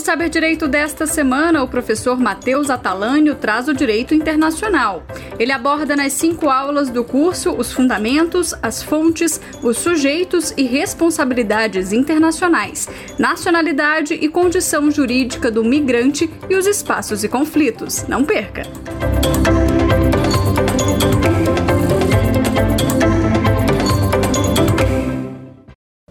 Saber 0.00 0.28
Direito 0.28 0.66
desta 0.66 1.06
semana, 1.06 1.62
o 1.62 1.68
professor 1.68 2.18
Matheus 2.18 2.68
Atalânio 2.68 3.36
traz 3.36 3.68
o 3.68 3.74
direito 3.74 4.12
internacional. 4.12 5.04
Ele 5.38 5.52
aborda 5.52 5.94
nas 5.94 6.14
cinco 6.14 6.48
aulas 6.48 6.90
do 6.90 7.04
curso 7.04 7.52
os 7.52 7.70
fundamentos, 7.70 8.52
as 8.60 8.82
fontes, 8.82 9.40
os 9.62 9.76
sujeitos 9.76 10.52
e 10.56 10.64
responsabilidades 10.64 11.92
internacionais, 11.92 12.88
nacionalidade 13.18 14.14
e 14.14 14.28
condição 14.28 14.90
jurídica 14.90 15.48
do 15.48 15.62
migrante 15.62 16.28
e 16.48 16.56
os 16.56 16.66
espaços 16.66 17.22
e 17.22 17.28
conflitos. 17.28 18.04
Não 18.08 18.24
perca! 18.24 18.62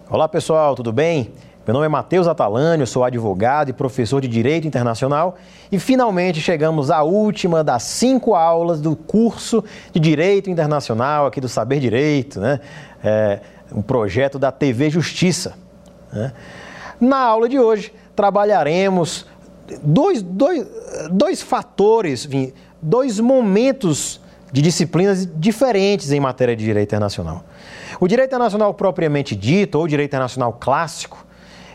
Olá 0.10 0.28
pessoal, 0.30 0.74
tudo 0.74 0.94
bem? 0.94 1.34
Meu 1.70 1.76
nome 1.76 1.86
é 1.86 1.90
Matheus 1.90 2.28
Atalânio, 2.28 2.88
sou 2.88 3.04
advogado 3.04 3.70
e 3.70 3.74
professor 3.74 4.20
de 4.20 4.28
Direito 4.28 4.66
Internacional 4.66 5.38
e 5.72 5.78
finalmente 5.78 6.42
chegamos 6.42 6.90
à 6.90 7.04
última 7.04 7.64
das 7.64 7.84
cinco 7.84 8.34
aulas 8.34 8.82
do 8.82 8.96
curso 8.96 9.64
de 9.94 10.00
Direito 10.00 10.50
Internacional 10.50 11.28
aqui 11.28 11.40
do 11.40 11.48
Saber 11.48 11.80
Direito, 11.80 12.40
né? 12.40 12.60
É 13.04 13.40
um 13.72 13.84
projeto 13.84 14.40
da 14.40 14.52
TV 14.52 14.90
Justiça. 14.90 15.54
Né? 16.12 16.34
Na 17.00 17.20
aula 17.20 17.48
de 17.48 17.60
hoje 17.60 17.94
trabalharemos 18.16 19.28
dois, 19.84 20.24
dois, 20.24 20.66
dois 21.12 21.40
fatores, 21.40 22.28
dois 22.82 23.20
momentos 23.20 24.20
de 24.52 24.64
disciplinas 24.64 25.30
diferentes 25.36 26.12
em 26.12 26.20
matéria 26.20 26.56
de 26.56 26.66
direito 26.66 26.90
internacional. 26.90 27.44
O 28.00 28.08
direito 28.08 28.30
internacional 28.30 28.74
propriamente 28.74 29.36
dito, 29.36 29.78
ou 29.78 29.88
direito 29.88 30.10
internacional 30.10 30.52
clássico, 30.54 31.29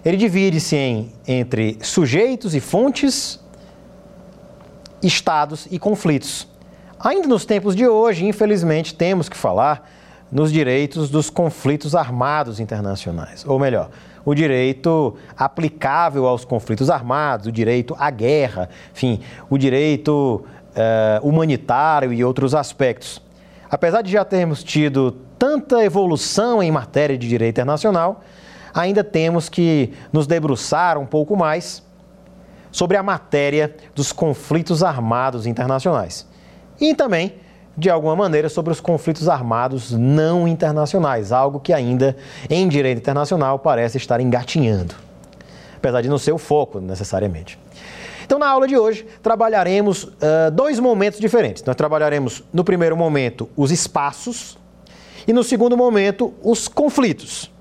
ele 0.04 0.16
divide-se 0.16 1.10
entre 1.26 1.78
sujeitos 1.80 2.54
e 2.54 2.60
fontes, 2.60 3.40
estados 5.02 5.66
e 5.70 5.78
conflitos. 5.78 6.46
Ainda 7.00 7.26
nos 7.26 7.44
tempos 7.44 7.74
de 7.74 7.86
hoje, 7.86 8.26
infelizmente, 8.26 8.94
temos 8.94 9.28
que 9.28 9.36
falar 9.36 9.90
nos 10.30 10.52
direitos 10.52 11.08
dos 11.10 11.30
conflitos 11.30 11.94
armados 11.94 12.60
internacionais, 12.60 13.44
ou 13.46 13.58
melhor, 13.58 13.90
o 14.24 14.34
direito 14.34 15.14
aplicável 15.36 16.26
aos 16.26 16.44
conflitos 16.44 16.90
armados, 16.90 17.46
o 17.46 17.52
direito 17.52 17.94
à 17.98 18.10
guerra, 18.10 18.68
enfim, 18.92 19.20
o 19.50 19.58
direito 19.58 20.44
uh, 20.74 21.26
humanitário 21.26 22.12
e 22.12 22.24
outros 22.24 22.54
aspectos. 22.54 23.22
Apesar 23.70 24.02
de 24.02 24.10
já 24.10 24.24
termos 24.24 24.64
tido 24.64 25.12
tanta 25.38 25.84
evolução 25.84 26.62
em 26.62 26.70
matéria 26.70 27.18
de 27.18 27.28
direito 27.28 27.56
internacional, 27.56 28.22
ainda 28.74 29.04
temos 29.04 29.48
que 29.48 29.92
nos 30.12 30.26
debruçar 30.26 30.98
um 30.98 31.06
pouco 31.06 31.36
mais 31.36 31.82
sobre 32.72 32.96
a 32.96 33.02
matéria 33.02 33.74
dos 33.94 34.10
conflitos 34.10 34.82
armados 34.82 35.46
internacionais. 35.46 36.26
E 36.80 36.92
também, 36.92 37.36
de 37.78 37.88
alguma 37.88 38.16
maneira, 38.16 38.48
sobre 38.48 38.72
os 38.72 38.80
conflitos 38.80 39.28
armados 39.28 39.92
não 39.92 40.48
internacionais, 40.48 41.30
algo 41.30 41.60
que 41.60 41.72
ainda 41.72 42.16
em 42.50 42.66
direito 42.66 42.98
internacional 42.98 43.60
parece 43.60 43.96
estar 43.96 44.20
engatinhando, 44.20 44.94
apesar 45.76 46.02
de 46.02 46.08
não 46.08 46.18
ser 46.18 46.32
o 46.32 46.38
foco 46.38 46.80
necessariamente. 46.80 47.58
Então, 48.24 48.38
na 48.38 48.48
aula 48.48 48.66
de 48.66 48.76
hoje, 48.76 49.06
trabalharemos 49.22 50.04
uh, 50.04 50.50
dois 50.52 50.80
momentos 50.80 51.20
diferentes. 51.20 51.62
Nós 51.62 51.76
trabalharemos, 51.76 52.42
no 52.52 52.64
primeiro 52.64 52.96
momento, 52.96 53.48
os 53.54 53.70
espaços 53.70 54.58
e, 55.28 55.32
no 55.32 55.44
segundo 55.44 55.76
momento, 55.76 56.34
os 56.42 56.66
conflitos. 56.66 57.53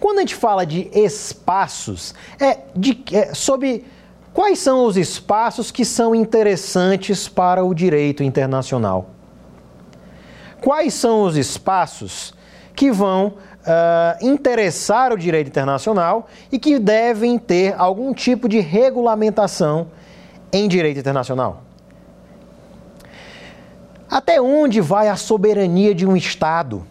Quando 0.00 0.18
a 0.18 0.20
gente 0.20 0.34
fala 0.34 0.64
de 0.64 0.90
espaços, 0.92 2.14
é, 2.38 2.58
de, 2.74 3.02
é 3.12 3.34
sobre 3.34 3.84
quais 4.32 4.58
são 4.58 4.84
os 4.84 4.96
espaços 4.96 5.70
que 5.70 5.84
são 5.84 6.14
interessantes 6.14 7.28
para 7.28 7.64
o 7.64 7.74
direito 7.74 8.22
internacional. 8.22 9.10
Quais 10.60 10.94
são 10.94 11.22
os 11.22 11.36
espaços 11.36 12.34
que 12.74 12.90
vão 12.90 13.28
uh, 13.28 14.26
interessar 14.26 15.12
o 15.12 15.18
direito 15.18 15.48
internacional 15.48 16.28
e 16.50 16.58
que 16.58 16.78
devem 16.78 17.38
ter 17.38 17.74
algum 17.78 18.12
tipo 18.12 18.48
de 18.48 18.60
regulamentação 18.60 19.88
em 20.52 20.68
direito 20.68 21.00
internacional? 21.00 21.62
Até 24.10 24.40
onde 24.40 24.80
vai 24.80 25.08
a 25.08 25.16
soberania 25.16 25.94
de 25.94 26.06
um 26.06 26.16
Estado? 26.16 26.84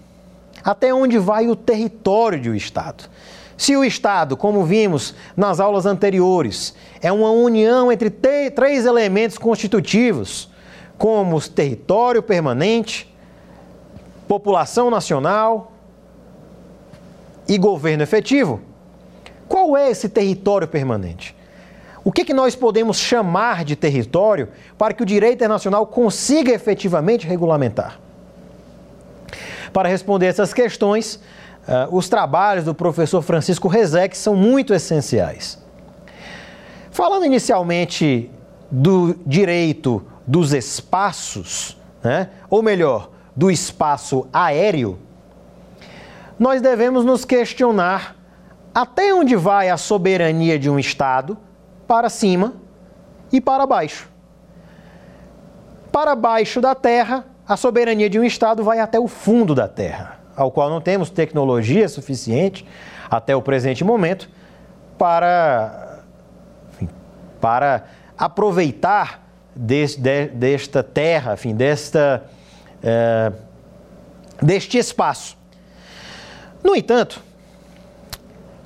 Até 0.68 0.94
onde 0.94 1.18
vai 1.18 1.48
o 1.48 1.56
território 1.56 2.38
de 2.38 2.50
um 2.50 2.54
Estado. 2.54 3.10
Se 3.56 3.78
o 3.78 3.86
Estado, 3.86 4.36
como 4.36 4.66
vimos 4.66 5.16
nas 5.36 5.62
aulas 5.62 5.86
anteriores, 5.86 6.76
é 7.02 7.10
uma 7.10 7.32
união 7.32 7.90
entre 7.90 8.10
três 8.10 8.86
elementos 8.86 9.38
constitutivos, 9.38 10.50
como 10.98 11.40
território 11.40 12.22
permanente, 12.22 13.16
população 14.28 14.92
nacional 14.92 15.72
e 17.48 17.58
governo 17.58 18.04
efetivo, 18.04 18.60
qual 19.48 19.78
é 19.78 19.90
esse 19.90 20.10
território 20.10 20.68
permanente? 20.68 21.34
O 22.04 22.12
que, 22.12 22.26
que 22.26 22.34
nós 22.34 22.58
podemos 22.58 23.00
chamar 23.00 23.64
de 23.64 23.78
território 23.78 24.50
para 24.78 24.94
que 24.94 25.02
o 25.02 25.06
direito 25.06 25.36
internacional 25.36 25.88
consiga 25.88 26.52
efetivamente 26.52 27.26
regulamentar? 27.26 28.02
Para 29.72 29.90
responder 29.90 30.28
essas 30.28 30.54
questões, 30.54 31.16
uh, 31.68 31.96
os 31.96 32.10
trabalhos 32.10 32.66
do 32.66 32.74
professor 32.74 33.22
Francisco 33.22 33.68
Rezec 33.68 34.18
são 34.18 34.36
muito 34.36 34.74
essenciais. 34.74 35.58
Falando 36.92 37.26
inicialmente 37.26 38.32
do 38.72 39.16
direito 39.26 40.04
dos 40.26 40.54
espaços, 40.54 41.78
né? 42.04 42.30
ou 42.50 42.62
melhor, 42.62 43.12
do 43.36 43.52
espaço 43.52 44.28
aéreo, 44.34 44.98
nós 46.40 46.62
devemos 46.62 47.06
nos 47.06 47.24
questionar 47.24 48.16
até 48.74 49.14
onde 49.14 49.36
vai 49.36 49.70
a 49.70 49.78
soberania 49.78 50.60
de 50.60 50.70
um 50.70 50.78
Estado, 50.78 51.38
para 51.88 52.10
cima 52.10 52.54
e 53.32 53.42
para 53.42 53.66
baixo. 53.66 54.08
Para 55.92 56.16
baixo 56.16 56.62
da 56.62 56.76
terra, 56.76 57.26
a 57.48 57.56
soberania 57.56 58.10
de 58.10 58.20
um 58.20 58.24
Estado 58.24 58.64
vai 58.64 58.80
até 58.80 59.00
o 59.00 59.08
fundo 59.08 59.56
da 59.56 59.68
Terra, 59.68 60.20
ao 60.36 60.52
qual 60.52 60.70
não 60.70 60.82
temos 60.82 61.10
tecnologia 61.10 61.88
suficiente 61.88 62.68
até 63.10 63.36
o 63.36 63.42
presente 63.42 63.84
momento 63.84 64.30
para, 64.98 66.04
enfim, 66.74 66.90
para 67.40 67.86
aproveitar 68.18 69.26
de, 69.56 69.86
desta 70.34 70.84
terra, 70.84 71.34
enfim, 71.34 71.56
desta, 71.56 72.26
é, 72.84 73.32
deste 74.42 74.78
espaço. 74.78 75.38
No 76.64 76.76
entanto, 76.76 77.24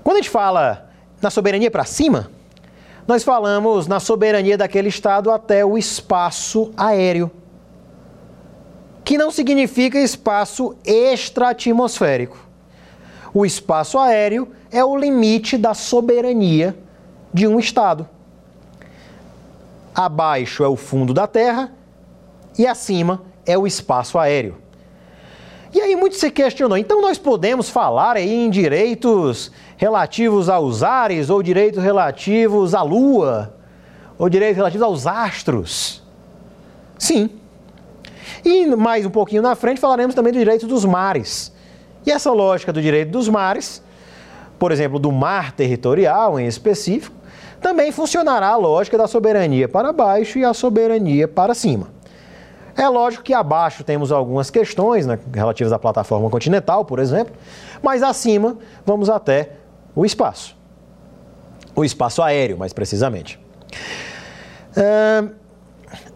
quando 0.03 0.17
a 0.17 0.21
gente 0.21 0.29
fala 0.29 0.89
na 1.21 1.29
soberania 1.29 1.69
para 1.69 1.85
cima, 1.85 2.31
nós 3.07 3.23
falamos 3.23 3.87
na 3.87 3.99
soberania 3.99 4.57
daquele 4.57 4.89
Estado 4.89 5.31
até 5.31 5.63
o 5.63 5.77
espaço 5.77 6.73
aéreo 6.75 7.29
que 9.11 9.17
não 9.17 9.29
significa 9.29 9.99
espaço 9.99 10.73
extra-atmosférico. 10.85 12.37
O 13.33 13.45
espaço 13.45 13.99
aéreo 13.99 14.47
é 14.71 14.85
o 14.85 14.95
limite 14.95 15.57
da 15.57 15.73
soberania 15.73 16.77
de 17.33 17.45
um 17.45 17.59
Estado. 17.59 18.07
Abaixo 19.93 20.63
é 20.63 20.67
o 20.69 20.77
fundo 20.77 21.13
da 21.13 21.27
Terra 21.27 21.73
e 22.57 22.65
acima 22.65 23.21
é 23.45 23.57
o 23.57 23.67
espaço 23.67 24.17
aéreo. 24.17 24.55
E 25.73 25.81
aí 25.81 25.93
muito 25.93 26.15
se 26.15 26.31
questionou, 26.31 26.77
então 26.77 27.01
nós 27.01 27.17
podemos 27.17 27.69
falar 27.69 28.15
aí 28.15 28.33
em 28.33 28.49
direitos 28.49 29.51
relativos 29.75 30.47
aos 30.47 30.83
ares 30.83 31.29
ou 31.29 31.43
direitos 31.43 31.83
relativos 31.83 32.73
à 32.73 32.81
Lua 32.81 33.57
ou 34.17 34.29
direitos 34.29 34.55
relativos 34.55 34.85
aos 34.85 35.05
astros? 35.05 36.01
Sim. 36.97 37.40
E 38.43 38.65
mais 38.75 39.05
um 39.05 39.09
pouquinho 39.09 39.41
na 39.41 39.55
frente 39.55 39.79
falaremos 39.79 40.15
também 40.15 40.33
do 40.33 40.39
direito 40.39 40.67
dos 40.67 40.85
mares. 40.85 41.51
E 42.05 42.11
essa 42.11 42.31
lógica 42.31 42.73
do 42.73 42.81
direito 42.81 43.11
dos 43.11 43.29
mares, 43.29 43.83
por 44.57 44.71
exemplo, 44.71 44.99
do 44.99 45.11
mar 45.11 45.51
territorial 45.51 46.39
em 46.39 46.47
específico, 46.47 47.15
também 47.61 47.91
funcionará 47.91 48.49
a 48.49 48.57
lógica 48.57 48.97
da 48.97 49.07
soberania 49.07 49.69
para 49.69 49.93
baixo 49.93 50.39
e 50.39 50.43
a 50.43 50.53
soberania 50.53 51.27
para 51.27 51.53
cima. 51.53 51.89
É 52.75 52.87
lógico 52.87 53.23
que 53.23 53.33
abaixo 53.33 53.83
temos 53.83 54.11
algumas 54.11 54.49
questões 54.49 55.05
né, 55.05 55.19
relativas 55.33 55.71
à 55.71 55.77
plataforma 55.77 56.29
continental, 56.29 56.85
por 56.85 56.99
exemplo, 56.99 57.35
mas 57.81 58.01
acima 58.01 58.57
vamos 58.85 59.09
até 59.09 59.51
o 59.95 60.05
espaço. 60.05 60.57
O 61.75 61.83
espaço 61.83 62.21
aéreo, 62.21 62.57
mais 62.57 62.73
precisamente. 62.73 63.39
Uh, 64.71 65.40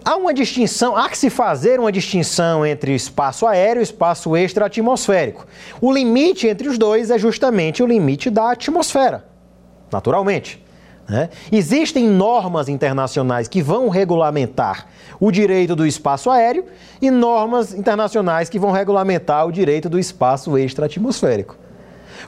Há 0.03 0.15
uma 0.15 0.33
distinção, 0.33 0.95
há 0.95 1.09
que 1.09 1.17
se 1.17 1.29
fazer 1.29 1.79
uma 1.79 1.91
distinção 1.91 2.65
entre 2.65 2.93
espaço 2.93 3.45
aéreo 3.47 3.81
e 3.81 3.83
espaço 3.83 4.35
extra-atmosférico. 4.35 5.45
O 5.81 5.91
limite 5.91 6.47
entre 6.47 6.69
os 6.69 6.77
dois 6.77 7.09
é 7.11 7.17
justamente 7.17 7.81
o 7.81 7.87
limite 7.87 8.29
da 8.29 8.51
atmosfera, 8.51 9.25
naturalmente. 9.91 10.63
Né? 11.07 11.29
Existem 11.51 12.07
normas 12.07 12.67
internacionais 12.67 13.47
que 13.47 13.61
vão 13.61 13.89
regulamentar 13.89 14.87
o 15.19 15.31
direito 15.31 15.75
do 15.75 15.85
espaço 15.85 16.29
aéreo 16.29 16.65
e 17.01 17.11
normas 17.11 17.73
internacionais 17.73 18.49
que 18.49 18.57
vão 18.57 18.71
regulamentar 18.71 19.45
o 19.45 19.51
direito 19.51 19.89
do 19.89 19.99
espaço 19.99 20.57
extra-atmosférico. 20.57 21.57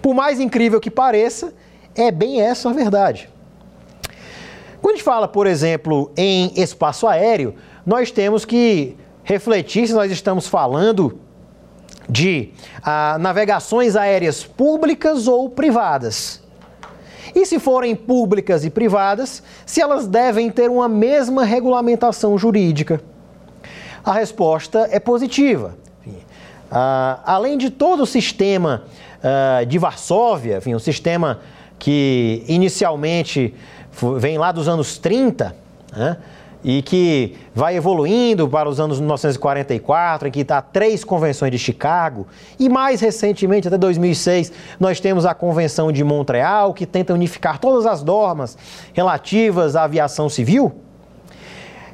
Por 0.01 0.13
mais 0.13 0.39
incrível 0.39 0.79
que 0.79 0.91
pareça, 0.91 1.53
é 1.95 2.11
bem 2.11 2.41
essa 2.41 2.69
a 2.69 2.73
verdade. 2.73 3.29
Quando 4.87 4.93
a 4.93 4.97
gente 4.99 5.03
fala, 5.03 5.27
por 5.27 5.45
exemplo, 5.45 6.13
em 6.15 6.53
espaço 6.55 7.07
aéreo, 7.07 7.55
nós 7.85 8.09
temos 8.09 8.45
que 8.45 8.95
refletir 9.21 9.85
se 9.85 9.93
nós 9.93 10.09
estamos 10.09 10.47
falando 10.47 11.19
de 12.07 12.53
ah, 12.81 13.17
navegações 13.19 13.97
aéreas 13.97 14.45
públicas 14.45 15.27
ou 15.27 15.49
privadas. 15.49 16.41
E 17.35 17.45
se 17.45 17.59
forem 17.59 17.97
públicas 17.97 18.63
e 18.63 18.69
privadas, 18.69 19.43
se 19.65 19.81
elas 19.81 20.07
devem 20.07 20.49
ter 20.49 20.69
uma 20.69 20.87
mesma 20.87 21.43
regulamentação 21.43 22.37
jurídica? 22.37 23.01
A 24.05 24.13
resposta 24.13 24.87
é 24.89 25.01
positiva. 25.01 25.77
Ah, 26.71 27.19
além 27.25 27.57
de 27.57 27.71
todo 27.71 28.03
o 28.03 28.05
sistema 28.05 28.83
ah, 29.21 29.65
de 29.65 29.77
Varsóvia, 29.77 30.59
enfim, 30.59 30.75
um 30.75 30.79
sistema 30.79 31.41
que 31.77 32.43
inicialmente 32.47 33.53
vem 34.17 34.37
lá 34.37 34.51
dos 34.51 34.67
anos 34.67 34.97
30, 34.97 35.55
né? 35.95 36.17
e 36.63 36.81
que 36.81 37.35
vai 37.53 37.75
evoluindo 37.75 38.47
para 38.47 38.67
os 38.67 38.79
anos 38.79 38.99
1944, 38.99 40.27
em 40.27 40.31
que 40.31 40.41
está 40.41 40.61
três 40.61 41.03
convenções 41.03 41.51
de 41.51 41.57
Chicago, 41.57 42.27
e 42.59 42.67
mais 42.67 42.99
recentemente, 42.99 43.67
até 43.67 43.77
2006, 43.77 44.51
nós 44.79 44.99
temos 44.99 45.25
a 45.25 45.33
Convenção 45.33 45.91
de 45.91 46.03
Montreal, 46.03 46.73
que 46.73 46.85
tenta 46.85 47.13
unificar 47.13 47.59
todas 47.59 47.85
as 47.85 48.03
normas 48.03 48.57
relativas 48.93 49.75
à 49.75 49.83
aviação 49.83 50.29
civil. 50.29 50.73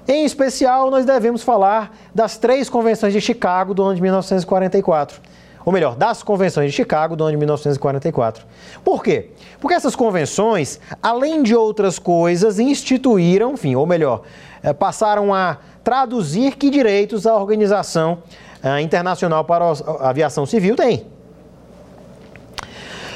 Em 0.08 0.26
especial, 0.26 0.90
nós 0.90 1.06
devemos 1.06 1.44
falar 1.44 1.96
das 2.14 2.38
três 2.38 2.70
convenções 2.70 3.14
de 3.14 3.22
Chicago 3.22 3.74
do 3.74 3.84
ano 3.84 3.96
de 3.96 4.02
1944 4.02 5.33
ou 5.66 5.72
melhor, 5.72 5.96
das 5.96 6.22
convenções 6.22 6.72
de 6.72 6.76
Chicago 6.76 7.16
do 7.16 7.24
ano 7.24 7.32
de 7.32 7.38
1944. 7.38 8.46
Por 8.84 9.04
quê? 9.04 9.30
Porque 9.60 9.74
essas 9.74 9.96
convenções, 9.96 10.80
além 11.02 11.42
de 11.42 11.56
outras 11.56 11.98
coisas, 11.98 12.60
instituíram, 12.60 13.54
enfim, 13.54 13.76
ou 13.76 13.86
melhor, 13.86 14.24
eh, 14.62 14.74
passaram 14.74 15.34
a 15.34 15.58
traduzir 15.84 16.56
que 16.56 16.70
direitos 16.70 17.26
a 17.26 17.36
Organização 17.36 18.20
eh, 18.62 18.82
Internacional 18.82 19.46
para 19.46 19.66
a 19.66 20.10
Aviação 20.10 20.46
Civil 20.46 20.76
tem. 20.76 21.06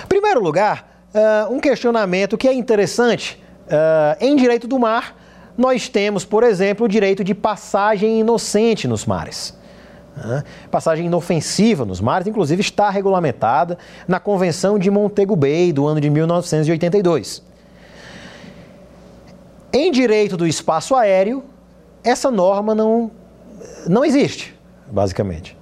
Em 0.04 0.08
primeiro 0.08 0.42
lugar, 0.42 1.02
eh, 1.14 1.48
um 1.50 1.60
questionamento 1.60 2.38
que 2.38 2.48
é 2.48 2.54
interessante. 2.54 3.44
Em 4.22 4.34
direito 4.38 4.66
do 4.66 4.80
mar, 4.80 5.14
nós 5.58 5.90
temos, 5.90 6.24
por 6.24 6.42
exemplo, 6.42 6.86
o 6.86 6.88
direito 6.88 7.22
de 7.22 7.34
passagem 7.34 8.22
inocente 8.22 8.88
nos 8.88 9.06
mares. 9.06 9.54
Passagem 10.72 11.06
inofensiva 11.06 11.86
nos 11.86 12.02
mares, 12.02 12.28
inclusive, 12.28 12.62
está 12.62 12.90
regulamentada 12.90 13.78
na 14.08 14.20
Convenção 14.20 14.80
de 14.80 14.90
Montego 14.90 15.36
Bay 15.36 15.72
do 15.72 15.86
ano 15.88 16.02
de 16.02 16.10
1982. 16.10 17.44
Em 19.74 19.92
direito 19.92 20.36
do 20.36 20.48
espaço 20.48 20.96
aéreo, 20.96 21.44
essa 22.04 22.32
norma 22.32 22.74
não, 22.74 23.12
não 23.88 24.04
existe, 24.04 24.58
basicamente. 24.88 25.58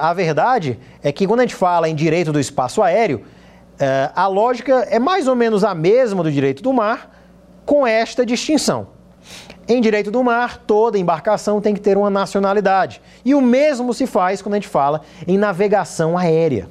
A 0.00 0.12
verdade 0.12 0.78
é 1.02 1.10
que 1.10 1.26
quando 1.26 1.40
a 1.40 1.42
gente 1.44 1.54
fala 1.54 1.88
em 1.88 1.94
direito 1.94 2.32
do 2.32 2.38
espaço 2.38 2.82
aéreo, 2.82 3.24
a 4.14 4.26
lógica 4.26 4.86
é 4.90 4.98
mais 4.98 5.26
ou 5.26 5.34
menos 5.34 5.64
a 5.64 5.74
mesma 5.74 6.22
do 6.22 6.30
direito 6.30 6.62
do 6.62 6.72
mar, 6.72 7.10
com 7.64 7.86
esta 7.86 8.26
distinção. 8.26 8.88
Em 9.68 9.80
direito 9.80 10.10
do 10.10 10.22
mar, 10.24 10.58
toda 10.58 10.98
embarcação 10.98 11.60
tem 11.60 11.74
que 11.74 11.80
ter 11.80 11.96
uma 11.96 12.10
nacionalidade. 12.10 13.00
E 13.24 13.34
o 13.34 13.40
mesmo 13.40 13.94
se 13.94 14.06
faz 14.06 14.42
quando 14.42 14.54
a 14.54 14.56
gente 14.56 14.68
fala 14.68 15.02
em 15.26 15.38
navegação 15.38 16.18
aérea. 16.18 16.68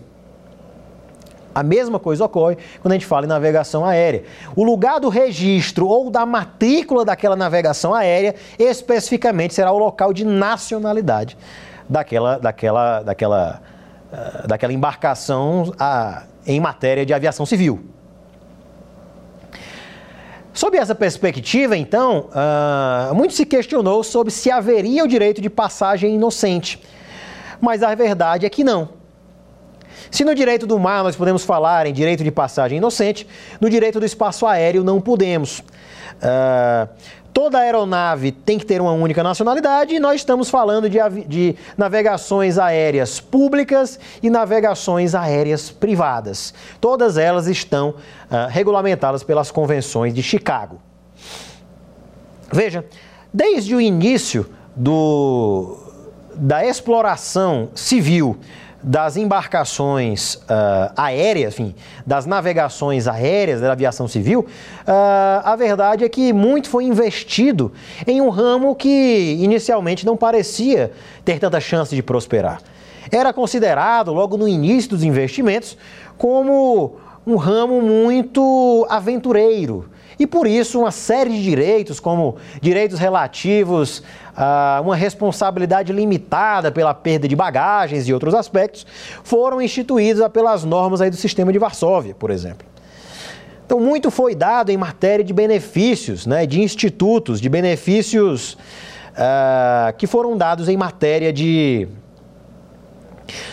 A 1.54 1.64
mesma 1.64 2.00
coisa 2.00 2.24
ocorre 2.24 2.58
quando 2.82 2.94
a 2.94 2.96
gente 2.96 3.06
fala 3.06 3.26
em 3.26 3.30
navegação 3.30 3.86
aérea. 3.86 4.24
O 4.56 4.64
lugar 4.64 5.00
do 5.00 5.10
registro 5.10 5.88
ou 5.88 6.10
da 6.10 6.26
matrícula 6.26 7.04
daquela 7.04 7.36
navegação 7.36 7.94
aérea 7.94 8.36
especificamente 8.58 9.54
será 9.54 9.72
o 9.72 9.78
local 9.78 10.14
de 10.14 10.26
nacionalidade 10.26 11.38
daquela, 11.90 12.38
daquela, 12.38 13.02
daquela, 13.04 13.62
uh, 14.12 14.48
daquela 14.48 14.72
embarcação 14.72 15.64
uh, 15.64 16.24
em 16.46 16.60
matéria 16.60 17.06
de 17.06 17.14
aviação 17.14 17.46
civil. 17.46 17.84
Sob 20.54 20.78
essa 20.78 20.94
perspectiva, 20.94 21.78
então, 21.78 22.30
uh, 22.30 23.16
muito 23.16 23.34
se 23.34 23.46
questionou 23.46 24.04
sobre 24.04 24.32
se 24.32 24.52
haveria 24.52 25.04
o 25.04 25.08
direito 25.08 25.42
de 25.42 25.50
passagem 25.50 26.16
inocente. 26.16 26.82
Mas 27.62 27.82
a 27.82 27.96
verdade 27.96 28.46
é 28.46 28.50
que 28.50 28.64
não. 28.64 28.90
Se 30.10 30.26
no 30.26 30.36
direito 30.36 30.68
do 30.68 30.78
mar 30.78 31.04
nós 31.04 31.16
podemos 31.16 31.46
falar 31.46 31.86
em 31.86 31.94
direito 31.94 32.22
de 32.22 32.32
passagem 32.32 32.80
inocente, 32.80 33.26
no 33.62 33.70
direito 33.70 33.98
do 33.98 34.06
espaço 34.06 34.46
aéreo 34.46 34.84
não 34.84 35.00
podemos. 35.00 35.60
Uh, 35.60 36.90
Toda 37.34 37.60
aeronave 37.60 38.32
tem 38.32 38.60
que 38.60 38.66
ter 38.66 38.82
uma 38.82 38.92
única 38.92 39.24
nacionalidade 39.24 39.96
e 39.96 40.00
nós 40.00 40.16
estamos 40.18 40.50
falando 40.50 40.90
de, 40.90 40.98
de, 41.28 41.56
navegações 41.78 42.58
aéreas 42.58 43.20
públicas 43.22 44.00
e 44.22 44.30
navegações 44.30 45.16
aéreas 45.16 45.72
privadas. 45.72 46.54
Todas 46.82 47.18
elas 47.18 47.48
estão 47.48 47.90
uh, 47.90 48.48
regulamentadas 48.50 49.24
pelas 49.24 49.50
convenções 49.50 50.14
de 50.14 50.22
Chicago. 50.22 50.82
Veja, 52.52 52.86
desde 53.34 53.74
o 53.74 53.80
início 53.80 54.46
do, 54.76 55.78
da 56.36 56.66
exploração 56.66 57.70
civil 57.74 58.38
das 58.84 59.16
embarcações 59.16 60.36
uh, 60.36 60.92
aéreas, 60.98 61.54
enfim, 61.54 61.76
das 62.06 62.26
navegações 62.26 63.08
aéreas 63.08 63.62
da 63.62 63.72
aviação 63.72 64.08
civil, 64.08 64.42
uh, 64.42 65.42
a 65.44 65.56
verdade 65.56 66.04
é 66.04 66.10
que 66.10 66.34
muito 66.34 66.70
foi 66.70 66.86
investido 66.86 67.72
em 68.08 68.22
um 68.22 68.30
ramo 68.30 68.76
que 68.76 69.38
inicialmente 69.40 70.06
não 70.06 70.18
parecia 70.18 70.92
ter 71.24 71.40
tanta 71.40 71.60
chance 71.60 71.96
de 71.96 72.02
prosperar. 72.02 72.62
Era 73.12 73.34
considerado, 73.34 74.14
logo 74.14 74.38
no 74.38 74.48
início 74.48 74.92
dos 74.92 75.04
investimentos, 75.04 75.78
como 76.18 76.96
um 77.26 77.36
ramo 77.36 77.82
muito 77.82 78.86
aventureiro. 78.90 79.91
E 80.22 80.28
por 80.28 80.46
isso, 80.46 80.82
uma 80.82 80.92
série 80.92 81.32
de 81.32 81.42
direitos, 81.42 82.00
como 82.00 82.36
direitos 82.62 83.00
relativos 83.00 84.04
uh, 84.38 84.80
uma 84.84 84.96
responsabilidade 84.96 85.92
limitada 85.92 86.72
pela 86.72 86.94
perda 86.94 87.28
de 87.28 87.36
bagagens 87.36 88.08
e 88.08 88.14
outros 88.14 88.36
aspectos, 88.36 88.86
foram 89.24 89.60
instituídos 89.60 90.24
pelas 90.28 90.64
normas 90.64 91.02
aí 91.02 91.10
do 91.10 91.16
sistema 91.16 91.52
de 91.52 91.58
Varsóvia, 91.58 92.14
por 92.14 92.30
exemplo. 92.30 92.68
Então, 93.66 93.80
muito 93.80 94.12
foi 94.12 94.36
dado 94.36 94.70
em 94.70 94.78
matéria 94.78 95.26
de 95.26 95.34
benefícios, 95.34 96.28
né, 96.28 96.46
de 96.46 96.62
institutos, 96.62 97.42
de 97.42 97.50
benefícios 97.50 98.54
uh, 99.14 99.92
que 99.98 100.06
foram 100.06 100.38
dados 100.38 100.70
em 100.70 100.78
matéria 100.78 101.34
de. 101.34 101.88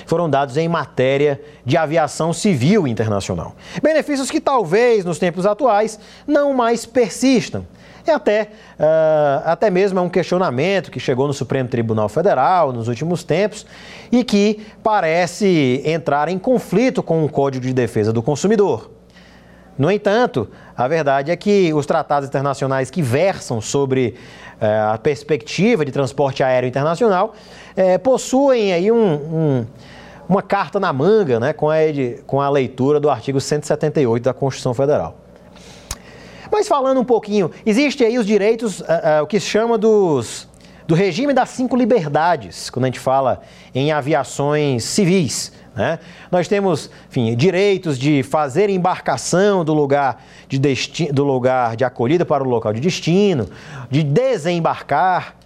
Foram 0.07 0.29
dados 0.29 0.57
em 0.57 0.69
matéria 0.69 1.41
de 1.65 1.77
aviação 1.77 2.33
civil 2.33 2.87
internacional. 2.87 3.55
Benefícios 3.83 4.31
que 4.31 4.41
talvez 4.41 5.05
nos 5.05 5.19
tempos 5.19 5.47
atuais 5.47 5.99
não 6.27 6.53
mais 6.53 6.87
persistam, 6.87 7.65
e 8.09 8.11
até, 8.11 8.49
uh, 8.79 9.43
até 9.45 9.71
mesmo 9.71 9.99
é 9.99 10.03
um 10.03 10.09
questionamento 10.09 10.91
que 10.91 10.99
chegou 10.99 11.27
no 11.27 11.35
Supremo 11.35 11.69
Tribunal 11.69 12.09
Federal 12.09 12.73
nos 12.73 12.89
últimos 12.89 13.23
tempos 13.23 13.67
e 14.11 14.25
que 14.25 14.67
parece 14.83 15.83
entrar 15.85 16.29
em 16.29 16.39
conflito 16.39 17.03
com 17.03 17.23
o 17.25 17.29
Código 17.29 17.67
de 17.67 17.73
Defesa 17.75 18.13
do 18.13 18.23
Consumidor. 18.23 18.91
No 19.77 19.91
entanto, 19.91 20.49
a 20.77 20.89
verdade 20.89 21.31
é 21.31 21.37
que 21.37 21.73
os 21.73 21.87
tratados 21.87 22.29
internacionais 22.29 22.91
que 22.91 23.01
versam 23.01 23.61
sobre 23.61 24.17
a 24.61 24.99
perspectiva 24.99 25.85
de 25.85 25.93
transporte 25.93 26.43
aéreo 26.43 26.69
internacional 26.69 27.35
uh, 27.77 27.99
possuem 28.01 28.73
aí 28.73 28.91
um, 28.91 29.13
um, 29.15 29.67
uma 30.29 30.43
carta 30.43 30.81
na 30.81 30.93
manga 30.93 31.39
né, 31.39 31.53
com, 31.53 31.71
a, 31.71 31.77
com 32.27 32.41
a 32.41 32.49
leitura 32.51 32.99
do 32.99 33.09
artigo 33.09 33.41
178 33.41 34.23
da 34.23 34.35
Constituição 34.35 34.75
Federal. 34.75 35.17
Mas 36.51 36.67
falando 36.67 37.01
um 37.01 37.05
pouquinho, 37.05 37.51
existe 37.65 38.05
aí 38.05 38.19
os 38.19 38.27
direitos, 38.27 38.81
uh, 38.81 39.23
o 39.23 39.27
que 39.27 39.39
se 39.39 39.47
chama 39.47 39.79
dos, 39.79 40.49
do 40.87 40.95
regime 40.95 41.33
das 41.33 41.51
cinco 41.51 41.77
liberdades, 41.77 42.71
quando 42.71 42.85
a 42.85 42.89
gente 42.89 43.01
fala 43.01 43.43
em 43.75 43.93
aviações 43.93 44.85
civis. 44.85 45.53
Né? 45.79 46.01
Nós 46.29 46.49
temos, 46.49 46.91
enfim, 47.09 47.37
direitos 47.37 47.97
de 47.97 48.25
fazer 48.25 48.69
embarcação 48.69 49.65
do 49.65 49.73
lugar 49.73 50.25
de, 50.49 50.59
destino, 50.59 51.13
do 51.13 51.23
lugar 51.23 51.77
de 51.77 51.85
acolhida 51.85 52.25
para 52.25 52.43
o 52.43 52.49
local 52.49 52.73
de 52.73 52.81
destino, 52.81 53.49
de 53.89 54.03
desembarcar, 54.03 55.37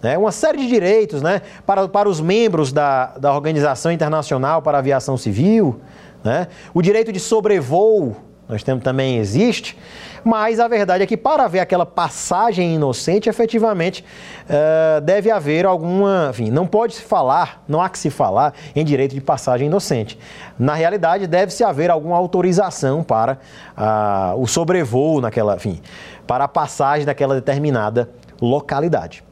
né? 0.00 0.16
uma 0.16 0.30
série 0.30 0.58
de 0.58 0.68
direitos 0.68 1.20
né? 1.20 1.42
para, 1.66 1.88
para 1.88 2.08
os 2.08 2.20
membros 2.20 2.72
da, 2.72 3.06
da 3.18 3.34
Organização 3.34 3.90
Internacional 3.90 4.62
para 4.62 4.78
a 4.78 4.80
Aviação 4.80 5.16
Civil, 5.16 5.80
né? 6.22 6.46
o 6.72 6.80
direito 6.80 7.12
de 7.12 7.18
sobrevoo 7.18 8.14
nós 8.50 8.62
temos 8.62 8.82
também 8.82 9.16
existe, 9.16 9.78
mas 10.24 10.58
a 10.60 10.68
verdade 10.68 11.04
é 11.04 11.06
que 11.06 11.16
para 11.16 11.44
haver 11.44 11.60
aquela 11.60 11.86
passagem 11.86 12.74
inocente, 12.74 13.28
efetivamente 13.28 14.04
uh, 14.44 15.00
deve 15.00 15.30
haver 15.30 15.64
alguma, 15.64 16.28
enfim, 16.30 16.50
não 16.50 16.66
pode 16.66 16.94
se 16.96 17.02
falar, 17.02 17.62
não 17.68 17.80
há 17.80 17.88
que 17.88 17.98
se 17.98 18.10
falar 18.10 18.52
em 18.74 18.84
direito 18.84 19.14
de 19.14 19.20
passagem 19.20 19.68
inocente. 19.68 20.18
Na 20.58 20.74
realidade, 20.74 21.26
deve-se 21.26 21.64
haver 21.64 21.90
alguma 21.90 22.16
autorização 22.16 23.02
para 23.02 23.38
uh, 23.78 24.40
o 24.40 24.46
sobrevoo 24.46 25.20
naquela, 25.20 25.54
enfim, 25.54 25.80
para 26.26 26.44
a 26.44 26.48
passagem 26.48 27.06
daquela 27.06 27.34
determinada 27.34 28.10
localidade. 28.40 29.22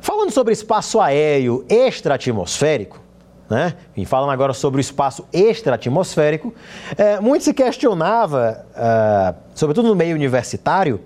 Falando 0.00 0.30
sobre 0.30 0.52
espaço 0.52 1.00
aéreo 1.00 1.64
extra-atmosférico, 1.68 3.07
né? 3.48 3.74
E 3.96 4.04
falando 4.04 4.30
agora 4.30 4.52
sobre 4.52 4.78
o 4.78 4.82
espaço 4.82 5.26
extra-atmosférico, 5.32 6.54
é, 6.96 7.18
muito 7.18 7.44
se 7.44 7.54
questionava, 7.54 8.66
é, 8.76 9.34
sobretudo 9.54 9.88
no 9.88 9.94
meio 9.94 10.14
universitário, 10.14 11.00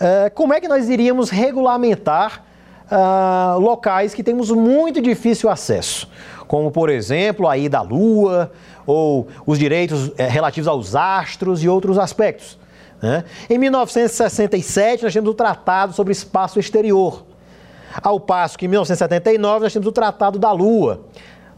é, 0.00 0.30
como 0.30 0.54
é 0.54 0.60
que 0.60 0.68
nós 0.68 0.88
iríamos 0.88 1.28
regulamentar 1.28 2.42
é, 2.90 3.56
locais 3.58 4.14
que 4.14 4.22
temos 4.22 4.50
muito 4.50 5.00
difícil 5.02 5.50
acesso, 5.50 6.08
como 6.48 6.70
por 6.70 6.88
exemplo 6.88 7.46
a 7.46 7.58
ida 7.58 7.78
à 7.78 7.82
Lua 7.82 8.50
ou 8.86 9.28
os 9.46 9.58
direitos 9.58 10.10
relativos 10.16 10.68
aos 10.68 10.94
astros 10.94 11.62
e 11.62 11.68
outros 11.68 11.98
aspectos. 11.98 12.58
Né? 13.02 13.24
Em 13.50 13.58
1967 13.58 15.02
nós 15.02 15.12
temos 15.12 15.30
o 15.30 15.34
Tratado 15.34 15.92
sobre 15.92 16.12
Espaço 16.12 16.58
Exterior, 16.58 17.24
ao 18.02 18.18
passo 18.18 18.58
que 18.58 18.64
em 18.64 18.68
1979 18.68 19.64
nós 19.64 19.72
temos 19.72 19.86
o 19.86 19.92
Tratado 19.92 20.38
da 20.38 20.50
Lua 20.50 21.04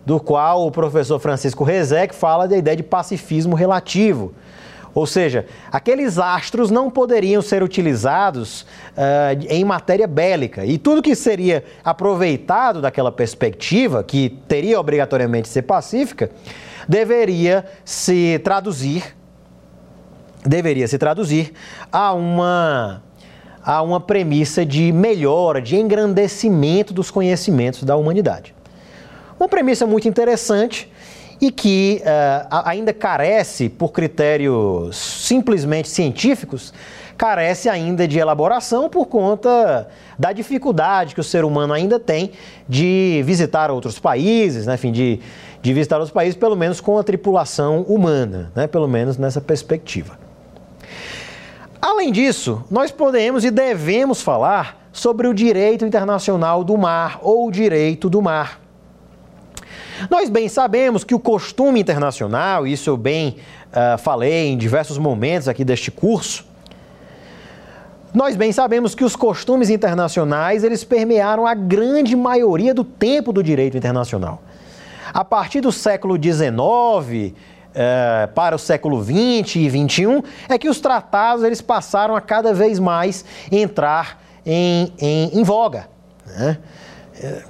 do 0.07 0.21
qual 0.21 0.67
o 0.67 0.71
professor 0.71 1.19
Francisco 1.19 1.65
Rezec 1.65 2.15
fala 2.15 2.47
da 2.47 2.57
ideia 2.57 2.77
de 2.77 2.83
pacifismo 2.83 3.57
relativo. 3.57 4.33
Ou 4.95 5.07
seja, 5.07 5.45
aqueles 5.71 6.19
astros 6.19 6.71
não 6.71 6.91
poderiam 6.91 7.43
ser 7.43 7.63
utilizados 7.63 8.63
uh, 8.63 9.47
em 9.51 9.63
matéria 9.63 10.07
bélica. 10.07 10.65
E 10.65 10.79
tudo 10.79 11.03
que 11.03 11.15
seria 11.15 11.63
aproveitado 11.85 12.81
daquela 12.81 13.13
perspectiva, 13.13 14.03
que 14.03 14.31
teria 14.49 14.81
obrigatoriamente 14.81 15.49
ser 15.49 15.63
pacífica, 15.63 16.31
deveria 16.89 17.67
se 17.85 18.41
traduzir 18.43 19.15
deveria 20.47 20.87
se 20.87 20.97
traduzir 20.97 21.53
a 21.91 22.13
uma 22.13 23.03
a 23.63 23.83
uma 23.83 23.99
premissa 23.99 24.65
de 24.65 24.93
melhora, 24.93 25.61
de 25.61 25.75
engrandecimento 25.75 26.95
dos 26.95 27.11
conhecimentos 27.11 27.83
da 27.83 27.97
humanidade. 27.97 28.56
Uma 29.39 29.49
premissa 29.49 29.87
muito 29.87 30.09
interessante 30.09 30.91
e 31.41 31.51
que 31.51 32.03
uh, 32.03 32.63
ainda 32.65 32.93
carece, 32.93 33.69
por 33.69 33.93
critérios 33.93 34.97
simplesmente 34.97 35.89
científicos, 35.89 36.73
carece 37.17 37.69
ainda 37.69 38.07
de 38.07 38.19
elaboração 38.19 38.89
por 38.89 39.07
conta 39.07 39.89
da 40.19 40.33
dificuldade 40.33 41.15
que 41.15 41.21
o 41.21 41.25
ser 41.25 41.45
humano 41.45 41.73
ainda 41.73 41.99
tem 41.99 42.33
de 42.69 43.23
visitar 43.25 43.71
outros 43.71 43.99
países, 43.99 44.67
né? 44.67 44.75
enfim, 44.75 44.93
de, 44.93 45.21
de 45.63 45.73
visitar 45.73 45.97
outros 45.97 46.13
países, 46.13 46.37
pelo 46.37 46.57
menos 46.57 46.81
com 46.81 46.99
a 46.99 47.03
tripulação 47.03 47.83
humana, 47.83 48.53
né? 48.55 48.67
pelo 48.67 48.89
menos 48.89 49.19
nessa 49.19 49.41
perspectiva. 49.41 50.19
Além 51.81 52.11
disso, 52.11 52.65
nós 52.71 52.91
podemos 52.91 53.45
e 53.45 53.51
devemos 53.51 54.23
falar 54.23 54.89
sobre 54.93 55.29
o 55.29 55.35
direito 55.35 55.85
internacional 55.85 56.65
do 56.65 56.77
mar 56.77 57.19
ou 57.23 57.51
direito 57.51 58.09
do 58.09 58.23
mar. 58.23 58.66
Nós 60.11 60.29
bem 60.29 60.49
sabemos 60.49 61.05
que 61.05 61.15
o 61.15 61.19
costume 61.19 61.81
internacional, 61.81 62.67
isso 62.67 62.91
eu 62.91 62.97
bem 62.97 63.37
uh, 63.69 63.99
falei 63.99 64.49
em 64.49 64.57
diversos 64.59 64.99
momentos 64.99 65.49
aqui 65.49 65.65
deste 65.65 65.91
curso, 65.91 66.45
nós 68.15 68.35
bem 68.35 68.51
sabemos 68.51 68.95
que 68.95 69.05
os 69.05 69.15
costumes 69.15 69.69
internacionais 69.69 70.65
eles 70.65 70.83
permearam 70.83 71.47
a 71.47 71.55
grande 71.55 72.17
maioria 72.17 72.73
do 72.73 72.83
tempo 72.83 73.33
do 73.33 73.43
direito 73.43 73.77
internacional. 73.77 74.43
A 75.13 75.23
partir 75.23 75.61
do 75.61 75.71
século 75.71 76.17
XIX 76.17 77.35
eh, 77.75 78.29
para 78.35 78.57
o 78.57 78.59
século 78.59 79.05
XX 79.05 79.57
e 79.57 79.69
XXI 79.69 80.25
é 80.49 80.57
que 80.57 80.67
os 80.67 80.81
tratados 80.81 81.45
eles 81.45 81.61
passaram 81.61 82.17
a 82.17 82.21
cada 82.23 82.55
vez 82.55 82.79
mais 82.79 83.23
entrar 83.53 84.23
em, 84.47 84.91
em, 84.99 85.39
em 85.39 85.43
voga. 85.45 85.87
Né? 86.27 86.59
Eh, 87.21 87.43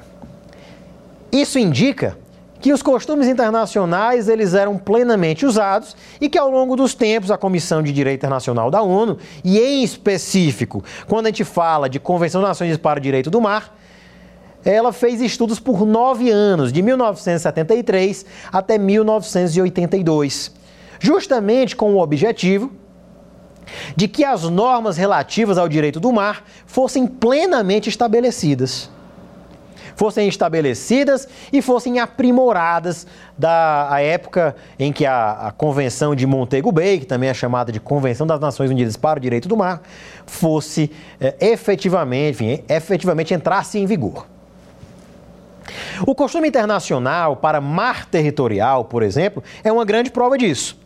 isso 1.30 1.60
indica 1.60 2.18
que 2.60 2.72
os 2.72 2.82
costumes 2.82 3.28
internacionais 3.28 4.28
eles 4.28 4.54
eram 4.54 4.78
plenamente 4.78 5.44
usados 5.44 5.96
e 6.20 6.28
que 6.28 6.38
ao 6.38 6.50
longo 6.50 6.76
dos 6.76 6.94
tempos 6.94 7.30
a 7.30 7.38
Comissão 7.38 7.82
de 7.82 7.92
Direito 7.92 8.20
Internacional 8.20 8.70
da 8.70 8.82
ONU, 8.82 9.18
e 9.44 9.58
em 9.58 9.82
específico, 9.82 10.82
quando 11.06 11.26
a 11.26 11.28
gente 11.28 11.44
fala 11.44 11.88
de 11.88 12.00
Convenção 12.00 12.40
das 12.40 12.50
Nações 12.50 12.76
para 12.76 12.98
o 12.98 13.02
Direito 13.02 13.30
do 13.30 13.40
Mar, 13.40 13.76
ela 14.64 14.92
fez 14.92 15.20
estudos 15.20 15.60
por 15.60 15.86
nove 15.86 16.28
anos, 16.30 16.72
de 16.72 16.82
1973 16.82 18.26
até 18.52 18.76
1982, 18.76 20.52
justamente 20.98 21.76
com 21.76 21.94
o 21.94 22.00
objetivo 22.00 22.72
de 23.94 24.08
que 24.08 24.24
as 24.24 24.42
normas 24.44 24.96
relativas 24.96 25.58
ao 25.58 25.68
direito 25.68 25.98
do 25.98 26.12
mar 26.12 26.44
fossem 26.66 27.06
plenamente 27.06 27.88
estabelecidas 27.88 28.90
fossem 29.96 30.28
estabelecidas 30.28 31.26
e 31.52 31.60
fossem 31.60 31.98
aprimoradas 31.98 33.06
da 33.36 33.92
a 33.92 34.00
época 34.00 34.54
em 34.78 34.92
que 34.92 35.04
a, 35.04 35.48
a 35.48 35.50
Convenção 35.50 36.14
de 36.14 36.26
Montego 36.26 36.70
Bay, 36.70 37.00
que 37.00 37.06
também 37.06 37.28
é 37.28 37.34
chamada 37.34 37.72
de 37.72 37.80
Convenção 37.80 38.26
das 38.26 38.38
Nações 38.38 38.70
Unidas 38.70 38.96
para 38.96 39.18
o 39.18 39.20
Direito 39.20 39.48
do 39.48 39.56
Mar, 39.56 39.82
fosse 40.26 40.92
é, 41.20 41.34
efetivamente, 41.40 42.44
enfim, 42.44 42.62
efetivamente 42.68 43.34
entrasse 43.34 43.78
em 43.78 43.86
vigor. 43.86 44.26
O 46.06 46.14
costume 46.14 46.46
internacional 46.46 47.36
para 47.36 47.60
mar 47.60 48.06
territorial, 48.06 48.84
por 48.84 49.02
exemplo, 49.02 49.42
é 49.64 49.72
uma 49.72 49.84
grande 49.84 50.10
prova 50.10 50.38
disso. 50.38 50.78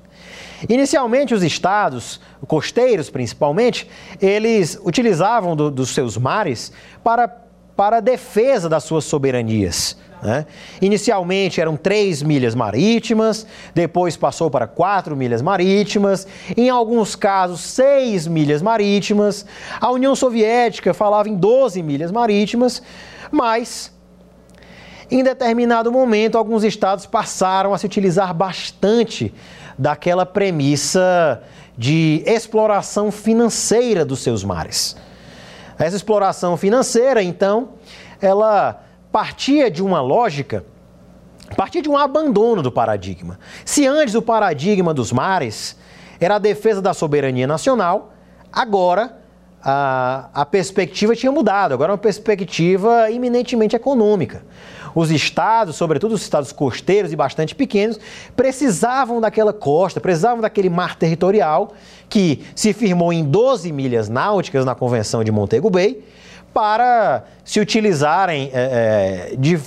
Inicialmente, 0.69 1.35
os 1.35 1.43
estados, 1.43 2.21
costeiros 2.47 3.09
principalmente, 3.09 3.89
eles 4.21 4.79
utilizavam 4.85 5.57
do, 5.57 5.71
dos 5.71 5.91
seus 5.91 6.17
mares 6.17 6.73
para 7.03 7.50
para 7.81 7.97
a 7.97 8.01
defesa 8.01 8.69
das 8.69 8.85
suas 8.85 9.07
soberanias. 9.07 9.97
Né? 10.23 10.45
Inicialmente 10.83 11.63
eram 11.63 11.79
3 11.79 12.23
milhas 12.23 12.55
marítimas, 12.55 13.47
depois 13.75 14.19
passou 14.19 14.51
para 14.51 14.67
4 14.67 15.17
milhas 15.17 15.41
marítimas, 15.41 16.27
em 16.55 16.69
alguns 16.69 17.17
casos 17.17 17.63
6 17.63 18.27
milhas 18.27 18.61
marítimas. 18.61 19.47
A 19.81 19.91
União 19.91 20.15
Soviética 20.15 20.93
falava 20.93 21.31
em 21.31 21.35
12 21.35 21.83
milhas 21.83 22.13
marítimas, 22.13 22.83
mas 23.31 23.91
em 25.11 25.23
determinado 25.23 25.91
momento 25.91 26.37
alguns 26.37 26.65
estados 26.65 27.07
passaram 27.07 27.73
a 27.73 27.79
se 27.79 27.87
utilizar 27.87 28.35
bastante 28.35 29.33
daquela 29.79 30.27
premissa 30.27 31.43
de 31.79 32.23
exploração 32.27 33.11
financeira 33.11 34.05
dos 34.05 34.19
seus 34.19 34.45
mares. 34.45 34.99
Essa 35.81 35.97
exploração 35.97 36.57
financeira, 36.57 37.23
então, 37.23 37.71
ela 38.21 38.83
partia 39.11 39.71
de 39.71 39.83
uma 39.83 40.01
lógica, 40.03 40.65
partia 41.57 41.81
de 41.81 41.89
um 41.89 41.97
abandono 41.97 42.63
do 42.63 42.71
paradigma. 42.71 43.39
Se 43.65 43.87
antes 43.87 44.15
o 44.15 44.21
paradigma 44.21 44.93
dos 44.93 45.11
mares 45.11 45.77
era 46.21 46.37
a 46.37 46.39
defesa 46.39 46.83
da 46.83 46.93
soberania 46.93 47.47
nacional, 47.47 48.13
agora 48.53 49.19
a, 49.63 50.29
a 50.35 50.47
perspectiva 50.47 51.17
tinha 51.17 51.33
mudado, 51.33 51.73
agora 51.73 51.93
é 51.93 51.95
uma 51.95 51.99
perspectiva 51.99 53.11
eminentemente 53.11 53.75
econômica. 53.75 54.45
Os 54.95 55.11
estados, 55.11 55.77
sobretudo 55.77 56.15
os 56.15 56.23
estados 56.23 56.53
costeiros 56.53 57.13
e 57.13 57.17
bastante 57.17 57.55
pequenos, 57.55 57.99
precisavam 58.37 59.21
daquela 59.21 59.53
costa, 59.53 60.01
precisavam 60.01 60.41
daquele 60.41 60.69
mar 60.69 60.97
territorial 60.97 61.73
que 62.09 62.45
se 62.55 62.73
firmou 62.73 63.13
em 63.13 63.25
12 63.25 63.71
milhas 63.73 64.09
náuticas 64.09 64.65
na 64.65 64.75
Convenção 64.75 65.23
de 65.23 65.31
Montego 65.31 65.71
Bay, 65.71 66.03
para 66.53 67.25
se 67.45 67.61
utilizarem 67.61 68.51
é, 68.53 69.35
de, 69.39 69.59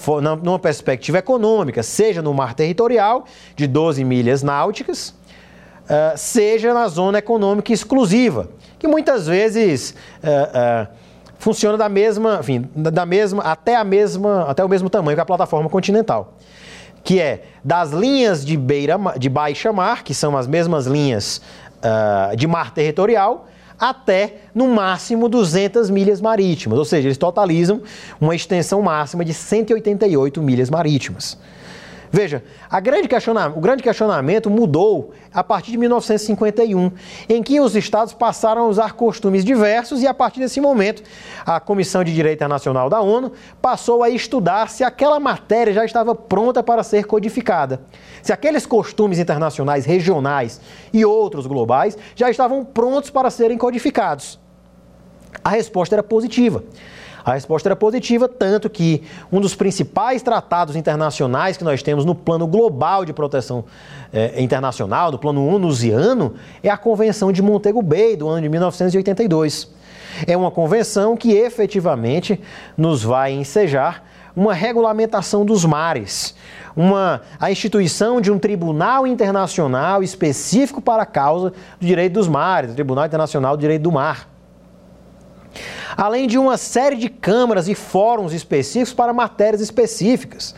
numa 0.41 0.59
perspectiva 0.59 1.19
econômica, 1.19 1.81
seja 1.81 2.21
no 2.21 2.33
mar 2.33 2.53
territorial, 2.53 3.25
de 3.55 3.67
12 3.67 4.03
milhas 4.03 4.43
náuticas, 4.43 5.09
uh, 5.83 6.17
seja 6.17 6.73
na 6.73 6.87
zona 6.87 7.19
econômica 7.19 7.71
exclusiva, 7.71 8.49
que 8.77 8.87
muitas 8.87 9.27
vezes 9.27 9.95
funciona 11.43 11.77
da 11.77 11.89
mesma, 11.89 12.37
enfim, 12.39 12.69
da 12.73 13.05
mesma, 13.05 13.43
até, 13.43 13.75
a 13.75 13.83
mesma, 13.83 14.49
até 14.49 14.63
o 14.63 14.69
mesmo 14.69 14.89
tamanho 14.89 15.17
que 15.17 15.21
a 15.21 15.25
plataforma 15.25 15.69
continental. 15.69 16.35
Que 17.03 17.19
é 17.19 17.43
das 17.61 17.91
linhas 17.91 18.45
de, 18.45 18.55
beira, 18.55 18.97
de 19.17 19.27
baixa 19.27 19.73
mar, 19.73 20.03
que 20.03 20.13
são 20.13 20.37
as 20.37 20.47
mesmas 20.47 20.87
linhas 20.87 21.41
uh, 21.79 22.35
de 22.37 22.47
mar 22.47 22.73
territorial 22.73 23.47
até 23.77 24.35
no 24.55 24.69
máximo 24.69 25.27
200 25.27 25.89
milhas 25.89 26.21
marítimas, 26.21 26.79
ou 26.79 26.85
seja, 26.85 27.09
eles 27.09 27.17
totalizam 27.17 27.81
uma 28.21 28.33
extensão 28.33 28.81
máxima 28.81 29.25
de 29.25 29.33
188 29.33 30.41
milhas 30.41 30.69
marítimas. 30.69 31.37
Veja, 32.15 32.43
grande 32.83 33.09
o 33.55 33.59
grande 33.59 33.81
questionamento 33.81 34.47
mudou 34.47 35.13
a 35.33 35.43
partir 35.43 35.71
de 35.71 35.77
1951, 35.79 36.91
em 37.27 37.41
que 37.41 37.59
os 37.59 37.75
estados 37.75 38.13
passaram 38.13 38.65
a 38.65 38.67
usar 38.67 38.93
costumes 38.93 39.43
diversos 39.43 40.03
e 40.03 40.05
a 40.05 40.13
partir 40.13 40.39
desse 40.39 40.61
momento 40.61 41.01
a 41.43 41.59
Comissão 41.59 42.03
de 42.03 42.13
Direito 42.13 42.37
Internacional 42.37 42.87
da 42.87 43.01
ONU 43.01 43.31
passou 43.59 44.03
a 44.03 44.11
estudar 44.11 44.69
se 44.69 44.83
aquela 44.83 45.19
matéria 45.19 45.73
já 45.73 45.83
estava 45.83 46.13
pronta 46.13 46.61
para 46.61 46.83
ser 46.83 47.05
codificada. 47.05 47.81
Se 48.21 48.31
aqueles 48.31 48.67
costumes 48.67 49.17
internacionais 49.17 49.83
regionais 49.83 50.61
e 50.93 51.03
outros 51.03 51.47
globais 51.47 51.97
já 52.15 52.29
estavam 52.29 52.63
prontos 52.63 53.09
para 53.09 53.31
serem 53.31 53.57
codificados. 53.57 54.39
A 55.43 55.49
resposta 55.49 55.95
era 55.95 56.03
positiva. 56.03 56.63
A 57.25 57.33
resposta 57.33 57.69
era 57.69 57.75
positiva, 57.75 58.27
tanto 58.27 58.69
que 58.69 59.01
um 59.31 59.39
dos 59.39 59.55
principais 59.55 60.21
tratados 60.21 60.75
internacionais 60.75 61.55
que 61.55 61.63
nós 61.63 61.81
temos 61.81 62.03
no 62.03 62.13
plano 62.13 62.45
global 62.45 63.05
de 63.05 63.13
proteção 63.13 63.63
eh, 64.11 64.41
internacional, 64.41 65.11
no 65.11 65.17
plano 65.17 65.47
onusiano, 65.47 66.33
é 66.61 66.69
a 66.69 66.77
Convenção 66.77 67.31
de 67.31 67.41
Montego 67.41 67.81
Bay, 67.81 68.17
do 68.17 68.27
ano 68.27 68.41
de 68.41 68.49
1982. 68.49 69.71
É 70.27 70.35
uma 70.35 70.51
convenção 70.51 71.15
que 71.15 71.31
efetivamente 71.31 72.39
nos 72.77 73.03
vai 73.03 73.31
ensejar 73.31 74.03
uma 74.35 74.53
regulamentação 74.53 75.45
dos 75.45 75.63
mares, 75.63 76.35
uma, 76.75 77.21
a 77.39 77.51
instituição 77.51 78.19
de 78.19 78.31
um 78.31 78.39
tribunal 78.39 79.05
internacional 79.07 80.03
específico 80.03 80.81
para 80.81 81.03
a 81.03 81.05
causa 81.05 81.53
do 81.79 81.85
direito 81.85 82.13
dos 82.13 82.27
mares, 82.27 82.71
o 82.71 82.73
Tribunal 82.73 83.05
Internacional 83.05 83.55
do 83.55 83.61
Direito 83.61 83.83
do 83.83 83.91
Mar 83.91 84.32
além 85.95 86.27
de 86.27 86.37
uma 86.37 86.57
série 86.57 86.95
de 86.95 87.09
câmaras 87.09 87.67
e 87.67 87.75
fóruns 87.75 88.33
específicos 88.33 88.93
para 88.93 89.13
matérias 89.13 89.61
específicas. 89.61 90.55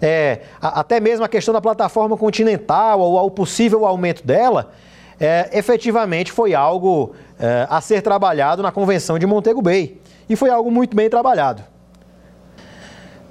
É, 0.00 0.40
até 0.60 1.00
mesmo 1.00 1.24
a 1.24 1.28
questão 1.28 1.54
da 1.54 1.60
plataforma 1.60 2.16
continental 2.16 3.00
ou 3.00 3.24
o 3.24 3.30
possível 3.30 3.86
aumento 3.86 4.26
dela, 4.26 4.72
é, 5.18 5.50
efetivamente 5.52 6.30
foi 6.30 6.54
algo 6.54 7.14
é, 7.38 7.66
a 7.68 7.80
ser 7.80 8.02
trabalhado 8.02 8.62
na 8.62 8.70
Convenção 8.70 9.18
de 9.18 9.26
Montego 9.26 9.62
Bay. 9.62 10.00
E 10.28 10.36
foi 10.36 10.50
algo 10.50 10.70
muito 10.70 10.94
bem 10.94 11.08
trabalhado. 11.08 11.62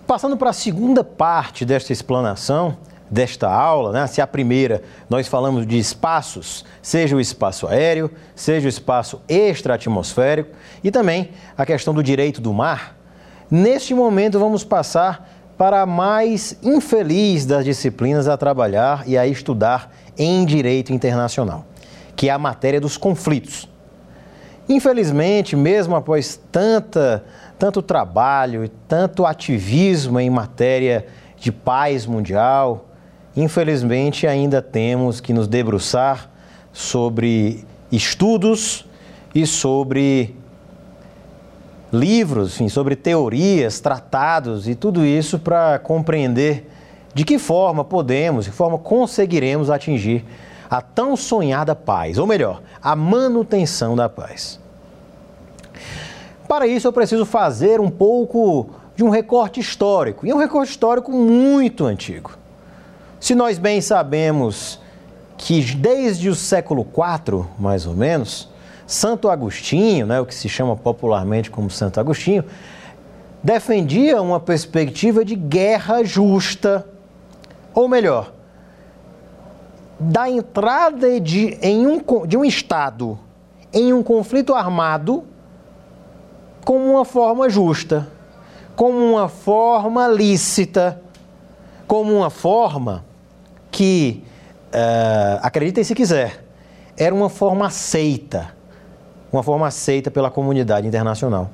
Passando 0.08 0.38
para 0.38 0.52
a 0.52 0.54
segunda 0.54 1.04
parte 1.04 1.66
desta 1.66 1.92
explanação, 1.92 2.78
desta 3.10 3.50
aula, 3.50 3.92
né? 3.92 4.08
se 4.08 4.22
a 4.22 4.28
primeira 4.28 4.82
nós 5.10 5.28
falamos 5.28 5.66
de 5.66 5.78
espaços, 5.78 6.66
seja 6.82 7.16
o 7.16 7.20
espaço 7.20 7.68
aéreo, 7.68 8.10
seja 8.36 8.66
o 8.66 8.70
espaço 8.70 9.22
extra-atmosférico 9.28 10.50
e 10.84 10.90
também 10.90 11.30
a 11.58 11.66
questão 11.66 11.94
do 11.94 12.02
direito 12.02 12.42
do 12.42 12.54
mar, 12.54 12.98
neste 13.50 13.94
momento 13.94 14.40
vamos 14.40 14.64
passar 14.64 15.30
para 15.58 15.82
a 15.82 15.86
mais 15.86 16.58
infeliz 16.62 17.46
das 17.46 17.64
disciplinas 17.64 18.28
a 18.28 18.36
trabalhar 18.36 19.08
e 19.08 19.18
a 19.18 19.26
estudar 19.26 19.92
em 20.18 20.46
direito 20.46 20.92
internacional, 20.92 21.66
que 22.16 22.30
é 22.30 22.32
a 22.32 22.38
matéria 22.38 22.82
dos 22.82 22.98
conflitos. 22.98 23.70
Infelizmente, 24.68 25.56
mesmo 25.56 25.96
após 25.96 26.40
tanta, 26.52 27.24
tanto 27.58 27.82
trabalho 27.82 28.66
e 28.66 28.68
tanto 28.68 29.26
ativismo 29.26 30.20
em 30.20 30.30
matéria 30.30 31.06
de 31.38 31.52
paz 31.52 32.06
mundial, 32.06 32.90
infelizmente 33.36 34.26
ainda 34.26 34.62
temos 34.62 35.20
que 35.20 35.34
nos 35.34 35.48
debruçar 35.48 36.30
sobre 36.72 37.66
estudos 37.92 38.86
e 39.34 39.46
sobre 39.46 40.36
livros, 41.92 42.56
enfim, 42.56 42.70
sobre 42.70 42.96
teorias, 42.96 43.80
tratados 43.80 44.68
e 44.68 44.76
tudo 44.76 45.06
isso 45.06 45.40
para 45.40 45.80
compreender 45.80 46.70
de 47.14 47.24
que 47.24 47.40
forma 47.40 47.84
podemos, 47.84 48.46
de 48.46 48.52
que 48.52 48.58
forma 48.58 48.78
conseguiremos 48.78 49.70
atingir 49.70 50.26
a 50.70 50.82
tão 50.82 51.16
sonhada 51.16 51.76
paz, 51.76 52.18
ou 52.18 52.28
melhor, 52.28 52.62
a 52.82 52.96
manutenção 52.96 53.96
da 53.96 54.10
paz. 54.10 54.60
Para 56.48 56.68
isso 56.68 56.88
eu 56.88 56.94
preciso 56.94 57.26
fazer 57.26 57.80
um 57.80 57.90
pouco 57.90 58.70
de 58.96 59.04
um 59.04 59.10
recorte 59.10 59.60
histórico, 59.60 60.26
e 60.26 60.32
é 60.32 60.36
um 60.36 60.40
recorte 60.40 60.72
histórico 60.72 61.12
muito 61.12 61.86
antigo. 61.86 62.32
Se 63.26 63.34
nós 63.34 63.58
bem 63.58 63.82
sabemos 63.82 64.80
que 65.36 65.60
desde 65.74 66.30
o 66.30 66.36
século 66.36 66.86
IV, 66.96 67.48
mais 67.58 67.88
ou 67.88 67.96
menos, 67.96 68.48
Santo 68.86 69.32
Agostinho, 69.32 70.06
né, 70.06 70.22
o 70.22 70.28
que 70.28 70.36
se 70.36 70.48
chama 70.48 70.76
popularmente 70.76 71.50
como 71.50 71.68
Santo 71.72 72.00
Agostinho, 72.00 72.46
defendia 73.42 74.22
uma 74.22 74.40
perspectiva 74.40 75.26
de 75.26 75.36
guerra 75.36 76.04
justa, 76.04 76.88
ou 77.74 77.88
melhor, 77.88 78.32
da 80.00 80.30
entrada 80.30 81.20
de, 81.20 81.58
em 81.64 81.88
um, 81.88 82.00
de 82.28 82.38
um 82.38 82.46
Estado 82.46 83.18
em 83.74 83.92
um 83.92 84.04
conflito 84.04 84.54
armado 84.54 85.24
como 86.64 86.92
uma 86.92 87.04
forma 87.04 87.50
justa, 87.50 88.08
como 88.76 89.00
uma 89.00 89.28
forma 89.28 90.08
lícita 90.08 91.02
como 91.88 92.14
uma 92.14 92.30
forma 92.30 93.04
que, 93.76 94.24
uh, 94.74 95.40
acreditem 95.42 95.84
se 95.84 95.94
quiser, 95.94 96.42
era 96.98 97.14
uma 97.14 97.28
forma 97.28 97.68
aceita, 97.68 98.54
uma 99.34 99.44
forma 99.44 99.68
aceita 99.68 100.10
pela 100.10 100.32
comunidade 100.32 100.88
internacional. 100.88 101.50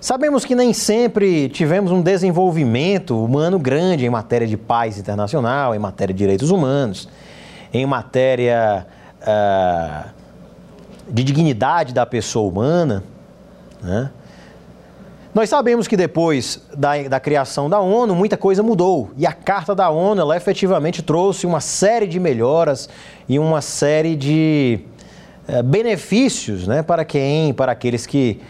Sabemos 0.00 0.46
que 0.46 0.54
nem 0.54 0.72
sempre 0.72 1.50
tivemos 1.50 1.92
um 1.92 2.00
desenvolvimento 2.00 3.22
humano 3.22 3.58
grande 3.58 4.06
em 4.06 4.08
matéria 4.08 4.46
de 4.46 4.56
paz 4.56 4.96
internacional, 4.96 5.74
em 5.74 5.78
matéria 5.78 6.14
de 6.14 6.18
direitos 6.18 6.50
humanos, 6.50 7.06
em 7.70 7.84
matéria 7.84 8.86
uh, 9.20 10.08
de 11.06 11.22
dignidade 11.22 11.92
da 11.92 12.06
pessoa 12.06 12.48
humana. 12.48 13.04
Né? 13.82 14.10
Nós 15.34 15.50
sabemos 15.50 15.88
que 15.88 15.96
depois 15.96 16.60
da, 16.76 17.02
da, 17.08 17.18
criação 17.18 17.68
da 17.68 17.80
ONU, 17.80 18.14
muita 18.14 18.36
coisa 18.36 18.62
mudou. 18.62 19.10
E 19.16 19.26
a 19.26 19.32
Carta 19.32 19.74
da 19.74 19.90
ONU, 19.90 20.20
ela 20.20 20.36
efetivamente 20.36 21.02
trouxe 21.02 21.44
uma 21.44 21.60
série 21.60 22.06
de 22.06 22.20
melhoras 22.20 22.88
e 23.28 23.36
uma 23.36 23.60
série 23.60 24.14
de 24.14 24.78
é, 25.48 25.60
benefícios 25.60 26.68
né, 26.68 26.84
para 26.84 27.04
quem, 27.04 27.52
para 27.52 27.72
aqueles 27.72 28.06
que, 28.06 28.40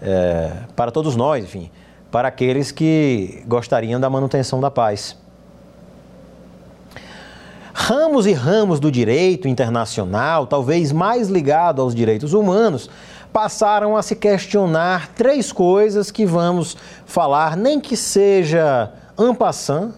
é, 0.00 0.52
para 0.76 0.92
todos 0.92 1.16
nós, 1.16 1.42
enfim, 1.42 1.72
para 2.08 2.28
aqueles 2.28 2.70
que 2.70 3.42
gostariam 3.44 3.98
da 4.00 4.08
manutenção 4.08 4.60
da 4.60 4.70
paz. 4.70 5.16
Ramos 7.80 8.26
e 8.26 8.32
ramos 8.32 8.80
do 8.80 8.90
direito 8.90 9.46
internacional, 9.46 10.48
talvez 10.48 10.90
mais 10.90 11.28
ligado 11.28 11.80
aos 11.80 11.94
direitos 11.94 12.34
humanos, 12.34 12.90
passaram 13.32 13.96
a 13.96 14.02
se 14.02 14.16
questionar 14.16 15.12
três 15.14 15.52
coisas 15.52 16.10
que 16.10 16.26
vamos 16.26 16.76
falar, 17.06 17.56
nem 17.56 17.80
que 17.80 17.96
seja 17.96 18.92
en 19.16 19.32
passant, 19.32 19.94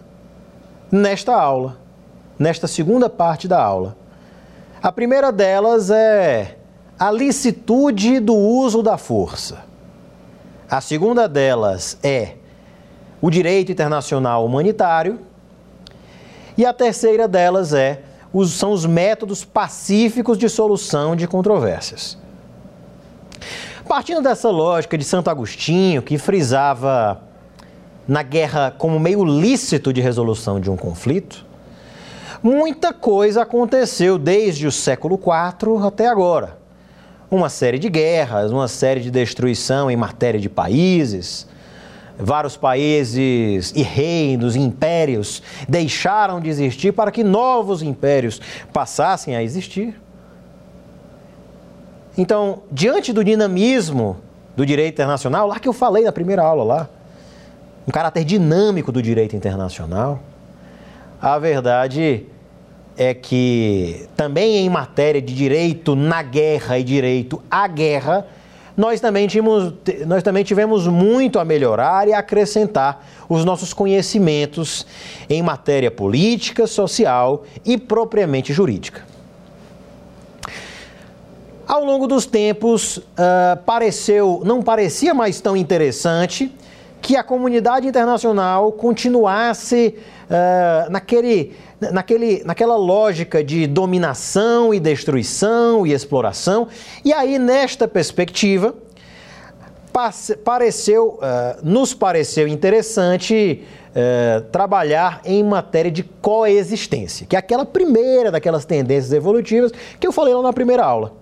nesta 0.91 1.35
aula, 1.35 1.75
nesta 2.37 2.67
segunda 2.67 3.09
parte 3.09 3.47
da 3.47 3.61
aula. 3.61 3.97
A 4.81 4.91
primeira 4.91 5.31
delas 5.31 5.89
é 5.89 6.59
a 6.99 7.11
licitude 7.11 8.19
do 8.19 8.35
uso 8.35 8.83
da 8.83 8.95
força. 8.95 9.63
A 10.69 10.79
segunda 10.79 11.27
delas 11.27 11.97
é 12.03 12.35
o 13.19 13.31
direito 13.31 13.71
internacional 13.71 14.45
humanitário. 14.45 15.30
E 16.61 16.65
a 16.65 16.71
terceira 16.71 17.27
delas 17.27 17.73
é 17.73 18.03
os, 18.31 18.53
são 18.53 18.71
os 18.71 18.85
métodos 18.85 19.43
pacíficos 19.43 20.37
de 20.37 20.47
solução 20.47 21.15
de 21.15 21.27
controvérsias. 21.27 22.19
Partindo 23.89 24.21
dessa 24.21 24.47
lógica 24.51 24.95
de 24.95 25.03
Santo 25.03 25.31
Agostinho, 25.31 26.03
que 26.03 26.19
frisava 26.19 27.19
na 28.07 28.21
guerra 28.21 28.69
como 28.77 28.99
meio 28.99 29.25
lícito 29.25 29.91
de 29.91 30.01
resolução 30.01 30.59
de 30.59 30.69
um 30.69 30.77
conflito, 30.77 31.43
muita 32.43 32.93
coisa 32.93 33.41
aconteceu 33.41 34.19
desde 34.19 34.67
o 34.67 34.71
século 34.71 35.15
IV 35.15 35.83
até 35.83 36.07
agora. 36.07 36.59
Uma 37.31 37.49
série 37.49 37.79
de 37.79 37.89
guerras, 37.89 38.51
uma 38.51 38.67
série 38.67 38.99
de 38.99 39.09
destruição 39.09 39.89
em 39.89 39.97
matéria 39.97 40.39
de 40.39 40.47
países. 40.47 41.47
Vários 42.23 42.55
países 42.55 43.73
e 43.75 43.81
reinos, 43.81 44.55
impérios 44.55 45.41
deixaram 45.67 46.39
de 46.39 46.49
existir 46.49 46.91
para 46.91 47.11
que 47.11 47.23
novos 47.23 47.81
impérios 47.81 48.39
passassem 48.71 49.35
a 49.35 49.41
existir. 49.41 49.99
Então, 52.15 52.61
diante 52.71 53.11
do 53.11 53.23
dinamismo 53.23 54.17
do 54.55 54.63
direito 54.65 54.93
internacional, 54.93 55.47
lá 55.47 55.59
que 55.59 55.67
eu 55.67 55.73
falei 55.73 56.03
na 56.03 56.11
primeira 56.11 56.43
aula 56.43 56.63
lá, 56.63 56.89
um 57.87 57.91
caráter 57.91 58.23
dinâmico 58.23 58.91
do 58.91 59.01
direito 59.01 59.35
internacional, 59.35 60.19
a 61.19 61.39
verdade 61.39 62.27
é 62.95 63.15
que 63.15 64.07
também 64.15 64.57
em 64.57 64.69
matéria 64.69 65.21
de 65.21 65.33
direito 65.33 65.95
na 65.95 66.21
guerra 66.21 66.77
e 66.77 66.83
direito 66.83 67.41
à 67.49 67.67
guerra, 67.67 68.27
nós 68.81 68.99
também, 68.99 69.27
tínhamos, 69.27 69.71
nós 70.07 70.23
também 70.23 70.43
tivemos 70.43 70.87
muito 70.87 71.37
a 71.37 71.45
melhorar 71.45 72.07
e 72.07 72.13
acrescentar 72.13 73.05
os 73.29 73.45
nossos 73.45 73.75
conhecimentos 73.75 74.87
em 75.29 75.39
matéria 75.43 75.91
política, 75.91 76.65
social 76.65 77.43
e 77.63 77.77
propriamente 77.77 78.51
jurídica. 78.51 79.05
Ao 81.67 81.85
longo 81.85 82.07
dos 82.07 82.25
tempos, 82.25 82.97
uh, 82.97 83.03
pareceu, 83.67 84.41
não 84.43 84.63
parecia 84.63 85.13
mais 85.13 85.39
tão 85.39 85.55
interessante 85.55 86.51
que 87.01 87.15
a 87.15 87.23
comunidade 87.23 87.87
internacional 87.87 88.71
continuasse 88.71 89.95
uh, 90.29 90.91
naquele, 90.91 91.53
naquele, 91.91 92.43
naquela 92.43 92.75
lógica 92.75 93.43
de 93.43 93.65
dominação 93.65 94.73
e 94.73 94.79
destruição 94.79 95.85
e 95.85 95.93
exploração. 95.93 96.67
E 97.03 97.11
aí, 97.11 97.39
nesta 97.39 97.87
perspectiva, 97.87 98.75
pareceu, 100.43 101.19
uh, 101.19 101.59
nos 101.63 101.93
pareceu 101.93 102.47
interessante 102.47 103.63
uh, 103.89 104.41
trabalhar 104.51 105.21
em 105.25 105.43
matéria 105.43 105.91
de 105.91 106.03
coexistência, 106.03 107.25
que 107.27 107.35
é 107.35 107.39
aquela 107.39 107.65
primeira 107.65 108.31
daquelas 108.31 108.63
tendências 108.63 109.11
evolutivas 109.11 109.71
que 109.99 110.05
eu 110.05 110.11
falei 110.11 110.33
lá 110.33 110.41
na 110.41 110.53
primeira 110.53 110.83
aula. 110.83 111.20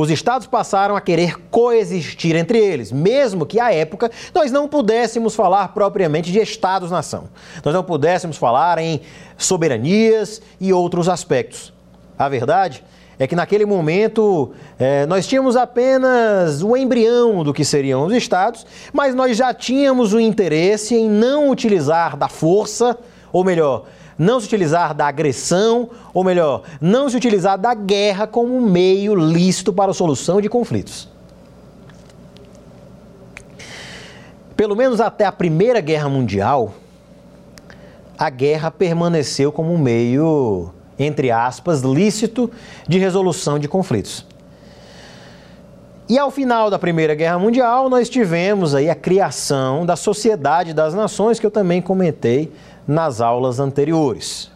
Os 0.00 0.08
estados 0.08 0.46
passaram 0.46 0.96
a 0.96 1.00
querer 1.00 1.38
coexistir 1.50 2.34
entre 2.34 2.58
eles, 2.58 2.90
mesmo 2.90 3.44
que 3.44 3.60
à 3.60 3.70
época 3.70 4.10
nós 4.34 4.50
não 4.50 4.66
pudéssemos 4.66 5.34
falar 5.34 5.74
propriamente 5.74 6.32
de 6.32 6.38
estados-nação. 6.38 7.24
Nós 7.62 7.74
não 7.74 7.84
pudéssemos 7.84 8.38
falar 8.38 8.78
em 8.78 9.02
soberanias 9.36 10.40
e 10.58 10.72
outros 10.72 11.06
aspectos. 11.06 11.70
A 12.18 12.30
verdade 12.30 12.82
é 13.18 13.26
que 13.26 13.36
naquele 13.36 13.66
momento 13.66 14.52
é, 14.78 15.04
nós 15.04 15.26
tínhamos 15.26 15.54
apenas 15.54 16.62
o 16.62 16.74
embrião 16.74 17.44
do 17.44 17.52
que 17.52 17.62
seriam 17.62 18.06
os 18.06 18.14
estados, 18.14 18.64
mas 18.94 19.14
nós 19.14 19.36
já 19.36 19.52
tínhamos 19.52 20.14
o 20.14 20.18
interesse 20.18 20.94
em 20.94 21.10
não 21.10 21.50
utilizar 21.50 22.16
da 22.16 22.26
força, 22.26 22.96
ou 23.30 23.44
melhor, 23.44 23.84
não 24.20 24.38
se 24.38 24.44
utilizar 24.44 24.92
da 24.92 25.06
agressão, 25.06 25.88
ou 26.12 26.22
melhor, 26.22 26.64
não 26.78 27.08
se 27.08 27.16
utilizar 27.16 27.56
da 27.56 27.72
guerra 27.72 28.26
como 28.26 28.60
meio 28.60 29.14
lícito 29.14 29.72
para 29.72 29.92
a 29.92 29.94
solução 29.94 30.42
de 30.42 30.48
conflitos. 30.50 31.08
Pelo 34.54 34.76
menos 34.76 35.00
até 35.00 35.24
a 35.24 35.32
Primeira 35.32 35.80
Guerra 35.80 36.10
Mundial, 36.10 36.74
a 38.18 38.28
guerra 38.28 38.70
permaneceu 38.70 39.50
como 39.50 39.72
um 39.72 39.78
meio, 39.78 40.68
entre 40.98 41.30
aspas, 41.30 41.80
lícito 41.80 42.50
de 42.86 42.98
resolução 42.98 43.58
de 43.58 43.68
conflitos. 43.68 44.26
E 46.10 46.18
ao 46.18 46.30
final 46.30 46.68
da 46.68 46.78
Primeira 46.78 47.14
Guerra 47.14 47.38
Mundial, 47.38 47.88
nós 47.88 48.10
tivemos 48.10 48.74
aí 48.74 48.90
a 48.90 48.94
criação 48.94 49.86
da 49.86 49.96
Sociedade 49.96 50.74
das 50.74 50.92
Nações, 50.92 51.40
que 51.40 51.46
eu 51.46 51.50
também 51.50 51.80
comentei 51.80 52.52
nas 52.90 53.20
aulas 53.20 53.60
anteriores. 53.60 54.50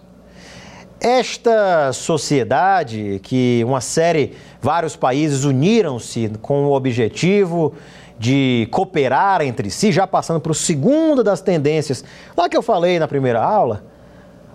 Esta 1.00 1.92
sociedade, 1.92 3.20
que 3.22 3.62
uma 3.64 3.80
série, 3.80 4.34
vários 4.60 4.96
países 4.96 5.44
uniram-se 5.44 6.28
com 6.42 6.66
o 6.66 6.72
objetivo 6.72 7.74
de 8.18 8.66
cooperar 8.72 9.40
entre 9.42 9.70
si, 9.70 9.92
já 9.92 10.04
passando 10.04 10.40
para 10.40 10.50
o 10.50 10.54
segundo 10.54 11.22
das 11.22 11.40
tendências, 11.40 12.04
lá 12.36 12.48
que 12.48 12.56
eu 12.56 12.62
falei 12.62 12.98
na 12.98 13.06
primeira 13.06 13.40
aula, 13.40 13.84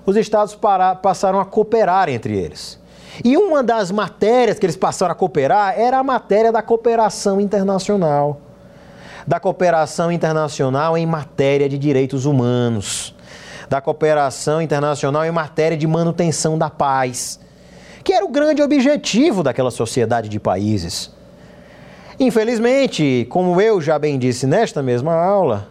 os 0.05 0.17
estados 0.17 0.55
para, 0.55 0.95
passaram 0.95 1.39
a 1.39 1.45
cooperar 1.45 2.09
entre 2.09 2.37
eles. 2.37 2.77
E 3.23 3.37
uma 3.37 3.63
das 3.63 3.91
matérias 3.91 4.59
que 4.59 4.65
eles 4.65 4.77
passaram 4.77 5.13
a 5.13 5.15
cooperar 5.15 5.79
era 5.79 5.99
a 5.99 6.03
matéria 6.03 6.51
da 6.51 6.61
cooperação 6.61 7.39
internacional. 7.39 8.41
Da 9.25 9.39
cooperação 9.39 10.11
internacional 10.11 10.97
em 10.97 11.05
matéria 11.05 11.69
de 11.69 11.77
direitos 11.77 12.25
humanos 12.25 13.15
da 13.69 13.79
cooperação 13.79 14.60
internacional 14.62 15.23
em 15.23 15.32
matéria 15.32 15.77
de 15.77 15.86
manutenção 15.86 16.58
da 16.58 16.69
paz, 16.69 17.39
que 18.03 18.12
era 18.12 18.25
o 18.25 18.29
grande 18.29 18.63
objetivo 18.63 19.43
daquela 19.43 19.69
sociedade 19.69 20.27
de 20.27 20.39
países. 20.39 21.12
Infelizmente, 22.19 23.27
como 23.29 23.62
eu 23.62 23.79
já 23.79 23.99
bem 23.99 24.17
disse 24.17 24.47
nesta 24.47 24.82
mesma 24.82 25.13
aula, 25.13 25.67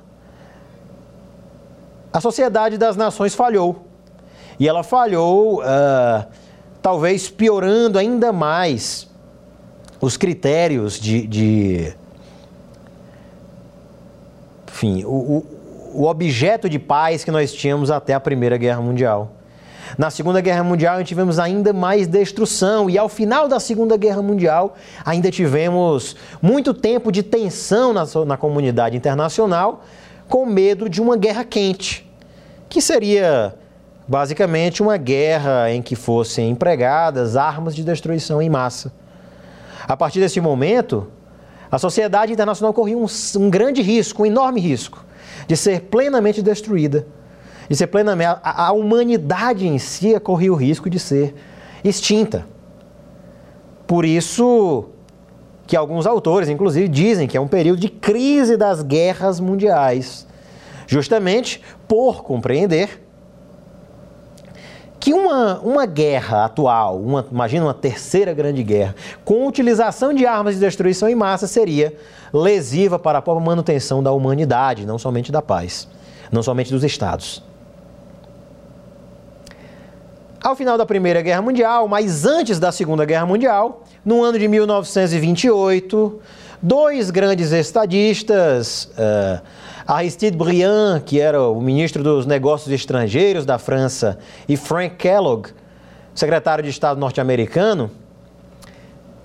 a 2.13 2.21
Sociedade 2.21 2.79
das 2.79 2.97
Nações 2.97 3.35
falhou. 3.35 3.85
E 4.59 4.67
ela 4.67 4.83
falhou, 4.83 5.61
uh, 5.61 6.27
talvez 6.81 7.29
piorando 7.29 7.99
ainda 7.99 8.33
mais 8.33 9.09
os 10.01 10.17
critérios 10.17 10.99
de. 10.99 11.27
de 11.27 11.93
enfim, 14.69 15.05
o, 15.05 15.09
o 15.39 15.58
objeto 15.95 16.69
de 16.69 16.79
paz 16.79 17.25
que 17.25 17.31
nós 17.31 17.53
tínhamos 17.53 17.91
até 17.91 18.15
a 18.15 18.21
Primeira 18.21 18.57
Guerra 18.57 18.81
Mundial. 18.81 19.33
Na 19.97 20.11
Segunda 20.11 20.41
Guerra 20.41 20.63
Mundial, 20.63 21.03
tivemos 21.03 21.39
ainda 21.39 21.73
mais 21.73 22.07
destruição, 22.07 22.91
e 22.91 22.99
ao 22.99 23.09
final 23.09 23.49
da 23.49 23.59
Segunda 23.59 23.97
Guerra 23.97 24.21
Mundial, 24.21 24.77
ainda 25.05 25.31
tivemos 25.31 26.15
muito 26.43 26.75
tempo 26.75 27.11
de 27.11 27.23
tensão 27.23 27.93
na, 27.93 28.05
na 28.27 28.37
comunidade 28.37 28.97
internacional, 28.97 29.83
com 30.29 30.45
medo 30.45 30.89
de 30.89 31.01
uma 31.01 31.17
guerra 31.17 31.43
quente, 31.43 32.07
que 32.69 32.83
seria 32.83 33.55
basicamente 34.07 34.83
uma 34.83 34.97
guerra 34.97 35.71
em 35.71 35.81
que 35.81 35.97
fossem 35.97 36.51
empregadas 36.51 37.37
armas 37.37 37.75
de 37.75 37.83
destruição 37.83 38.43
em 38.43 38.51
massa. 38.51 38.93
A 39.87 39.97
partir 39.97 40.21
desse 40.21 40.41
momento, 40.41 41.09
a 41.71 41.79
sociedade 41.79 42.33
internacional 42.33 42.73
corria 42.73 42.97
um, 42.97 43.07
um 43.37 43.51
grande 43.51 43.81
risco, 43.83 44.23
um 44.23 44.27
enorme 44.27 44.61
risco, 44.61 45.05
de 45.47 45.57
ser 45.57 45.83
plenamente 45.83 46.43
destruída, 46.43 47.07
de 47.69 47.77
ser 47.77 47.87
plenamente. 47.87 48.41
A, 48.43 48.67
a 48.67 48.73
humanidade 48.73 49.67
em 49.67 49.79
si 49.79 50.19
corria 50.21 50.53
o 50.53 50.57
risco 50.57 50.89
de 50.91 50.99
ser 50.99 51.35
extinta. 51.85 52.47
Por 53.87 54.05
isso 54.05 54.87
que 55.67 55.77
alguns 55.77 56.07
autores, 56.07 56.49
inclusive, 56.49 56.89
dizem 56.89 57.29
que 57.29 57.37
é 57.37 57.41
um 57.41 57.49
período 57.49 57.79
de 57.79 57.89
crise 57.89 58.57
das 58.57 58.83
guerras 58.83 59.39
mundiais, 59.39 60.27
justamente 60.87 61.63
por 61.87 62.23
compreender 62.23 63.08
que 65.01 65.15
uma, 65.15 65.61
uma 65.61 65.87
guerra 65.87 66.45
atual, 66.45 66.99
uma, 66.99 67.25
imagina 67.31 67.65
uma 67.67 67.75
terceira 67.75 68.33
grande 68.33 68.63
guerra, 68.63 68.95
com 69.25 69.47
utilização 69.47 70.13
de 70.13 70.27
armas 70.27 70.55
de 70.55 70.61
destruição 70.61 71.09
em 71.09 71.15
massa, 71.15 71.47
seria 71.47 71.95
lesiva 72.33 72.99
para 72.99 73.19
a 73.19 73.23
própria 73.23 73.47
manutenção 73.47 74.03
da 74.03 74.13
humanidade, 74.13 74.85
não 74.85 74.99
somente 74.99 75.31
da 75.31 75.41
paz, 75.41 75.89
não 76.33 76.43
somente 76.43 76.71
dos 76.71 76.83
estados. 76.83 77.43
Ao 80.43 80.55
final 80.55 80.79
da 80.79 80.87
Primeira 80.87 81.21
Guerra 81.21 81.43
Mundial, 81.43 81.89
mas 81.89 82.25
antes 82.25 82.59
da 82.59 82.71
Segunda 82.71 83.05
Guerra 83.05 83.27
Mundial, 83.27 83.83
no 84.05 84.23
ano 84.23 84.39
de 84.39 84.47
1928, 84.47 86.21
dois 86.61 87.11
grandes 87.11 87.53
estadistas, 87.53 88.91
uh, 88.97 89.41
Aristide 89.87 90.37
Briand, 90.37 91.01
que 91.01 91.21
era 91.21 91.43
o 91.43 91.61
ministro 91.61 92.03
dos 92.03 92.27
Negócios 92.27 92.73
Estrangeiros 92.73 93.47
da 93.47 93.59
França, 93.59 94.19
e 94.49 94.57
Frank 94.57 94.97
Kellogg, 94.97 95.51
secretário 96.15 96.65
de 96.65 96.71
Estado 96.71 96.99
norte-americano, 96.99 97.91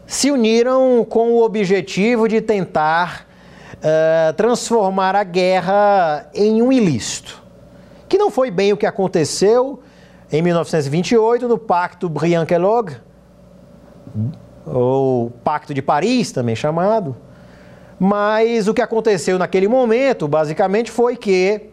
se 0.06 0.32
uniram 0.32 1.06
com 1.10 1.32
o 1.32 1.43
objetivo 1.43 2.28
de 2.28 2.39
tentar 2.39 3.26
uh, 3.78 4.34
transformar 4.34 5.15
a 5.15 5.24
guerra 5.24 6.30
em 6.34 6.62
um 6.62 6.72
ilícito. 6.72 7.41
Que 8.08 8.17
não 8.17 8.30
foi 8.30 8.52
bem 8.52 8.72
o 8.72 8.78
que 8.78 8.86
aconteceu 8.86 9.82
em 10.32 10.41
1928 10.41 11.48
no 11.48 11.58
Pacto 11.58 12.08
Briand-Kellogg, 12.08 12.96
ou 14.65 15.32
Pacto 15.43 15.73
de 15.73 15.82
Paris, 15.82 16.32
também 16.32 16.56
chamado. 16.56 17.15
Mas 17.99 18.67
o 18.67 18.73
que 18.73 18.82
aconteceu 18.82 19.38
naquele 19.38 19.67
momento, 19.67 20.28
basicamente, 20.28 20.91
foi 20.91 21.15
que 21.15 21.69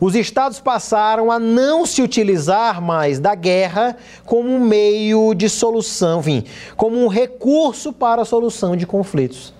os 0.00 0.14
estados 0.14 0.60
passaram 0.60 1.30
a 1.30 1.38
não 1.38 1.84
se 1.84 2.02
utilizar 2.02 2.80
mais 2.80 3.20
da 3.20 3.34
guerra 3.34 3.96
como 4.24 4.48
um 4.48 4.60
meio 4.60 5.34
de 5.34 5.48
solução, 5.48 6.20
enfim, 6.20 6.44
como 6.76 6.96
um 6.96 7.06
recurso 7.06 7.92
para 7.92 8.22
a 8.22 8.24
solução 8.24 8.74
de 8.76 8.86
conflitos. 8.86 9.52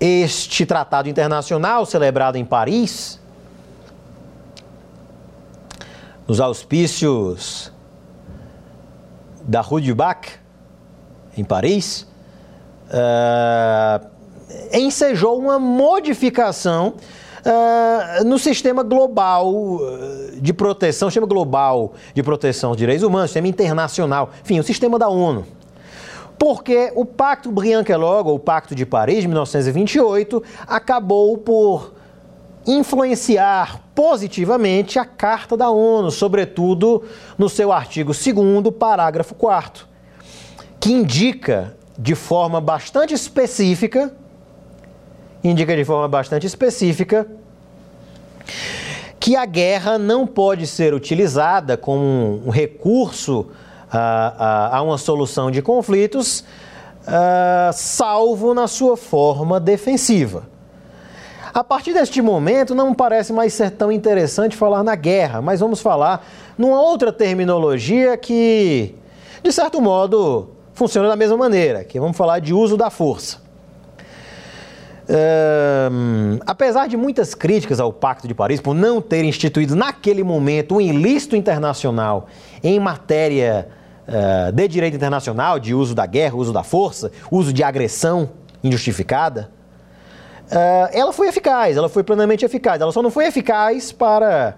Este 0.00 0.64
tratado 0.66 1.08
internacional, 1.08 1.86
celebrado 1.86 2.36
em 2.36 2.44
Paris, 2.44 3.20
nos 6.26 6.40
auspícios 6.40 7.72
da 9.50 9.60
Rue 9.60 9.82
du 9.82 9.96
Bac, 9.96 10.28
em 11.36 11.42
Paris, 11.42 12.06
uh, 12.86 14.06
ensejou 14.72 15.36
uma 15.36 15.58
modificação 15.58 16.94
uh, 17.44 18.24
no 18.24 18.38
sistema 18.38 18.84
global 18.84 19.80
de 20.40 20.52
proteção, 20.52 21.10
sistema 21.10 21.26
global 21.26 21.94
de 22.14 22.22
proteção 22.22 22.70
dos 22.70 22.78
direitos 22.78 23.02
humanos, 23.02 23.30
sistema 23.30 23.48
internacional, 23.48 24.30
enfim, 24.40 24.60
o 24.60 24.62
sistema 24.62 24.96
da 25.00 25.08
ONU. 25.08 25.44
porque 26.38 26.92
o 26.94 27.04
Pacto 27.04 27.50
Briand-Kellogg, 27.50 28.28
ou 28.28 28.36
o 28.36 28.38
Pacto 28.38 28.72
de 28.72 28.86
Paris 28.86 29.22
de 29.22 29.26
1928, 29.26 30.42
acabou 30.68 31.36
por 31.36 31.92
influenciar 32.72 33.80
positivamente 33.94 34.98
a 34.98 35.04
Carta 35.04 35.56
da 35.56 35.70
ONU, 35.70 36.10
sobretudo 36.10 37.04
no 37.38 37.48
seu 37.48 37.72
artigo 37.72 38.12
2 38.12 38.74
parágrafo 38.78 39.34
4 39.34 39.88
que 40.78 40.92
indica 40.92 41.76
de 41.98 42.14
forma 42.14 42.60
bastante 42.60 43.12
específica 43.12 44.12
indica 45.44 45.76
de 45.76 45.84
forma 45.84 46.08
bastante 46.08 46.46
específica 46.46 47.26
que 49.18 49.36
a 49.36 49.44
guerra 49.44 49.98
não 49.98 50.26
pode 50.26 50.66
ser 50.66 50.94
utilizada 50.94 51.76
como 51.76 52.42
um 52.46 52.50
recurso 52.50 53.50
a, 53.90 54.68
a, 54.70 54.76
a 54.78 54.82
uma 54.82 54.96
solução 54.96 55.50
de 55.50 55.60
conflitos, 55.60 56.40
uh, 57.02 57.72
salvo 57.72 58.54
na 58.54 58.66
sua 58.66 58.96
forma 58.96 59.60
defensiva. 59.60 60.48
A 61.52 61.64
partir 61.64 61.92
deste 61.92 62.22
momento, 62.22 62.74
não 62.74 62.94
parece 62.94 63.32
mais 63.32 63.52
ser 63.52 63.72
tão 63.72 63.90
interessante 63.90 64.56
falar 64.56 64.84
na 64.84 64.94
guerra, 64.94 65.42
mas 65.42 65.58
vamos 65.58 65.80
falar 65.80 66.24
numa 66.56 66.80
outra 66.80 67.12
terminologia 67.12 68.16
que, 68.16 68.94
de 69.42 69.50
certo 69.50 69.80
modo, 69.80 70.50
funciona 70.74 71.08
da 71.08 71.16
mesma 71.16 71.36
maneira, 71.36 71.82
que 71.82 71.98
vamos 71.98 72.16
falar 72.16 72.38
de 72.38 72.54
uso 72.54 72.76
da 72.76 72.88
força. 72.88 73.38
Um, 75.10 76.38
apesar 76.46 76.86
de 76.86 76.96
muitas 76.96 77.34
críticas 77.34 77.80
ao 77.80 77.92
Pacto 77.92 78.28
de 78.28 78.34
Paris 78.34 78.60
por 78.60 78.74
não 78.74 79.02
ter 79.02 79.24
instituído 79.24 79.74
naquele 79.74 80.22
momento 80.22 80.76
um 80.76 80.80
ilícito 80.80 81.34
internacional 81.34 82.28
em 82.62 82.78
matéria 82.78 83.66
uh, 84.06 84.52
de 84.52 84.68
direito 84.68 84.94
internacional, 84.94 85.58
de 85.58 85.74
uso 85.74 85.96
da 85.96 86.06
guerra, 86.06 86.36
uso 86.36 86.52
da 86.52 86.62
força, 86.62 87.10
uso 87.28 87.52
de 87.52 87.64
agressão 87.64 88.30
injustificada, 88.62 89.50
uh, 90.50 90.88
ela 90.92 91.12
foi 91.12 91.28
eficaz, 91.28 91.76
ela 91.76 91.88
foi 91.88 92.02
plenamente 92.02 92.44
eficaz. 92.44 92.80
Ela 92.80 92.92
só 92.92 93.02
não 93.02 93.10
foi 93.10 93.26
eficaz 93.26 93.92
para 93.92 94.56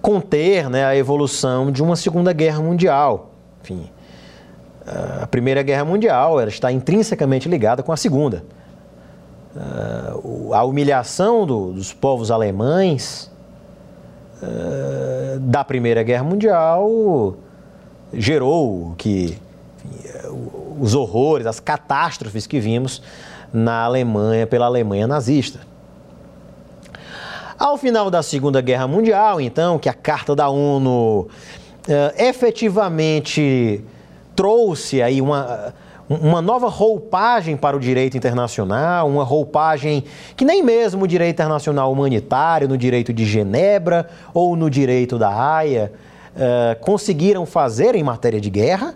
conter 0.00 0.68
né, 0.68 0.84
a 0.84 0.96
evolução 0.96 1.70
de 1.70 1.82
uma 1.82 1.96
Segunda 1.96 2.32
Guerra 2.32 2.60
Mundial. 2.60 3.30
Enfim, 3.62 3.90
uh, 4.86 5.22
a 5.22 5.26
Primeira 5.26 5.62
Guerra 5.62 5.84
Mundial 5.84 6.40
ela 6.40 6.48
está 6.48 6.72
intrinsecamente 6.72 7.48
ligada 7.48 7.82
com 7.82 7.92
a 7.92 7.96
Segunda. 7.96 8.44
Uh, 9.54 10.54
a 10.54 10.64
humilhação 10.64 11.46
do, 11.46 11.72
dos 11.72 11.92
povos 11.92 12.30
alemães 12.30 13.30
da 15.40 15.62
Primeira 15.62 16.02
Guerra 16.02 16.24
Mundial 16.24 17.36
gerou 18.12 18.92
que 18.98 19.38
enfim, 19.84 20.52
os 20.80 20.94
horrores, 20.94 21.46
as 21.46 21.60
catástrofes 21.60 22.44
que 22.44 22.58
vimos 22.58 23.02
na 23.52 23.84
Alemanha 23.84 24.46
pela 24.46 24.66
Alemanha 24.66 25.06
nazista. 25.06 25.60
Ao 27.58 27.76
final 27.76 28.10
da 28.10 28.22
Segunda 28.22 28.60
Guerra 28.60 28.88
Mundial, 28.88 29.40
então, 29.40 29.78
que 29.78 29.88
a 29.88 29.94
Carta 29.94 30.34
da 30.34 30.48
ONU 30.48 31.20
uh, 31.20 31.28
efetivamente 32.16 33.84
trouxe 34.34 35.00
aí 35.02 35.20
uma 35.20 35.72
uma 36.08 36.42
nova 36.42 36.68
roupagem 36.68 37.56
para 37.56 37.76
o 37.76 37.80
direito 37.80 38.16
internacional, 38.16 39.08
uma 39.08 39.24
roupagem 39.24 40.04
que 40.36 40.44
nem 40.44 40.62
mesmo 40.62 41.04
o 41.04 41.08
direito 41.08 41.34
internacional 41.34 41.90
humanitário, 41.92 42.68
no 42.68 42.76
direito 42.76 43.12
de 43.12 43.24
Genebra 43.24 44.08
ou 44.34 44.56
no 44.56 44.68
direito 44.68 45.18
da 45.18 45.28
Haia, 45.28 45.92
uh, 46.34 46.80
conseguiram 46.80 47.46
fazer 47.46 47.94
em 47.94 48.02
matéria 48.02 48.40
de 48.40 48.50
guerra. 48.50 48.94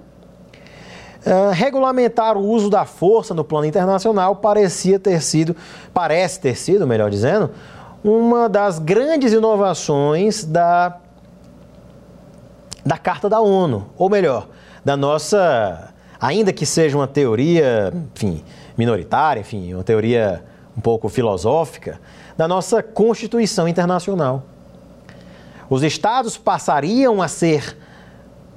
Uh, 1.27 1.51
regulamentar 1.53 2.39
o 2.39 2.47
uso 2.47 2.71
da 2.71 2.85
força 2.85 3.35
no 3.35 3.43
plano 3.43 3.67
internacional 3.67 4.37
parecia 4.37 4.97
ter 4.97 5.21
sido, 5.21 5.57
parece 5.93 6.39
ter 6.39 6.55
sido, 6.55 6.87
melhor 6.87 7.11
dizendo, 7.11 7.51
uma 8.05 8.49
das 8.49 8.79
grandes 8.79 9.33
inovações 9.33 10.45
da, 10.45 10.99
da 12.85 12.97
Carta 12.97 13.29
da 13.29 13.41
ONU, 13.41 13.87
ou 13.99 14.09
melhor, 14.09 14.47
da 14.85 14.97
nossa 14.97 15.93
ainda 16.21 16.53
que 16.53 16.65
seja 16.65 16.97
uma 16.97 17.07
teoria, 17.07 17.93
enfim, 18.15 18.45
minoritária, 18.77 19.41
enfim, 19.41 19.75
uma 19.75 19.85
teoria 19.85 20.45
um 20.77 20.81
pouco 20.81 21.09
filosófica, 21.09 22.01
da 22.37 22.47
nossa 22.47 22.83
Constituição 22.83 23.67
Internacional. 23.67 24.45
Os 25.69 25.83
estados 25.83 26.37
passariam 26.37 27.21
a 27.21 27.29
ser 27.29 27.77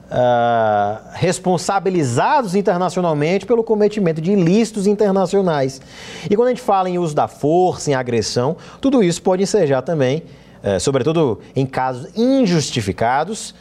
uh, 0.09 1.07
responsabilizados 1.13 2.55
internacionalmente 2.55 3.45
pelo 3.45 3.63
cometimento 3.63 4.19
de 4.21 4.31
ilícitos 4.31 4.87
internacionais. 4.87 5.81
E 6.29 6.35
quando 6.35 6.47
a 6.47 6.51
gente 6.51 6.61
fala 6.61 6.89
em 6.89 6.97
uso 6.97 7.15
da 7.15 7.27
força, 7.27 7.91
em 7.91 7.93
agressão, 7.93 8.57
tudo 8.81 9.03
isso 9.03 9.21
pode 9.21 9.43
ensejar 9.43 9.81
também, 9.81 10.23
uh, 10.63 10.79
sobretudo 10.79 11.39
em 11.55 11.65
casos 11.65 12.09
injustificados, 12.15 13.53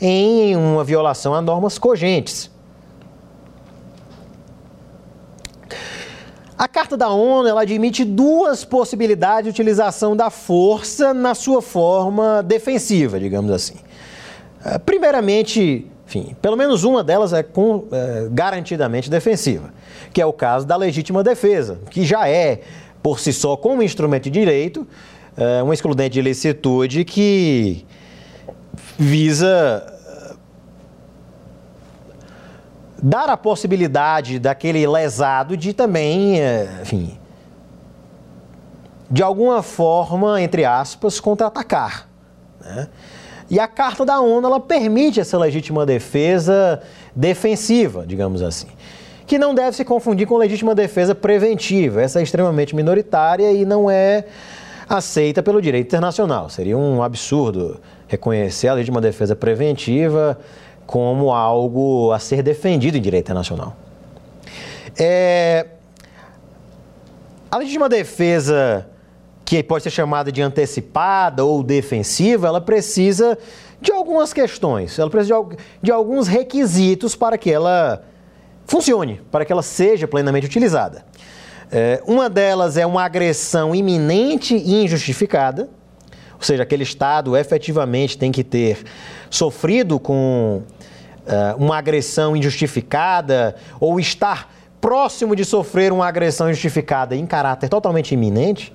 em 0.00 0.56
uma 0.56 0.82
violação 0.82 1.34
a 1.34 1.42
normas 1.42 1.78
cogentes. 1.78 2.50
A 6.56 6.68
Carta 6.68 6.94
da 6.94 7.08
ONU 7.08 7.48
ela 7.48 7.62
admite 7.62 8.04
duas 8.04 8.66
possibilidades 8.66 9.44
de 9.44 9.50
utilização 9.50 10.14
da 10.14 10.28
força 10.28 11.14
na 11.14 11.34
sua 11.34 11.62
forma 11.62 12.42
defensiva, 12.42 13.18
digamos 13.18 13.50
assim. 13.50 13.76
Eh, 14.64 14.78
primeiramente, 14.78 15.90
enfim, 16.06 16.36
pelo 16.40 16.56
menos 16.56 16.84
uma 16.84 17.02
delas 17.02 17.32
é, 17.32 17.42
com, 17.42 17.84
é 17.92 18.28
garantidamente 18.30 19.10
defensiva, 19.10 19.72
que 20.12 20.20
é 20.20 20.26
o 20.26 20.32
caso 20.32 20.66
da 20.66 20.76
legítima 20.76 21.22
defesa, 21.22 21.78
que 21.90 22.04
já 22.04 22.28
é, 22.28 22.60
por 23.02 23.18
si 23.18 23.32
só, 23.32 23.56
como 23.56 23.82
instrumento 23.82 24.24
de 24.24 24.30
direito, 24.30 24.86
é 25.36 25.62
um 25.62 25.72
excludente 25.72 26.14
de 26.14 26.22
licitude 26.22 27.04
que 27.04 27.86
visa 28.98 29.86
dar 33.02 33.30
a 33.30 33.36
possibilidade 33.36 34.38
daquele 34.38 34.86
lesado 34.86 35.56
de 35.56 35.72
também, 35.72 36.40
é, 36.40 36.80
enfim, 36.82 37.18
de 39.10 39.22
alguma 39.22 39.62
forma, 39.62 40.40
entre 40.40 40.64
aspas, 40.64 41.18
contra-atacar. 41.18 42.08
Né? 42.60 42.88
E 43.50 43.58
a 43.58 43.66
Carta 43.66 44.04
da 44.06 44.20
ONU 44.20 44.46
ela 44.46 44.60
permite 44.60 45.18
essa 45.18 45.36
legítima 45.36 45.84
defesa 45.84 46.80
defensiva, 47.14 48.04
digamos 48.06 48.42
assim, 48.42 48.68
que 49.26 49.38
não 49.38 49.52
deve 49.52 49.76
se 49.76 49.84
confundir 49.84 50.26
com 50.26 50.36
legítima 50.36 50.72
defesa 50.72 51.14
preventiva. 51.14 52.00
Essa 52.00 52.20
é 52.20 52.22
extremamente 52.22 52.76
minoritária 52.76 53.50
e 53.50 53.64
não 53.64 53.90
é 53.90 54.24
aceita 54.88 55.42
pelo 55.42 55.60
direito 55.60 55.86
internacional. 55.86 56.48
Seria 56.48 56.78
um 56.78 57.02
absurdo 57.02 57.80
reconhecer 58.06 58.68
a 58.68 58.74
legítima 58.74 59.00
defesa 59.00 59.34
preventiva 59.34 60.38
como 60.86 61.32
algo 61.32 62.12
a 62.12 62.18
ser 62.18 62.42
defendido 62.42 62.98
em 62.98 63.00
direito 63.00 63.26
internacional. 63.26 63.76
É, 64.98 65.66
a 67.50 67.56
legítima 67.56 67.88
defesa, 67.88 68.86
que 69.50 69.64
pode 69.64 69.82
ser 69.82 69.90
chamada 69.90 70.30
de 70.30 70.40
antecipada 70.40 71.44
ou 71.44 71.60
defensiva, 71.64 72.46
ela 72.46 72.60
precisa 72.60 73.36
de 73.80 73.90
algumas 73.90 74.32
questões, 74.32 74.96
ela 74.96 75.10
precisa 75.10 75.34
de, 75.82 75.90
alguns 75.90 76.28
requisitos 76.28 77.16
para 77.16 77.36
que 77.36 77.50
ela 77.50 78.00
funcione, 78.64 79.20
para 79.28 79.44
que 79.44 79.50
ela 79.50 79.62
seja 79.62 80.06
plenamente 80.06 80.46
utilizada. 80.46 81.04
É, 81.68 82.00
uma 82.06 82.30
delas 82.30 82.76
é 82.76 82.86
uma 82.86 83.02
agressão 83.02 83.74
iminente 83.74 84.54
e 84.54 84.84
injustificada, 84.84 85.68
ou 86.36 86.42
seja, 86.42 86.62
aquele 86.62 86.84
Estado 86.84 87.36
efetivamente 87.36 88.16
tem 88.16 88.30
que 88.30 88.44
ter 88.44 88.78
sofrido 89.28 89.98
com 89.98 90.62
uh, 91.26 91.56
uma 91.58 91.76
agressão 91.76 92.36
injustificada 92.36 93.56
ou 93.80 93.98
estar 93.98 94.54
próximo 94.80 95.34
de 95.34 95.44
sofrer 95.44 95.92
uma 95.92 96.06
agressão 96.06 96.48
injustificada 96.48 97.16
em 97.16 97.26
caráter 97.26 97.68
totalmente 97.68 98.14
iminente, 98.14 98.72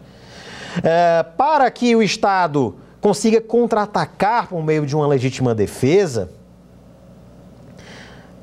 para 1.38 1.70
que 1.72 1.96
o 1.96 2.04
Estado 2.04 2.76
consiga 3.02 3.40
contra-atacar 3.40 4.48
por 4.48 4.64
meio 4.64 4.86
de 4.86 4.96
uma 4.96 5.08
legítima 5.08 5.54
defesa, 5.54 6.30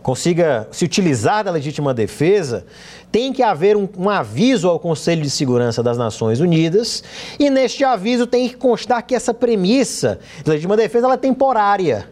consiga 0.02 0.68
se 0.70 0.84
utilizar 0.84 1.44
da 1.44 1.50
legítima 1.50 1.94
defesa, 1.94 2.64
tem 3.10 3.32
que 3.32 3.42
haver 3.42 3.76
um, 3.76 3.88
um, 3.96 4.08
aviso 4.10 4.68
ao 4.68 4.78
Conselho 4.78 5.22
de 5.22 5.30
Segurança 5.30 5.82
das 5.82 5.98
Nações 5.98 6.40
Unidas 6.40 7.04
e 7.38 7.50
neste 7.50 7.84
aviso 7.84 8.26
tem 8.26 8.48
que 8.48 8.56
constar 8.56 9.02
que 9.02 9.14
essa 9.14 9.32
premissa 9.34 10.18
da 10.44 10.52
legítima 10.52 10.76
defesa 10.76 11.06
ela 11.06 11.14
é 11.14 11.18
temporária. 11.18 12.08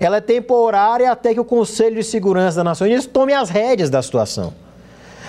Ela 0.00 0.18
é 0.18 0.20
temporária 0.20 1.10
até 1.10 1.34
que 1.34 1.40
o 1.40 1.44
Conselho 1.44 1.96
de 1.96 2.04
Segurança 2.04 2.56
das 2.56 2.64
Nações 2.64 2.88
Unidas 2.88 3.06
tome 3.06 3.34
as 3.34 3.50
rédeas 3.50 3.90
da 3.90 4.00
situação. 4.00 4.54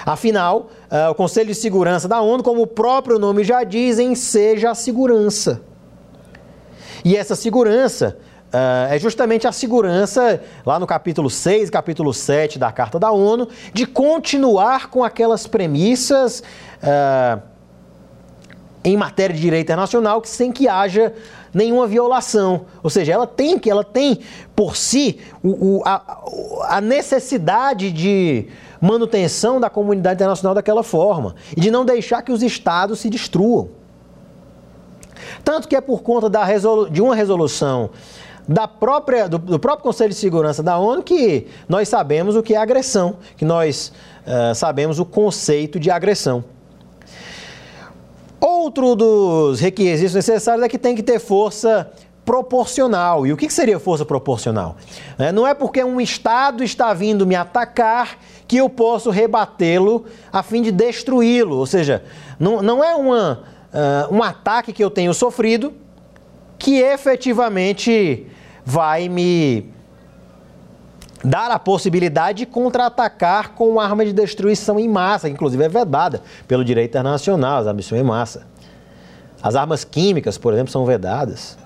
Afinal, 0.05 0.69
uh, 0.91 1.11
o 1.11 1.15
Conselho 1.15 1.47
de 1.47 1.55
Segurança 1.55 2.07
da 2.07 2.21
ONU, 2.21 2.43
como 2.43 2.61
o 2.61 2.67
próprio 2.67 3.19
nome 3.19 3.43
já 3.43 3.63
diz, 3.63 3.97
seja 4.19 4.71
a 4.71 4.75
segurança. 4.75 5.61
E 7.05 7.17
essa 7.17 7.35
segurança 7.35 8.17
é 8.89 8.99
justamente 8.99 9.47
a 9.47 9.51
segurança, 9.51 10.39
lá 10.63 10.79
no 10.79 10.85
capítulo 10.85 11.27
6, 11.27 11.71
capítulo 11.71 12.13
7 12.13 12.59
da 12.59 12.71
Carta 12.71 12.99
da 12.99 13.11
ONU, 13.11 13.47
de 13.73 13.87
continuar 13.87 14.91
com 14.91 15.03
aquelas 15.03 15.47
premissas 15.47 16.43
uh, 16.83 17.41
em 18.83 18.95
matéria 18.95 19.35
de 19.35 19.41
direito 19.41 19.65
internacional 19.65 20.21
que 20.21 20.29
sem 20.29 20.51
que 20.51 20.67
haja 20.67 21.13
nenhuma 21.51 21.87
violação. 21.87 22.65
Ou 22.83 22.89
seja, 22.89 23.13
ela 23.13 23.25
tem 23.25 23.57
que, 23.57 23.71
ela 23.71 23.83
tem 23.83 24.19
por 24.55 24.75
si 24.75 25.19
o, 25.41 25.77
o, 25.77 25.83
a, 25.83 26.21
a 26.67 26.81
necessidade 26.81 27.91
de 27.91 28.47
manutenção 28.83 29.61
da 29.61 29.69
comunidade 29.69 30.17
internacional 30.17 30.53
daquela 30.53 30.83
forma 30.83 31.35
e 31.55 31.61
de 31.61 31.71
não 31.71 31.85
deixar 31.85 32.21
que 32.21 32.33
os 32.33 32.43
estados 32.43 32.99
se 32.99 33.09
destruam. 33.09 33.69
Tanto 35.41 35.69
que 35.69 35.75
é 35.75 35.79
por 35.79 36.01
conta 36.01 36.29
de 36.91 37.01
uma 37.01 37.15
resolução 37.15 37.91
da 38.45 38.67
própria, 38.67 39.29
do, 39.29 39.37
do, 39.37 39.57
próprio 39.57 39.83
Conselho 39.83 40.09
de 40.09 40.15
Segurança 40.15 40.61
da 40.61 40.77
ONU 40.77 41.01
que 41.01 41.47
nós 41.67 41.87
sabemos 41.87 42.35
o 42.35 42.43
que 42.43 42.55
é 42.55 42.57
agressão, 42.57 43.15
que 43.37 43.45
nós 43.45 43.93
uh, 44.27 44.53
sabemos 44.53 44.99
o 44.99 45.05
conceito 45.05 45.79
de 45.79 45.89
agressão. 45.89 46.43
Outro 48.37 48.95
dos 48.95 49.61
requisitos 49.61 50.13
necessários 50.13 50.65
é 50.65 50.67
que 50.67 50.77
tem 50.77 50.93
que 50.93 51.01
ter 51.01 51.19
força 51.19 51.89
proporcional. 52.25 53.25
E 53.25 53.31
o 53.31 53.37
que 53.37 53.49
seria 53.49 53.79
força 53.79 54.03
proporcional? 54.03 54.75
É, 55.17 55.31
não 55.31 55.47
é 55.47 55.53
porque 55.53 55.81
um 55.81 56.01
Estado 56.01 56.65
está 56.65 56.93
vindo 56.93 57.25
me 57.25 57.35
atacar 57.35 58.17
que 58.53 58.57
eu 58.57 58.69
posso 58.69 59.09
rebatê-lo 59.09 60.05
a 60.31 60.43
fim 60.43 60.61
de 60.61 60.71
destruí-lo. 60.71 61.57
Ou 61.57 61.65
seja, 61.65 62.03
não, 62.39 62.61
não 62.61 62.83
é 62.83 62.93
uma, 62.93 63.39
uh, 63.73 64.15
um 64.15 64.21
ataque 64.21 64.71
que 64.71 64.83
eu 64.83 64.91
tenho 64.91 65.11
sofrido 65.11 65.73
que 66.59 66.75
efetivamente 66.75 68.27
vai 68.63 69.09
me 69.09 69.73
dar 71.23 71.49
a 71.49 71.57
possibilidade 71.57 72.39
de 72.39 72.45
contra-atacar 72.45 73.53
com 73.53 73.79
arma 73.79 74.05
de 74.05 74.13
destruição 74.13 74.79
em 74.79 74.87
massa, 74.87 75.27
que 75.27 75.33
inclusive 75.33 75.63
é 75.63 75.67
vedada 75.67 76.21
pelo 76.47 76.63
direito 76.63 76.91
internacional, 76.91 77.61
as 77.61 77.65
armas 77.65 77.91
em 77.91 78.03
massa. 78.03 78.45
As 79.41 79.55
armas 79.55 79.83
químicas, 79.83 80.37
por 80.37 80.53
exemplo, 80.53 80.71
são 80.71 80.85
vedadas. 80.85 81.57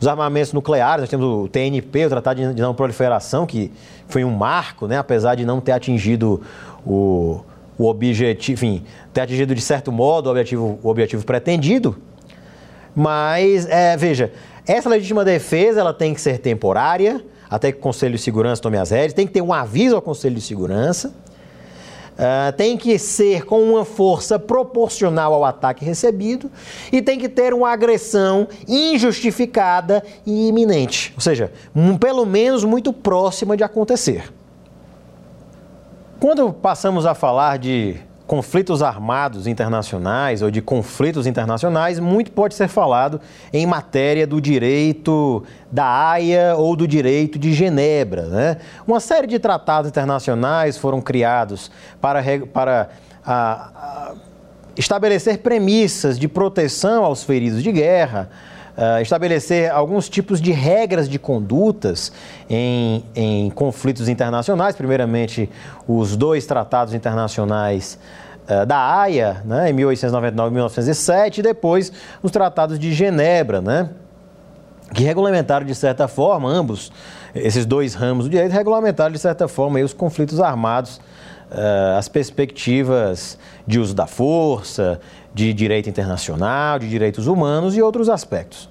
Os 0.00 0.06
armamentos 0.06 0.52
nucleares, 0.52 1.02
nós 1.02 1.10
temos 1.10 1.26
o 1.26 1.48
TNP, 1.48 2.06
o 2.06 2.08
Tratado 2.08 2.54
de 2.54 2.62
Não 2.62 2.74
Proliferação, 2.74 3.46
que 3.46 3.72
foi 4.08 4.24
um 4.24 4.30
marco, 4.30 4.86
né, 4.86 4.98
apesar 4.98 5.34
de 5.34 5.44
não 5.44 5.60
ter 5.60 5.72
atingido 5.72 6.42
o, 6.84 7.40
o 7.78 7.86
objetivo, 7.86 8.54
enfim, 8.54 8.84
ter 9.12 9.22
atingido 9.22 9.54
de 9.54 9.60
certo 9.60 9.90
modo 9.90 10.26
o 10.26 10.30
objetivo, 10.30 10.78
o 10.82 10.88
objetivo 10.88 11.24
pretendido. 11.24 11.96
Mas, 12.94 13.66
é, 13.68 13.96
veja, 13.96 14.32
essa 14.66 14.88
legítima 14.88 15.24
defesa 15.24 15.80
ela 15.80 15.92
tem 15.92 16.14
que 16.14 16.20
ser 16.20 16.38
temporária, 16.38 17.22
até 17.48 17.70
que 17.70 17.78
o 17.78 17.80
Conselho 17.80 18.16
de 18.16 18.22
Segurança 18.22 18.60
tome 18.60 18.78
as 18.78 18.90
rédeas, 18.90 19.12
tem 19.12 19.26
que 19.26 19.32
ter 19.32 19.42
um 19.42 19.52
aviso 19.52 19.94
ao 19.94 20.02
Conselho 20.02 20.34
de 20.34 20.40
Segurança, 20.40 21.14
uh, 22.16 22.52
tem 22.56 22.76
que 22.76 22.98
ser 22.98 23.44
com 23.44 23.62
uma 23.62 23.84
força 23.84 24.38
proporcional 24.38 25.32
ao 25.32 25.44
ataque 25.44 25.84
recebido 25.84 26.50
e 26.90 27.00
tem 27.00 27.18
que 27.18 27.28
ter 27.28 27.54
uma 27.54 27.70
agressão 27.70 28.48
injustificada 28.66 30.02
e 30.24 30.48
iminente, 30.48 31.12
ou 31.14 31.20
seja, 31.20 31.52
um, 31.74 31.96
pelo 31.96 32.24
menos 32.24 32.64
muito 32.64 32.92
próxima 32.92 33.56
de 33.56 33.64
acontecer. 33.64 34.32
Quando 36.18 36.52
passamos 36.52 37.04
a 37.04 37.14
falar 37.14 37.58
de 37.58 37.96
conflitos 38.26 38.82
armados 38.82 39.46
internacionais 39.46 40.42
ou 40.42 40.50
de 40.50 40.60
conflitos 40.60 41.26
internacionais, 41.26 42.00
muito 42.00 42.32
pode 42.32 42.54
ser 42.54 42.68
falado 42.68 43.20
em 43.52 43.64
matéria 43.66 44.26
do 44.26 44.40
direito 44.40 45.44
da 45.70 46.10
Haia 46.10 46.56
ou 46.56 46.74
do 46.74 46.88
direito 46.88 47.38
de 47.38 47.52
Genebra. 47.52 48.22
Né? 48.22 48.56
Uma 48.86 48.98
série 48.98 49.26
de 49.26 49.38
tratados 49.38 49.88
internacionais 49.88 50.76
foram 50.76 51.00
criados 51.00 51.70
para, 52.00 52.22
para 52.52 52.88
a, 53.24 53.32
a, 53.32 54.14
estabelecer 54.76 55.38
premissas 55.38 56.18
de 56.18 56.26
proteção 56.26 57.04
aos 57.04 57.22
feridos 57.22 57.62
de 57.62 57.70
guerra. 57.70 58.28
Uh, 58.76 59.00
estabelecer 59.00 59.70
alguns 59.70 60.06
tipos 60.06 60.38
de 60.38 60.52
regras 60.52 61.08
de 61.08 61.18
condutas 61.18 62.12
em, 62.46 63.02
em 63.14 63.48
conflitos 63.48 64.06
internacionais, 64.06 64.76
primeiramente 64.76 65.48
os 65.88 66.14
dois 66.14 66.44
tratados 66.44 66.92
internacionais 66.92 67.98
uh, 68.50 68.66
da 68.66 68.76
Haia, 68.76 69.42
né, 69.46 69.70
em 69.70 69.72
1899 69.72 70.50
e 70.50 70.52
1907, 70.52 71.38
e 71.38 71.42
depois 71.42 71.90
os 72.22 72.30
tratados 72.30 72.78
de 72.78 72.92
Genebra, 72.92 73.62
né, 73.62 73.88
que 74.94 75.02
regulamentaram 75.04 75.64
de 75.64 75.74
certa 75.74 76.06
forma, 76.06 76.50
ambos, 76.50 76.92
esses 77.34 77.64
dois 77.64 77.94
ramos 77.94 78.26
do 78.26 78.30
direito, 78.30 78.52
regulamentaram 78.52 79.10
de 79.10 79.18
certa 79.18 79.48
forma 79.48 79.78
aí, 79.78 79.84
os 79.84 79.92
conflitos 79.92 80.38
armados, 80.38 81.00
uh, 81.50 81.98
as 81.98 82.08
perspectivas 82.08 83.38
de 83.66 83.78
uso 83.78 83.94
da 83.94 84.06
força, 84.06 85.00
de 85.34 85.52
direito 85.52 85.88
internacional, 85.88 86.78
de 86.78 86.88
direitos 86.88 87.26
humanos 87.26 87.76
e 87.76 87.82
outros 87.82 88.08
aspectos. 88.08 88.68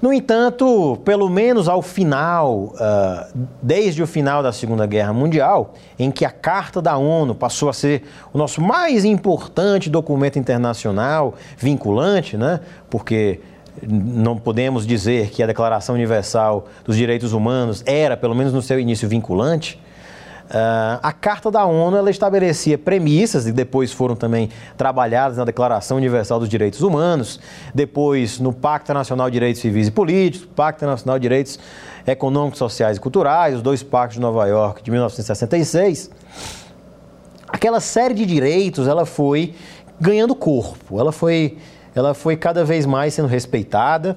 No 0.00 0.12
entanto, 0.12 0.98
pelo 1.04 1.28
menos 1.28 1.68
ao 1.68 1.80
final, 1.80 2.74
uh, 2.74 3.46
desde 3.62 4.02
o 4.02 4.06
final 4.06 4.42
da 4.42 4.52
Segunda 4.52 4.86
Guerra 4.86 5.12
Mundial, 5.12 5.74
em 5.98 6.10
que 6.10 6.24
a 6.24 6.30
Carta 6.30 6.82
da 6.82 6.96
ONU 6.98 7.34
passou 7.34 7.68
a 7.68 7.72
ser 7.72 8.04
o 8.32 8.36
nosso 8.38 8.60
mais 8.60 9.04
importante 9.04 9.88
documento 9.88 10.38
internacional 10.38 11.34
vinculante, 11.58 12.36
né? 12.36 12.60
porque 12.90 13.40
não 13.82 14.36
podemos 14.36 14.86
dizer 14.86 15.30
que 15.30 15.42
a 15.42 15.46
Declaração 15.46 15.94
Universal 15.94 16.66
dos 16.84 16.96
Direitos 16.96 17.32
Humanos 17.32 17.82
era, 17.86 18.16
pelo 18.16 18.34
menos 18.34 18.52
no 18.52 18.62
seu 18.62 18.78
início, 18.78 19.08
vinculante. 19.08 19.80
Uh, 20.46 21.00
a 21.02 21.12
Carta 21.12 21.50
da 21.50 21.64
ONU 21.64 21.96
ela 21.96 22.08
estabelecia 22.08 22.78
premissas 22.78 23.48
e 23.48 23.52
depois 23.52 23.92
foram 23.92 24.14
também 24.14 24.48
trabalhadas 24.76 25.38
na 25.38 25.44
Declaração 25.44 25.96
Universal 25.96 26.38
dos 26.38 26.48
Direitos 26.48 26.82
Humanos, 26.82 27.40
depois 27.74 28.38
no 28.38 28.52
Pacto 28.52 28.94
Nacional 28.94 29.28
de 29.28 29.34
Direitos 29.34 29.60
Civis 29.60 29.88
e 29.88 29.90
Políticos, 29.90 30.48
Pacto 30.54 30.86
Nacional 30.86 31.18
de 31.18 31.22
Direitos 31.22 31.58
Econômicos, 32.06 32.58
Sociais 32.58 32.96
e 32.96 33.00
Culturais, 33.00 33.56
os 33.56 33.62
dois 33.62 33.82
pactos 33.82 34.14
de 34.14 34.20
Nova 34.20 34.46
York 34.46 34.84
de 34.84 34.90
1966. 34.92 36.10
Aquela 37.48 37.80
série 37.80 38.14
de 38.14 38.24
direitos 38.24 38.86
ela 38.86 39.04
foi 39.04 39.52
ganhando 40.00 40.32
corpo, 40.34 41.00
ela 41.00 41.10
foi, 41.10 41.58
ela 41.92 42.14
foi 42.14 42.36
cada 42.36 42.64
vez 42.64 42.86
mais 42.86 43.14
sendo 43.14 43.26
respeitada, 43.26 44.16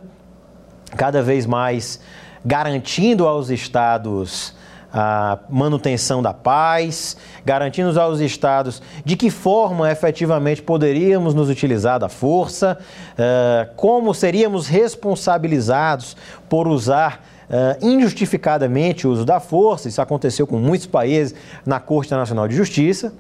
cada 0.95 1.23
vez 1.23 1.47
mais 1.47 1.99
garantindo 2.45 3.27
aos 3.27 3.49
estados 3.49 4.53
a 4.91 5.39
manutenção 5.49 6.21
da 6.21 6.34
paz, 6.34 7.15
garantindo 7.45 7.99
aos 7.99 8.19
estados 8.19 8.82
de 9.06 9.15
que 9.15 9.30
forma 9.30 9.91
efetivamente 9.91 10.62
poderíamos 10.62 11.34
nos 11.34 11.49
utilizar 11.49 11.99
da 11.99 12.10
força, 12.10 12.78
uh, 13.13 13.73
como 13.75 14.13
seríamos 14.13 14.67
responsabilizados 14.67 16.17
por 16.47 16.67
usar 16.67 17.23
uh, 17.49 17.86
injustificadamente 17.86 19.08
o 19.08 19.12
uso 19.12 19.25
da 19.25 19.39
força. 19.39 19.88
Isso 19.88 20.02
aconteceu 20.02 20.47
com 20.47 20.58
muitos 20.58 20.88
países 20.88 21.36
na 21.65 21.80
Corte 21.80 22.08
Internacional 22.08 22.47
de 22.47 22.56
Justiça. 22.56 23.13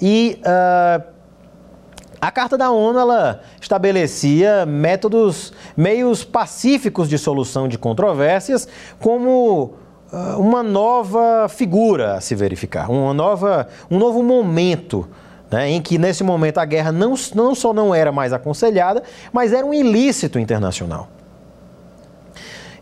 E 0.00 0.40
uh, 0.40 1.12
a 2.20 2.30
Carta 2.30 2.56
da 2.56 2.70
ONU 2.70 2.98
ela 2.98 3.42
estabelecia 3.60 4.64
métodos, 4.64 5.52
meios 5.76 6.24
pacíficos 6.24 7.08
de 7.08 7.18
solução 7.18 7.68
de 7.68 7.76
controvérsias, 7.76 8.66
como 8.98 9.74
uma 10.38 10.62
nova 10.62 11.48
figura 11.48 12.14
a 12.14 12.20
se 12.20 12.34
verificar, 12.34 12.90
uma 12.90 13.14
nova, 13.14 13.66
um 13.90 13.98
novo 13.98 14.22
momento 14.22 15.08
né, 15.52 15.70
em 15.70 15.80
que 15.80 15.98
nesse 15.98 16.24
momento 16.24 16.58
a 16.58 16.64
guerra 16.64 16.90
não, 16.90 17.14
não 17.34 17.54
só 17.54 17.72
não 17.74 17.94
era 17.94 18.10
mais 18.10 18.32
aconselhada, 18.32 19.02
mas 19.32 19.52
era 19.52 19.66
um 19.66 19.72
ilícito 19.74 20.38
internacional. 20.38 21.08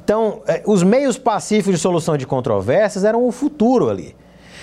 Então, 0.02 0.42
eh, 0.46 0.62
os 0.66 0.82
meios 0.82 1.18
pacíficos 1.18 1.74
de 1.74 1.78
solução 1.78 2.16
de 2.16 2.26
controvérsias 2.26 3.04
eram 3.04 3.24
o 3.24 3.32
futuro 3.32 3.90
ali. 3.90 4.16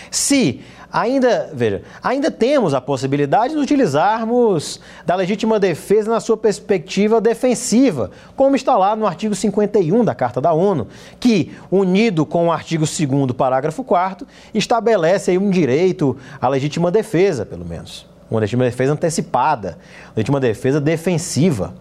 Se 0.09 0.61
Ainda, 0.91 1.49
veja, 1.53 1.81
ainda 2.01 2.31
temos 2.31 2.73
a 2.73 2.79
possibilidade 2.79 3.53
de 3.53 3.59
utilizarmos 3.59 4.79
da 5.05 5.15
legítima 5.15 5.59
defesa 5.59 6.09
na 6.09 6.21
sua 6.21 6.37
perspectiva 6.37 7.19
defensiva, 7.19 8.09
como 8.37 8.55
está 8.55 8.77
lá 8.77 8.95
no 8.95 9.05
artigo 9.05 9.35
51 9.35 10.05
da 10.05 10.15
Carta 10.15 10.39
da 10.39 10.53
ONU, 10.53 10.87
que, 11.19 11.53
unido 11.69 12.25
com 12.25 12.47
o 12.47 12.51
artigo 12.51 12.85
2 12.85 13.31
parágrafo 13.33 13.83
4 13.83 14.25
estabelece 14.53 15.37
um 15.37 15.49
direito 15.49 16.15
à 16.39 16.47
legítima 16.47 16.89
defesa, 16.89 17.45
pelo 17.45 17.65
menos. 17.65 18.07
Uma 18.31 18.39
legítima 18.39 18.63
defesa 18.63 18.93
antecipada, 18.93 19.77
legítima 20.15 20.39
defesa 20.39 20.79
defensiva, 20.79 21.73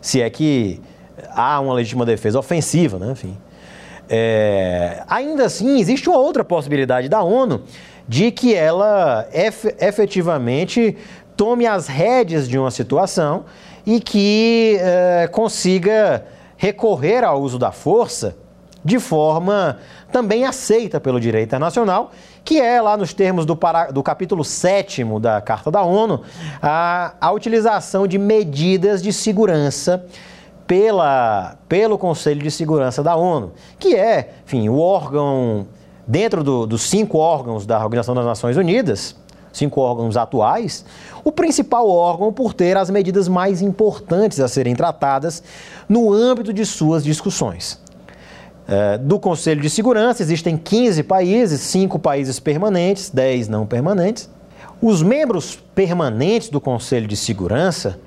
se 0.00 0.20
é 0.20 0.28
que 0.28 0.80
há 1.30 1.60
uma 1.60 1.74
legítima 1.74 2.04
defesa 2.04 2.38
ofensiva, 2.38 2.98
né? 2.98 3.12
enfim. 3.12 3.36
É, 4.08 5.04
ainda 5.06 5.44
assim, 5.44 5.78
existe 5.78 6.08
uma 6.08 6.18
outra 6.18 6.42
possibilidade 6.42 7.08
da 7.08 7.22
ONU 7.22 7.62
de 8.10 8.32
que 8.32 8.52
ela 8.52 9.28
efetivamente 9.78 10.96
tome 11.36 11.64
as 11.64 11.86
rédeas 11.86 12.48
de 12.48 12.58
uma 12.58 12.72
situação 12.72 13.44
e 13.86 14.00
que 14.00 14.78
é, 14.80 15.28
consiga 15.30 16.26
recorrer 16.56 17.22
ao 17.22 17.40
uso 17.40 17.56
da 17.56 17.70
força 17.70 18.36
de 18.84 18.98
forma 18.98 19.78
também 20.10 20.44
aceita 20.44 20.98
pelo 20.98 21.20
direito 21.20 21.46
internacional, 21.46 22.10
que 22.44 22.60
é 22.60 22.82
lá 22.82 22.96
nos 22.96 23.14
termos 23.14 23.46
do, 23.46 23.54
para, 23.54 23.92
do 23.92 24.02
capítulo 24.02 24.42
7 24.42 25.04
da 25.20 25.40
Carta 25.40 25.70
da 25.70 25.82
ONU, 25.82 26.22
a, 26.60 27.14
a 27.20 27.30
utilização 27.30 28.08
de 28.08 28.18
medidas 28.18 29.00
de 29.00 29.12
segurança 29.12 30.04
pela, 30.66 31.56
pelo 31.68 31.96
Conselho 31.96 32.42
de 32.42 32.50
Segurança 32.50 33.04
da 33.04 33.14
ONU, 33.14 33.52
que 33.78 33.94
é, 33.94 34.30
enfim, 34.44 34.68
o 34.68 34.80
órgão, 34.80 35.68
dentro 36.10 36.42
do, 36.42 36.66
dos 36.66 36.82
cinco 36.82 37.18
órgãos 37.18 37.64
da 37.64 37.78
Organização 37.78 38.16
das 38.16 38.24
Nações 38.24 38.56
Unidas, 38.56 39.14
cinco 39.52 39.80
órgãos 39.80 40.16
atuais, 40.16 40.84
o 41.22 41.30
principal 41.30 41.88
órgão 41.88 42.32
por 42.32 42.52
ter 42.52 42.76
as 42.76 42.90
medidas 42.90 43.28
mais 43.28 43.62
importantes 43.62 44.40
a 44.40 44.48
serem 44.48 44.74
tratadas 44.74 45.40
no 45.88 46.12
âmbito 46.12 46.52
de 46.52 46.66
suas 46.66 47.04
discussões. 47.04 47.78
É, 48.66 48.98
do 48.98 49.20
Conselho 49.20 49.60
de 49.60 49.70
Segurança 49.70 50.20
existem 50.20 50.56
15 50.56 51.04
países, 51.04 51.60
5 51.60 51.96
países 52.00 52.40
permanentes, 52.40 53.08
10 53.10 53.46
não 53.46 53.64
permanentes. 53.64 54.28
Os 54.82 55.02
membros 55.02 55.62
permanentes 55.76 56.48
do 56.48 56.60
Conselho 56.60 57.06
de 57.06 57.16
Segurança 57.16 58.00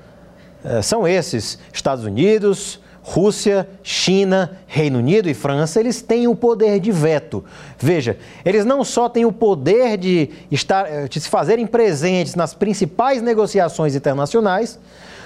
é, 0.62 0.82
são 0.82 1.08
esses: 1.08 1.58
Estados 1.72 2.04
Unidos, 2.04 2.80
Rússia, 3.06 3.68
China, 3.82 4.56
Reino 4.66 4.98
Unido 4.98 5.28
e 5.28 5.34
França, 5.34 5.78
eles 5.78 6.00
têm 6.00 6.26
o 6.26 6.34
poder 6.34 6.80
de 6.80 6.90
veto. 6.90 7.44
Veja, 7.78 8.16
eles 8.42 8.64
não 8.64 8.82
só 8.82 9.10
têm 9.10 9.26
o 9.26 9.30
poder 9.30 9.98
de, 9.98 10.30
estar, 10.50 10.90
eh, 10.90 11.06
de 11.06 11.20
se 11.20 11.28
fazerem 11.28 11.66
presentes 11.66 12.34
nas 12.34 12.54
principais 12.54 13.20
negociações 13.20 13.94
internacionais, 13.94 14.80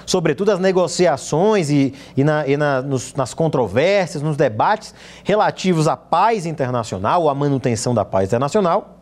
sobretudo 0.05 0.51
as 0.51 0.59
negociações 0.59 1.69
e, 1.69 1.93
e, 2.17 2.23
na, 2.23 2.45
e 2.45 2.57
na, 2.57 2.81
nos, 2.81 3.13
nas 3.13 3.33
controvérsias, 3.33 4.21
nos 4.21 4.35
debates 4.35 4.93
relativos 5.23 5.87
à 5.87 5.95
paz 5.95 6.45
internacional, 6.45 7.23
ou 7.23 7.29
à 7.29 7.33
manutenção 7.33 7.93
da 7.93 8.03
paz 8.03 8.27
internacional, 8.27 8.97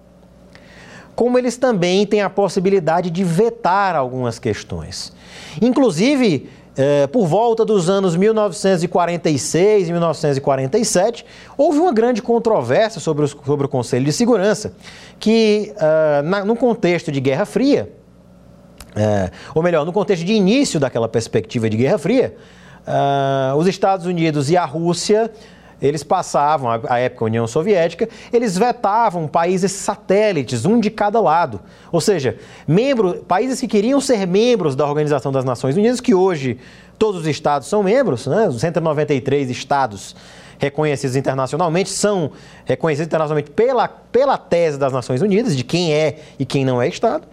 como 1.15 1.39
eles 1.39 1.57
também 1.57 2.05
têm 2.05 2.21
a 2.21 2.29
possibilidade 2.29 3.09
de 3.09 3.23
vetar 3.23 3.95
algumas 3.95 4.37
questões. 4.37 5.11
Inclusive, 5.59 6.47
é, 6.77 7.07
por 7.07 7.25
volta 7.25 7.65
dos 7.65 7.89
anos 7.89 8.15
1946 8.15 9.89
e 9.89 9.91
1947, 9.91 11.25
houve 11.57 11.79
uma 11.79 11.91
grande 11.91 12.21
controvérsia 12.21 13.01
sobre, 13.01 13.25
os, 13.25 13.35
sobre 13.45 13.65
o 13.65 13.69
Conselho 13.69 14.05
de 14.05 14.13
Segurança, 14.13 14.73
que, 15.19 15.73
uh, 15.75 16.21
na, 16.21 16.45
no 16.45 16.55
contexto 16.55 17.11
de 17.11 17.19
Guerra 17.19 17.45
Fria, 17.45 17.91
é, 18.95 19.31
ou 19.55 19.63
melhor, 19.63 19.85
no 19.85 19.91
contexto 19.91 20.23
de 20.23 20.33
início 20.33 20.79
daquela 20.79 21.09
perspectiva 21.09 21.67
de 21.67 21.77
Guerra 21.77 21.97
Fria, 21.97 22.35
uh, 22.87 23.55
os 23.55 23.67
Estados 23.67 24.05
Unidos 24.05 24.51
e 24.51 24.55
a 24.57 24.63
Rússia 24.63 25.31
eles 25.81 26.03
passavam, 26.03 26.69
a 26.87 26.99
época 26.99 27.25
União 27.25 27.45
Soviética, 27.45 28.09
eles 28.33 28.57
vetavam 28.57 29.27
países 29.27 29.71
satélites, 29.71 30.65
um 30.65 30.79
de 30.79 30.89
cada 30.89 31.19
lado. 31.19 31.59
Ou 31.91 32.01
seja, 32.01 32.37
membro, 32.67 33.23
países 33.27 33.59
que 33.59 33.67
queriam 33.67 34.01
ser 34.01 34.25
membros 34.25 34.75
da 34.75 34.85
Organização 34.85 35.31
das 35.31 35.45
Nações 35.45 35.77
Unidas, 35.77 36.01
que 36.01 36.15
hoje 36.15 36.57
todos 36.97 37.21
os 37.21 37.27
estados 37.27 37.67
são 37.67 37.83
membros, 37.83 38.25
né? 38.25 38.47
os 38.47 38.59
193 38.59 39.49
estados 39.49 40.15
reconhecidos 40.57 41.15
internacionalmente 41.15 41.89
são 41.89 42.31
reconhecidos 42.65 43.07
internacionalmente 43.07 43.51
pela, 43.51 43.87
pela 43.87 44.37
tese 44.37 44.77
das 44.77 44.91
Nações 44.91 45.21
Unidas, 45.21 45.55
de 45.55 45.63
quem 45.63 45.93
é 45.93 46.19
e 46.39 46.45
quem 46.45 46.65
não 46.65 46.81
é 46.81 46.87
Estado. 46.87 47.27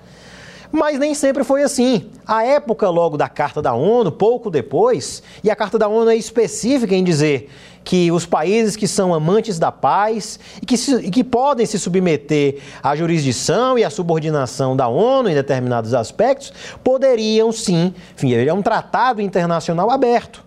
Mas 0.70 0.98
nem 0.98 1.14
sempre 1.14 1.44
foi 1.44 1.62
assim. 1.62 2.10
A 2.26 2.42
época 2.42 2.90
logo 2.90 3.16
da 3.16 3.28
Carta 3.28 3.62
da 3.62 3.74
ONU, 3.74 4.10
pouco 4.10 4.50
depois, 4.50 5.22
e 5.42 5.48
a 5.48 5.54
Carta 5.54 5.78
da 5.78 5.86
ONU 5.86 6.10
é 6.10 6.16
específica 6.16 6.94
em 6.94 7.04
dizer 7.04 7.48
que 7.84 8.10
os 8.10 8.24
países 8.24 8.74
que 8.74 8.88
são 8.88 9.12
amantes 9.12 9.58
da 9.58 9.70
paz 9.70 10.40
e 10.60 10.64
que, 10.66 10.76
se, 10.76 10.96
e 10.96 11.10
que 11.10 11.22
podem 11.22 11.66
se 11.66 11.78
submeter 11.78 12.58
à 12.82 12.96
jurisdição 12.96 13.78
e 13.78 13.84
à 13.84 13.90
subordinação 13.90 14.74
da 14.74 14.88
ONU 14.88 15.28
em 15.28 15.34
determinados 15.34 15.92
aspectos, 15.92 16.52
poderiam 16.82 17.52
sim, 17.52 17.94
enfim, 18.16 18.34
é 18.34 18.52
um 18.52 18.62
tratado 18.62 19.20
internacional 19.20 19.90
aberto. 19.90 20.42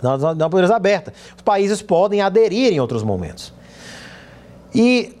Não 0.00 0.48
poderes 0.48 0.70
aberta. 0.70 1.12
Os 1.36 1.42
países 1.42 1.82
podem 1.82 2.20
aderir 2.20 2.72
em 2.72 2.78
outros 2.78 3.02
momentos. 3.02 3.52
E 4.72 5.17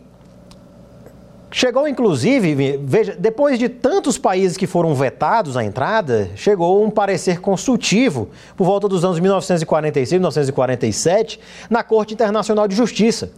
Chegou, 1.50 1.88
inclusive, 1.88 2.78
veja, 2.84 3.16
depois 3.18 3.58
de 3.58 3.70
tantos 3.70 4.18
países 4.18 4.56
que 4.58 4.66
foram 4.66 4.94
vetados 4.94 5.56
à 5.56 5.64
entrada, 5.64 6.28
chegou 6.36 6.84
um 6.84 6.90
parecer 6.90 7.40
consultivo 7.40 8.28
por 8.54 8.64
volta 8.64 8.86
dos 8.86 9.02
anos 9.02 9.18
1946 9.18 10.12
e 10.12 10.14
1947 10.16 11.40
na 11.70 11.82
Corte 11.82 12.12
Internacional 12.12 12.68
de 12.68 12.76
Justiça, 12.76 13.30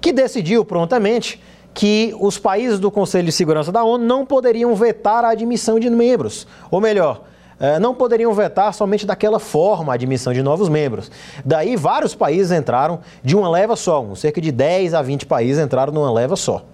que 0.00 0.14
decidiu 0.14 0.64
prontamente 0.64 1.42
que 1.74 2.14
os 2.18 2.38
países 2.38 2.80
do 2.80 2.90
Conselho 2.90 3.26
de 3.26 3.32
Segurança 3.32 3.70
da 3.70 3.84
ONU 3.84 4.02
não 4.02 4.24
poderiam 4.24 4.74
vetar 4.74 5.22
a 5.22 5.30
admissão 5.30 5.78
de 5.78 5.90
membros, 5.90 6.46
ou 6.70 6.80
melhor, 6.80 7.24
eh, 7.60 7.78
não 7.78 7.94
poderiam 7.94 8.32
vetar 8.32 8.72
somente 8.72 9.04
daquela 9.04 9.38
forma 9.38 9.92
a 9.92 9.94
admissão 9.94 10.32
de 10.32 10.42
novos 10.42 10.70
membros. 10.70 11.10
Daí 11.44 11.76
vários 11.76 12.14
países 12.14 12.50
entraram 12.50 13.00
de 13.22 13.36
uma 13.36 13.50
leva 13.50 13.76
só, 13.76 14.04
cerca 14.14 14.40
de 14.40 14.50
10 14.50 14.94
a 14.94 15.02
20 15.02 15.26
países 15.26 15.62
entraram 15.62 15.92
numa 15.92 16.10
leva 16.10 16.34
só. 16.34 16.64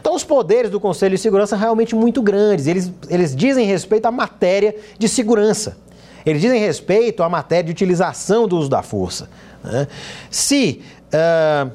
Então, 0.00 0.14
os 0.14 0.24
poderes 0.24 0.70
do 0.70 0.80
Conselho 0.80 1.14
de 1.14 1.20
Segurança 1.20 1.50
são 1.50 1.58
realmente 1.58 1.94
muito 1.94 2.22
grandes. 2.22 2.66
Eles, 2.66 2.90
eles 3.08 3.36
dizem 3.36 3.66
respeito 3.66 4.06
à 4.06 4.10
matéria 4.10 4.74
de 4.98 5.08
segurança. 5.08 5.76
Eles 6.24 6.40
dizem 6.40 6.58
respeito 6.58 7.22
à 7.22 7.28
matéria 7.28 7.64
de 7.64 7.70
utilização 7.70 8.48
do 8.48 8.56
uso 8.56 8.68
da 8.68 8.82
força. 8.82 9.28
Né? 9.62 9.86
Se, 10.30 10.82
uh, 11.06 11.70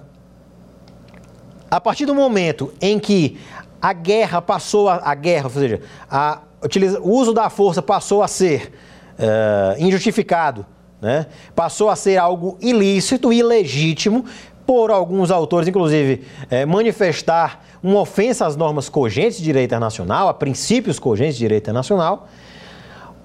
a 1.69 1.79
partir 1.79 2.05
do 2.05 2.15
momento 2.15 2.73
em 2.81 2.99
que 2.99 3.39
a 3.81 3.93
guerra 3.93 4.41
passou 4.41 4.89
a, 4.89 5.01
a 5.03 5.13
guerra, 5.13 5.45
ou 5.45 5.51
seja, 5.51 5.81
a, 6.09 6.41
utiliza, 6.63 6.99
o 6.99 7.11
uso 7.11 7.33
da 7.33 7.49
força 7.49 7.81
passou 7.81 8.23
a 8.23 8.27
ser 8.27 8.71
uh, 9.19 9.81
injustificado, 9.81 10.65
né? 10.99 11.27
passou 11.55 11.89
a 11.89 11.95
ser 11.95 12.17
algo 12.17 12.57
ilícito, 12.59 13.31
ilegítimo, 13.31 14.25
por 14.65 14.89
alguns 14.89 15.29
autores, 15.29 15.67
inclusive, 15.67 16.25
é, 16.49 16.65
manifestar 16.65 17.63
uma 17.85 18.01
ofensa 18.01 18.47
às 18.47 18.55
normas 18.55 18.89
cogentes 18.89 19.37
de 19.37 19.43
direito 19.43 19.69
internacional, 19.69 20.27
a 20.27 20.33
princípios 20.33 20.97
cogentes 20.97 21.35
de 21.35 21.39
direito 21.41 21.65
internacional, 21.65 22.27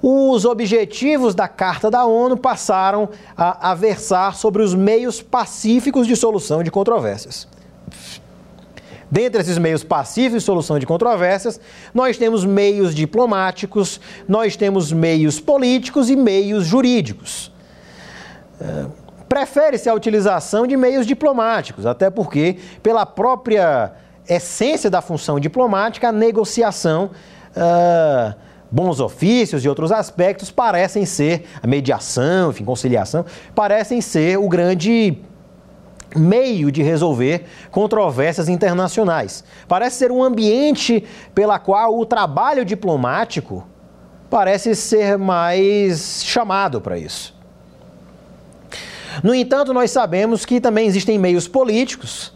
os 0.02 0.44
objetivos 0.44 1.34
da 1.34 1.48
Carta 1.48 1.90
da 1.90 2.04
ONU 2.04 2.36
passaram 2.36 3.08
a, 3.34 3.70
a 3.70 3.74
versar 3.74 4.34
sobre 4.34 4.62
os 4.62 4.74
meios 4.74 5.22
pacíficos 5.22 6.06
de 6.06 6.14
solução 6.14 6.62
de 6.62 6.70
controvérsias. 6.70 7.48
Dentre 9.10 9.40
esses 9.40 9.56
meios 9.56 9.82
pacíficos 9.82 10.42
de 10.42 10.46
solução 10.46 10.78
de 10.78 10.86
controvérsias, 10.86 11.58
nós 11.94 12.18
temos 12.18 12.44
meios 12.44 12.94
diplomáticos, 12.94 13.98
nós 14.28 14.56
temos 14.56 14.92
meios 14.92 15.40
políticos 15.40 16.10
e 16.10 16.16
meios 16.16 16.66
jurídicos. 16.66 17.50
É, 18.60 18.86
Prefere-se 19.26 19.88
a 19.88 19.94
utilização 19.94 20.66
de 20.66 20.76
meios 20.76 21.06
diplomáticos, 21.06 21.86
até 21.86 22.10
porque, 22.10 22.58
pela 22.82 23.06
própria 23.06 23.92
essência 24.34 24.88
da 24.88 25.02
função 25.02 25.38
diplomática, 25.40 26.08
a 26.08 26.12
negociação, 26.12 27.10
uh, 27.56 28.34
bons 28.70 29.00
ofícios 29.00 29.64
e 29.64 29.68
outros 29.68 29.90
aspectos 29.90 30.50
parecem 30.50 31.04
ser, 31.04 31.46
a 31.62 31.66
mediação, 31.66 32.50
enfim, 32.50 32.64
conciliação, 32.64 33.24
parecem 33.54 34.00
ser 34.00 34.38
o 34.38 34.48
grande 34.48 35.18
meio 36.16 36.72
de 36.72 36.82
resolver 36.82 37.46
controvérsias 37.70 38.48
internacionais. 38.48 39.44
Parece 39.68 39.96
ser 39.96 40.12
um 40.12 40.22
ambiente 40.22 41.04
pela 41.34 41.58
qual 41.58 41.98
o 41.98 42.06
trabalho 42.06 42.64
diplomático 42.64 43.66
parece 44.28 44.74
ser 44.74 45.18
mais 45.18 46.22
chamado 46.24 46.80
para 46.80 46.98
isso. 46.98 47.38
No 49.24 49.34
entanto, 49.34 49.74
nós 49.74 49.90
sabemos 49.90 50.44
que 50.44 50.60
também 50.60 50.86
existem 50.86 51.18
meios 51.18 51.48
políticos, 51.48 52.32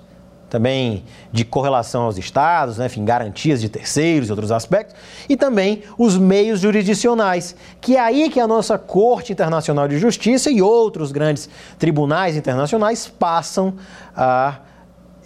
também 0.55 1.03
de 1.33 1.45
correlação 1.45 2.05
aos 2.05 2.17
estados, 2.17 2.79
né, 2.79 2.87
enfim, 2.87 3.05
garantias 3.05 3.61
de 3.61 3.69
terceiros 3.69 4.29
e 4.29 4.31
outros 4.31 4.53
aspectos, 4.53 4.95
e 5.29 5.37
também 5.37 5.83
os 5.99 6.17
meios 6.17 6.61
jurisdicionais, 6.61 7.57
que 7.81 7.97
é 7.97 8.01
aí 8.01 8.31
que 8.31 8.39
a 8.39 8.47
nossa 8.47 8.79
Corte 8.79 9.33
Internacional 9.33 9.89
de 9.89 9.99
Justiça 9.99 10.53
e 10.53 10.63
outros 10.63 11.11
grandes 11.11 11.49
tribunais 11.77 12.37
internacionais 12.37 13.09
passam 13.09 13.75
a 14.15 14.61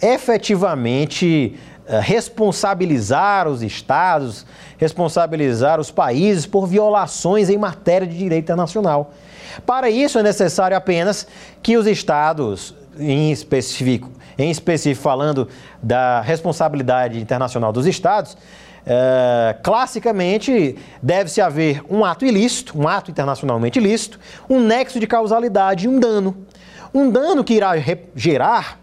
efetivamente 0.01 1.55
eh, 1.85 1.99
responsabilizar 1.99 3.47
os 3.47 3.61
estados, 3.61 4.47
responsabilizar 4.79 5.79
os 5.79 5.91
países 5.91 6.47
por 6.47 6.65
violações 6.65 7.49
em 7.51 7.57
matéria 7.59 8.07
de 8.07 8.17
direito 8.17 8.45
internacional. 8.45 9.13
Para 9.63 9.91
isso 9.91 10.17
é 10.17 10.23
necessário 10.23 10.75
apenas 10.75 11.27
que 11.61 11.77
os 11.77 11.85
estados, 11.85 12.73
em 12.97 13.31
específico, 13.31 14.09
em 14.39 14.49
específico 14.49 15.03
falando 15.03 15.47
da 15.83 16.21
responsabilidade 16.21 17.19
internacional 17.19 17.71
dos 17.71 17.85
estados, 17.85 18.35
É, 18.91 19.57
classicamente, 19.61 20.75
deve-se 21.03 21.41
haver 21.41 21.83
um 21.89 22.03
ato 22.03 22.25
ilícito, 22.25 22.79
um 22.79 22.87
ato 22.87 23.11
internacionalmente 23.11 23.77
ilícito, 23.77 24.17
um 24.49 24.59
nexo 24.61 24.99
de 24.99 25.05
causalidade 25.05 25.85
e 25.85 25.87
um 25.87 25.99
dano. 25.99 26.33
Um 26.91 27.11
dano 27.11 27.43
que 27.43 27.53
irá 27.53 27.73
gerar 28.15 28.79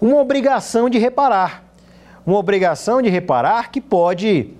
uma 0.00 0.16
obrigação 0.16 0.90
de 0.90 0.98
reparar. 0.98 1.62
Uma 2.26 2.36
obrigação 2.38 3.00
de 3.00 3.08
reparar 3.08 3.70
que 3.70 3.80
pode, 3.80 4.52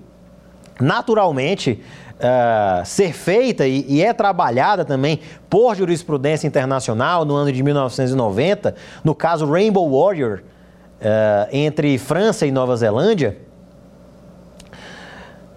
naturalmente, 0.79 1.83
uh, 2.21 2.85
ser 2.85 3.13
feita 3.13 3.67
e, 3.67 3.85
e, 3.87 4.01
é 4.01 4.13
trabalhada 4.13 4.85
também 4.85 5.19
por 5.49 5.75
jurisprudência 5.75 6.47
internacional 6.47 7.25
no 7.25 7.35
ano 7.35 7.51
de 7.51 7.61
1990, 7.63 8.75
no 9.03 9.15
caso 9.15 9.49
Rainbow 9.49 9.89
Warrior, 9.89 10.39
uh, 10.39 11.47
entre 11.51 11.97
França 11.97 12.45
e 12.45 12.51
Nova 12.51 12.75
Zelândia 12.75 13.37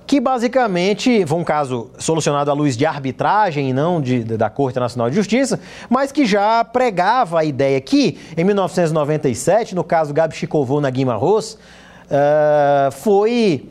que 0.07 0.21
basicamente 0.21 1.27
foi 1.27 1.39
um 1.39 1.45
caso 1.45 1.91
solucionado 1.99 2.51
à 2.51 2.55
luz 2.55 2.77
de 2.77 2.85
arbitragem 2.85 3.71
e 3.71 3.73
não 3.73 4.01
de, 4.01 4.23
da 4.23 4.51
Corte 4.51 4.79
Nacional 4.79 5.09
de 5.09 5.17
Justiça, 5.17 5.59
mas 5.89 6.13
que 6.13 6.27
já 6.27 6.63
pregava 6.63 7.41
a 7.41 7.45
ideia 7.45 7.81
que, 7.81 8.19
em 8.37 8.45
1997, 8.45 9.75
no 9.75 9.83
caso 9.83 10.13
Gabi 10.13 10.37
Chicovo 10.37 10.81
na 10.81 10.91
Guima 10.91 11.15
Ross, 11.15 11.55
uh, 11.55 12.93
foi 12.93 13.69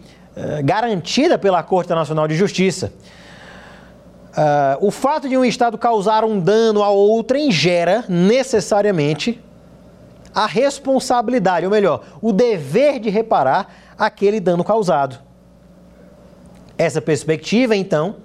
garantida 0.63 1.37
pela 1.37 1.61
Corte 1.61 1.89
Nacional 1.89 2.27
de 2.27 2.35
Justiça. 2.35 2.91
Uh, 4.33 4.87
o 4.87 4.89
fato 4.89 5.29
de 5.29 5.37
um 5.37 5.45
Estado 5.45 5.77
causar 5.77 6.23
um 6.23 6.39
dano 6.39 6.81
a 6.81 6.89
outrem 6.89 7.51
gera 7.51 8.03
necessariamente 8.09 9.39
a 10.33 10.47
responsabilidade, 10.47 11.67
ou 11.67 11.71
melhor, 11.71 12.03
o 12.19 12.33
dever 12.33 12.99
de 12.99 13.11
reparar 13.11 13.71
aquele 13.95 14.39
dano 14.39 14.63
causado. 14.63 15.19
Essa 16.75 16.99
perspectiva, 16.99 17.75
então, 17.75 18.15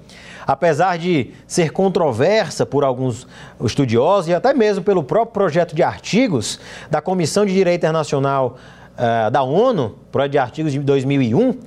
apesar 0.46 0.96
de 0.96 1.34
ser 1.46 1.72
controversa 1.72 2.64
por 2.64 2.84
alguns 2.84 3.26
estudiosos 3.62 4.30
e 4.30 4.34
até 4.34 4.54
mesmo 4.54 4.82
pelo 4.82 5.02
próprio 5.02 5.34
projeto 5.34 5.74
de 5.76 5.82
artigos 5.82 6.58
da 6.90 7.02
Comissão 7.02 7.44
de 7.44 7.52
Direito 7.52 7.82
Internacional 7.82 8.56
uh, 8.94 9.30
da 9.30 9.42
ONU, 9.42 9.98
projeto 10.10 10.32
de 10.32 10.38
artigos 10.38 10.72
de 10.72 10.78
2001, 10.78 11.58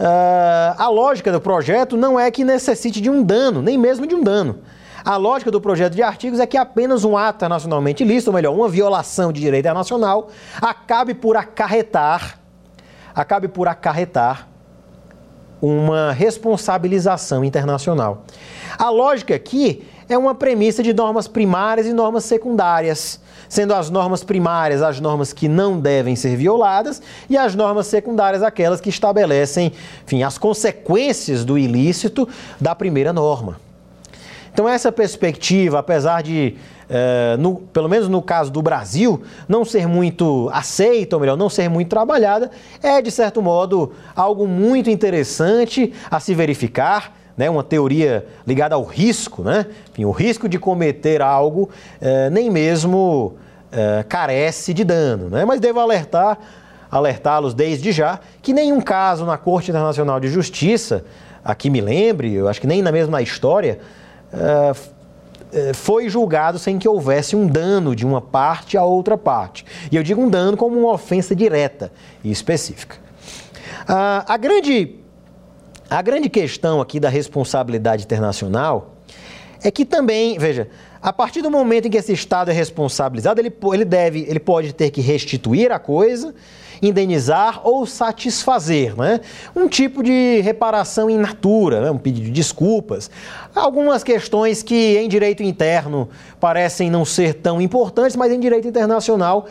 uh, 0.00 0.74
a 0.76 0.88
lógica 0.88 1.30
do 1.30 1.40
projeto 1.40 1.96
não 1.96 2.18
é 2.18 2.30
que 2.30 2.44
necessite 2.44 3.00
de 3.00 3.10
um 3.10 3.22
dano, 3.22 3.62
nem 3.62 3.78
mesmo 3.78 4.06
de 4.06 4.14
um 4.14 4.22
dano. 4.22 4.60
A 5.04 5.16
lógica 5.16 5.50
do 5.50 5.60
projeto 5.60 5.94
de 5.94 6.02
artigos 6.02 6.40
é 6.40 6.46
que 6.46 6.56
apenas 6.56 7.04
um 7.04 7.16
ato 7.16 7.36
internacionalmente 7.36 8.02
ilícito, 8.02 8.30
ou 8.30 8.34
melhor, 8.34 8.54
uma 8.54 8.68
violação 8.68 9.32
de 9.32 9.40
direito 9.40 9.64
internacional, 9.64 10.28
acabe 10.60 11.14
por 11.14 11.36
acarretar, 11.36 12.38
acabe 13.14 13.48
por 13.48 13.68
acarretar 13.68 14.48
uma 15.60 16.12
responsabilização 16.12 17.44
internacional. 17.44 18.24
A 18.78 18.90
lógica 18.90 19.34
aqui 19.34 19.86
é 20.08 20.16
uma 20.16 20.34
premissa 20.34 20.82
de 20.82 20.92
normas 20.92 21.28
primárias 21.28 21.86
e 21.86 21.92
normas 21.92 22.24
secundárias, 22.24 23.20
sendo 23.50 23.74
as 23.74 23.90
normas 23.90 24.24
primárias 24.24 24.80
as 24.80 25.00
normas 25.00 25.34
que 25.34 25.48
não 25.48 25.78
devem 25.78 26.16
ser 26.16 26.36
violadas 26.36 27.02
e 27.28 27.36
as 27.36 27.54
normas 27.54 27.88
secundárias 27.88 28.42
aquelas 28.42 28.80
que 28.80 28.88
estabelecem, 28.88 29.72
enfim, 30.06 30.22
as 30.22 30.38
consequências 30.38 31.44
do 31.44 31.58
ilícito 31.58 32.26
da 32.58 32.74
primeira 32.74 33.12
norma. 33.12 33.60
Então 34.52 34.68
essa 34.68 34.90
perspectiva, 34.90 35.80
apesar 35.80 36.22
de 36.22 36.56
é, 36.88 37.36
no, 37.36 37.56
pelo 37.56 37.88
menos 37.88 38.08
no 38.08 38.20
caso 38.20 38.50
do 38.50 38.60
Brasil, 38.60 39.22
não 39.48 39.64
ser 39.64 39.86
muito 39.86 40.50
aceita, 40.52 41.14
ou 41.14 41.20
melhor, 41.20 41.36
não 41.36 41.48
ser 41.48 41.68
muito 41.68 41.88
trabalhada, 41.88 42.50
é 42.82 43.00
de 43.00 43.12
certo 43.12 43.40
modo 43.40 43.92
algo 44.14 44.46
muito 44.46 44.90
interessante 44.90 45.92
a 46.10 46.18
se 46.18 46.34
verificar. 46.34 47.19
Né, 47.40 47.48
uma 47.48 47.64
teoria 47.64 48.26
ligada 48.46 48.74
ao 48.74 48.84
risco, 48.84 49.42
né? 49.42 49.64
Enfim, 49.90 50.04
o 50.04 50.10
risco 50.10 50.46
de 50.46 50.58
cometer 50.58 51.22
algo 51.22 51.70
é, 51.98 52.28
nem 52.28 52.50
mesmo 52.50 53.32
é, 53.72 54.04
carece 54.06 54.74
de 54.74 54.84
dano, 54.84 55.30
né? 55.30 55.46
mas 55.46 55.58
devo 55.58 55.80
alertar, 55.80 56.38
alertá-los 56.90 57.54
desde 57.54 57.92
já 57.92 58.20
que 58.42 58.52
nenhum 58.52 58.78
caso 58.78 59.24
na 59.24 59.38
Corte 59.38 59.70
Internacional 59.70 60.20
de 60.20 60.28
Justiça, 60.28 61.02
aqui 61.42 61.70
me 61.70 61.80
lembre, 61.80 62.30
eu 62.34 62.46
acho 62.46 62.60
que 62.60 62.66
nem 62.66 62.82
na 62.82 62.92
mesma 62.92 63.22
história, 63.22 63.78
eh, 64.34 65.72
foi 65.72 66.10
julgado 66.10 66.58
sem 66.58 66.78
que 66.78 66.86
houvesse 66.86 67.34
um 67.34 67.46
dano 67.46 67.96
de 67.96 68.04
uma 68.04 68.20
parte 68.20 68.76
a 68.76 68.84
outra 68.84 69.16
parte. 69.16 69.64
E 69.90 69.96
eu 69.96 70.02
digo 70.02 70.20
um 70.20 70.28
dano 70.28 70.58
como 70.58 70.78
uma 70.78 70.92
ofensa 70.92 71.34
direta 71.34 71.90
e 72.22 72.30
específica. 72.30 72.98
Ah, 73.88 74.26
a, 74.28 74.36
grande, 74.36 75.00
a 75.90 76.00
grande 76.00 76.28
questão 76.28 76.80
aqui 76.80 77.00
da 77.00 77.08
responsabilidade 77.08 78.04
internacional 78.04 78.94
é 79.62 79.70
que 79.70 79.84
também, 79.84 80.38
veja, 80.38 80.68
a 81.02 81.12
partir 81.12 81.42
do 81.42 81.50
momento 81.50 81.86
em 81.86 81.90
que 81.90 81.98
esse 81.98 82.12
Estado 82.12 82.50
é 82.50 82.54
responsabilizado, 82.54 83.40
ele, 83.40 83.52
ele, 83.72 83.84
deve, 83.84 84.24
ele 84.28 84.38
pode 84.38 84.72
ter 84.72 84.90
que 84.90 85.00
restituir 85.00 85.72
a 85.72 85.78
coisa 85.78 86.34
indenizar 86.82 87.60
ou 87.62 87.84
satisfazer, 87.86 88.96
né? 88.96 89.20
Um 89.54 89.68
tipo 89.68 90.02
de 90.02 90.40
reparação 90.40 91.10
in 91.10 91.18
natura, 91.18 91.82
né? 91.82 91.90
um 91.90 91.98
pedido 91.98 92.26
de 92.26 92.32
desculpas. 92.32 93.10
Algumas 93.54 94.02
questões 94.02 94.62
que 94.62 94.96
em 94.98 95.08
direito 95.08 95.42
interno 95.42 96.08
parecem 96.38 96.90
não 96.90 97.04
ser 97.04 97.34
tão 97.34 97.60
importantes, 97.60 98.16
mas 98.16 98.32
em 98.32 98.40
direito 98.40 98.66
internacional 98.66 99.46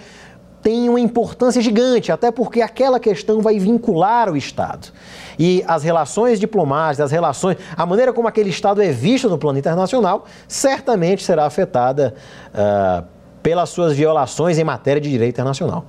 têm 0.62 0.90
uma 0.90 1.00
importância 1.00 1.62
gigante, 1.62 2.12
até 2.12 2.32
porque 2.32 2.62
aquela 2.62 3.00
questão 3.00 3.42
vai 3.42 3.60
vincular 3.60 4.32
o 4.32 4.36
Estado. 4.36 4.92
E 5.40 5.64
as 5.66 5.84
relações 5.84 6.38
diplomáticas, 6.38 7.06
as 7.06 7.12
relações, 7.12 7.56
a 7.78 7.86
maneira 7.86 8.12
como 8.12 8.28
aquele 8.28 8.50
Estado 8.50 8.82
é 8.82 8.92
visto 8.92 9.30
no 9.30 9.38
plano 9.38 9.58
internacional, 9.58 10.26
certamente 10.50 11.24
será 11.24 11.46
afetada 11.46 12.14
uh, 12.54 13.06
pelas 13.42 13.70
suas 13.70 13.96
violações 13.96 14.58
em 14.58 14.66
matéria 14.66 15.02
de 15.02 15.10
direito 15.10 15.36
internacional. 15.36 15.86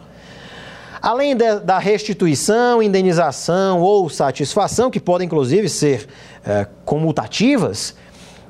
Além 1.02 1.34
de, 1.34 1.60
da 1.60 1.78
restituição, 1.78 2.80
indenização 2.80 3.80
ou 3.80 4.08
satisfação, 4.08 4.90
que 4.90 5.00
podem 5.00 5.26
inclusive 5.26 5.68
ser 5.68 6.06
é, 6.44 6.66
comutativas, 6.84 7.96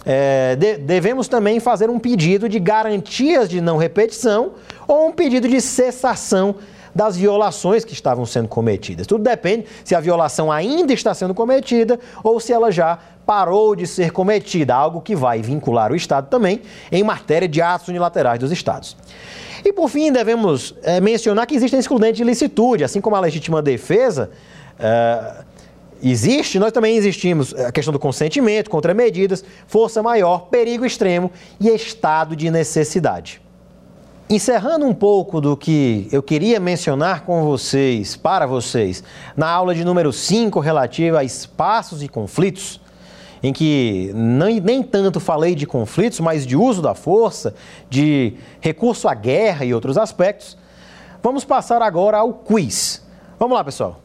é, 0.05 0.57
de, 0.57 0.79
devemos 0.79 1.29
também 1.29 1.61
fazer 1.61 1.89
um 1.89 1.99
pedido 1.99 2.49
de 2.49 2.59
garantias 2.59 3.49
de 3.49 3.61
não 3.61 3.77
repetição 3.77 4.55
ou 4.89 5.09
um 5.09 5.13
pedido 5.13 5.47
de 5.47 5.61
cessação 5.61 6.57
das 6.95 7.17
violações 7.17 7.85
que 7.85 7.93
estavam 7.93 8.27
sendo 8.27 8.49
cometidas. 8.49 9.07
Tudo 9.07 9.23
depende 9.23 9.67
se 9.85 9.95
a 9.95 10.01
violação 10.01 10.51
ainda 10.51 10.93
está 10.93 11.15
sendo 11.15 11.35
cometida 11.35 11.99
ou 12.23 12.41
se 12.41 12.53
ela 12.53 12.71
já 12.71 12.99
parou 13.25 13.77
de 13.77 13.87
ser 13.87 14.11
cometida, 14.11 14.75
algo 14.75 15.01
que 15.01 15.15
vai 15.15 15.41
vincular 15.41 15.93
o 15.93 15.97
Estado 15.97 16.29
também 16.29 16.63
em 16.91 17.03
matéria 17.03 17.47
de 17.47 17.63
atos 17.63 17.89
unilaterais 17.89 18.41
dos 18.41 18.51
Estados. 18.51 18.97
E 19.65 19.73
por 19.73 19.89
fim, 19.89 20.11
devemos 20.11 20.75
é, 20.83 21.01
mencionar 21.01 21.47
que 21.47 21.55
existem 21.55 21.79
excludentes 21.79 22.17
de 22.17 22.25
licitude, 22.25 22.83
assim 22.83 23.01
como 23.01 23.15
a 23.15 23.21
legítima 23.21 23.61
defesa. 23.61 24.31
É, 24.79 25.45
existe, 26.03 26.59
nós 26.59 26.73
também 26.73 26.97
existimos 26.97 27.55
a 27.55 27.71
questão 27.71 27.93
do 27.93 27.99
consentimento, 27.99 28.71
contramedidas, 28.71 29.45
força 29.67 30.03
maior, 30.03 30.49
perigo 30.49 30.85
extremo 30.85 31.31
e 31.61 31.69
estado 31.69 32.35
de 32.35 32.51
necessidade. 32.51 33.41
Encerrando 34.33 34.87
um 34.87 34.95
pouco 34.95 35.41
do 35.41 35.57
que 35.57 36.07
eu 36.13 36.23
queria 36.23 36.61
mencionar 36.61 37.23
com 37.23 37.43
vocês, 37.43 38.15
para 38.15 38.47
vocês, 38.47 39.03
na 39.37 39.51
aula 39.51 39.75
de 39.75 39.85
número 39.85 40.13
5 40.13 40.61
relativa 40.61 41.19
a 41.19 41.25
espaços 41.25 42.01
e 42.01 42.07
conflitos, 42.07 42.81
em 43.43 43.53
que 43.53 44.13
nem, 44.15 44.61
nem 44.61 44.85
tanto 44.85 45.19
falei 45.19 45.57
de 45.57 45.67
conflitos, 45.67 46.21
mas 46.21 46.47
de 46.47 46.57
uso 46.57 46.81
da 46.81 46.95
força, 46.95 47.57
de 47.89 48.35
recurso 48.61 49.09
à 49.09 49.15
guerra 49.15 49.65
e 49.65 49.75
outros 49.75 49.99
aspectos, 49.99 50.57
vamos 51.21 51.45
passar 51.45 51.83
agora 51.83 52.19
ao 52.19 52.33
quiz. 52.33 53.05
Vamos 53.37 53.57
lá, 53.57 53.65
pessoal. 53.65 54.01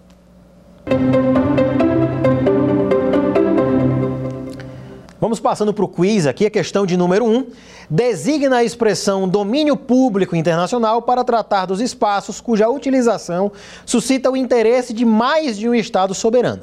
Vamos 5.26 5.40
passando 5.40 5.74
para 5.74 5.84
o 5.84 5.88
quiz 5.88 6.28
aqui, 6.28 6.46
a 6.46 6.52
questão 6.52 6.86
de 6.86 6.96
número 6.96 7.26
1. 7.26 7.36
Um, 7.36 7.48
designa 7.90 8.58
a 8.58 8.64
expressão 8.64 9.28
domínio 9.28 9.76
público 9.76 10.36
internacional 10.36 11.02
para 11.02 11.24
tratar 11.24 11.66
dos 11.66 11.82
espaços 11.82 12.40
cuja 12.40 12.70
utilização 12.70 13.52
suscita 13.88 14.30
o 14.30 14.38
interesse 14.38 14.94
de 14.94 15.04
mais 15.04 15.58
de 15.58 15.68
um 15.68 15.74
Estado 15.74 16.14
soberano. 16.14 16.62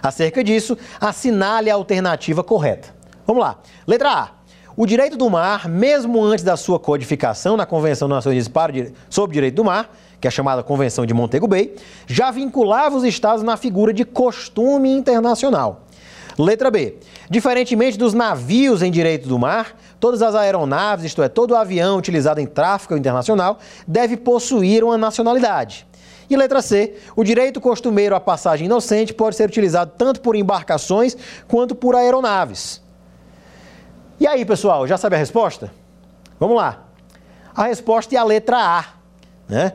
Acerca 0.00 0.44
disso, 0.44 0.78
assinale 1.00 1.68
a 1.68 1.74
alternativa 1.74 2.44
correta. 2.44 2.94
Vamos 3.26 3.42
lá. 3.42 3.58
Letra 3.84 4.10
A. 4.12 4.30
O 4.76 4.86
direito 4.86 5.16
do 5.16 5.28
mar, 5.28 5.68
mesmo 5.68 6.22
antes 6.22 6.44
da 6.44 6.56
sua 6.56 6.78
codificação 6.78 7.56
na 7.56 7.66
Convenção 7.66 8.08
das 8.08 8.18
Nações 8.18 8.46
Unidas 8.46 8.92
sobre 9.10 9.32
o 9.32 9.34
Direito 9.34 9.56
do 9.56 9.64
Mar, 9.64 9.90
que 10.20 10.28
é 10.28 10.30
chamada 10.30 10.62
Convenção 10.62 11.04
de 11.04 11.12
Montego 11.12 11.48
Bay, 11.48 11.74
já 12.06 12.30
vinculava 12.30 12.96
os 12.96 13.02
Estados 13.02 13.42
na 13.42 13.56
figura 13.56 13.92
de 13.92 14.04
costume 14.04 14.88
internacional. 14.88 15.83
Letra 16.38 16.70
B. 16.70 16.96
Diferentemente 17.30 17.96
dos 17.96 18.12
navios 18.12 18.82
em 18.82 18.90
direito 18.90 19.28
do 19.28 19.38
mar, 19.38 19.76
todas 20.00 20.20
as 20.22 20.34
aeronaves, 20.34 21.04
isto 21.04 21.22
é, 21.22 21.28
todo 21.28 21.56
avião 21.56 21.96
utilizado 21.96 22.40
em 22.40 22.46
tráfego 22.46 22.96
internacional, 22.96 23.58
deve 23.86 24.16
possuir 24.16 24.82
uma 24.82 24.98
nacionalidade. 24.98 25.86
E 26.28 26.36
letra 26.36 26.62
C, 26.62 26.96
o 27.14 27.22
direito 27.22 27.60
costumeiro 27.60 28.16
à 28.16 28.20
passagem 28.20 28.66
inocente 28.66 29.12
pode 29.12 29.36
ser 29.36 29.48
utilizado 29.48 29.92
tanto 29.96 30.20
por 30.20 30.34
embarcações 30.34 31.16
quanto 31.46 31.74
por 31.74 31.94
aeronaves. 31.94 32.82
E 34.18 34.26
aí, 34.26 34.44
pessoal, 34.44 34.86
já 34.86 34.96
sabe 34.96 35.16
a 35.16 35.18
resposta? 35.18 35.70
Vamos 36.40 36.56
lá. 36.56 36.84
A 37.54 37.64
resposta 37.64 38.14
é 38.14 38.18
a 38.18 38.24
letra 38.24 38.56
A. 38.58 38.84
Né? 39.48 39.72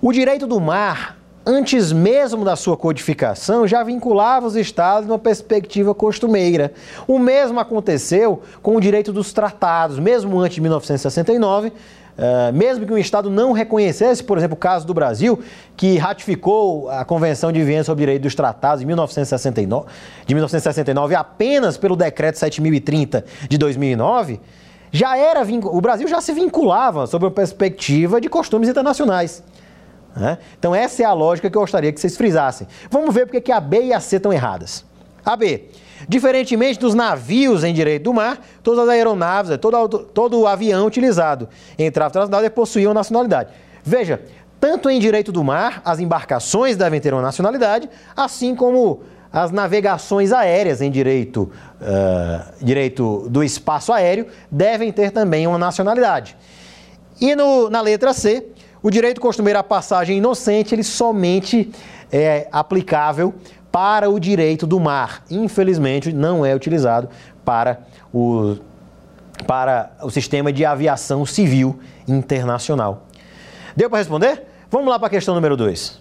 O 0.00 0.12
direito 0.12 0.46
do 0.46 0.60
mar, 0.60 1.15
antes 1.46 1.92
mesmo 1.92 2.44
da 2.44 2.56
sua 2.56 2.76
codificação, 2.76 3.68
já 3.68 3.84
vinculava 3.84 4.46
os 4.46 4.56
estados 4.56 5.08
numa 5.08 5.18
perspectiva 5.18 5.94
costumeira. 5.94 6.72
O 7.06 7.18
mesmo 7.18 7.60
aconteceu 7.60 8.42
com 8.60 8.74
o 8.74 8.80
direito 8.80 9.12
dos 9.12 9.32
tratados, 9.32 10.00
mesmo 10.00 10.38
antes 10.40 10.56
de 10.56 10.60
1969. 10.60 11.68
Uh, 11.68 12.50
mesmo 12.54 12.86
que 12.86 12.92
um 12.94 12.96
Estado 12.96 13.28
não 13.28 13.52
reconhecesse, 13.52 14.24
por 14.24 14.38
exemplo, 14.38 14.54
o 14.54 14.58
caso 14.58 14.86
do 14.86 14.94
Brasil, 14.94 15.38
que 15.76 15.98
ratificou 15.98 16.88
a 16.88 17.04
Convenção 17.04 17.52
de 17.52 17.62
Viena 17.62 17.84
sobre 17.84 18.02
o 18.02 18.06
Direito 18.06 18.22
dos 18.22 18.34
Tratados 18.34 18.82
em 18.82 18.86
1969, 18.86 19.86
de 20.26 20.34
1969 20.34 21.14
apenas 21.14 21.76
pelo 21.76 21.94
Decreto 21.94 22.38
7030 22.38 23.22
de 23.46 23.58
2009, 23.58 24.40
já 24.90 25.18
era 25.18 25.42
o 25.42 25.80
Brasil 25.82 26.08
já 26.08 26.22
se 26.22 26.32
vinculava 26.32 27.06
sob 27.06 27.26
uma 27.26 27.30
perspectiva 27.30 28.18
de 28.18 28.30
costumes 28.30 28.70
internacionais. 28.70 29.42
Né? 30.16 30.38
Então 30.58 30.74
essa 30.74 31.02
é 31.02 31.04
a 31.04 31.12
lógica 31.12 31.50
que 31.50 31.56
eu 31.56 31.60
gostaria 31.60 31.92
que 31.92 32.00
vocês 32.00 32.16
frisassem. 32.16 32.66
Vamos 32.90 33.14
ver 33.14 33.26
porque 33.26 33.40
que 33.40 33.52
a 33.52 33.60
B 33.60 33.84
e 33.84 33.92
a 33.92 34.00
C 34.00 34.16
estão 34.16 34.32
erradas. 34.32 34.84
A 35.24 35.36
B. 35.36 35.64
Diferentemente 36.08 36.78
dos 36.78 36.94
navios 36.94 37.64
em 37.64 37.74
direito 37.74 38.04
do 38.04 38.14
mar, 38.14 38.38
todas 38.62 38.84
as 38.84 38.88
aeronaves, 38.88 39.56
todo, 39.58 39.98
todo 39.98 40.40
o 40.40 40.46
avião 40.46 40.86
utilizado 40.86 41.48
em 41.78 41.90
tráfego 41.90 42.12
transnacional 42.12 42.50
possuíam 42.50 42.94
nacionalidade. 42.94 43.50
Veja, 43.82 44.22
tanto 44.60 44.88
em 44.88 44.98
direito 44.98 45.30
do 45.30 45.44
mar, 45.44 45.82
as 45.84 46.00
embarcações 46.00 46.76
devem 46.76 47.00
ter 47.00 47.12
uma 47.12 47.22
nacionalidade, 47.22 47.88
assim 48.16 48.54
como 48.54 49.02
as 49.32 49.50
navegações 49.50 50.32
aéreas 50.32 50.80
em 50.80 50.90
direito, 50.90 51.50
uh, 51.80 52.64
direito 52.64 53.26
do 53.28 53.44
espaço 53.44 53.92
aéreo 53.92 54.26
devem 54.50 54.90
ter 54.92 55.10
também 55.10 55.46
uma 55.46 55.58
nacionalidade. 55.58 56.36
E 57.20 57.34
no, 57.34 57.68
na 57.68 57.80
letra 57.80 58.12
C, 58.12 58.46
o 58.82 58.90
direito 58.90 59.20
costumeiro 59.20 59.58
à 59.58 59.62
passagem 59.62 60.18
inocente 60.18 60.74
ele 60.74 60.84
somente 60.84 61.70
é 62.12 62.48
aplicável 62.52 63.34
para 63.70 64.08
o 64.08 64.18
direito 64.18 64.66
do 64.66 64.80
mar. 64.80 65.22
Infelizmente, 65.30 66.12
não 66.12 66.46
é 66.46 66.54
utilizado 66.54 67.08
para 67.44 67.80
o, 68.12 68.56
para 69.46 69.90
o 70.02 70.10
sistema 70.10 70.52
de 70.52 70.64
aviação 70.64 71.26
civil 71.26 71.78
internacional. 72.08 73.06
Deu 73.74 73.90
para 73.90 73.98
responder? 73.98 74.44
Vamos 74.70 74.88
lá 74.88 74.98
para 74.98 75.08
a 75.08 75.10
questão 75.10 75.34
número 75.34 75.56
2. 75.56 76.00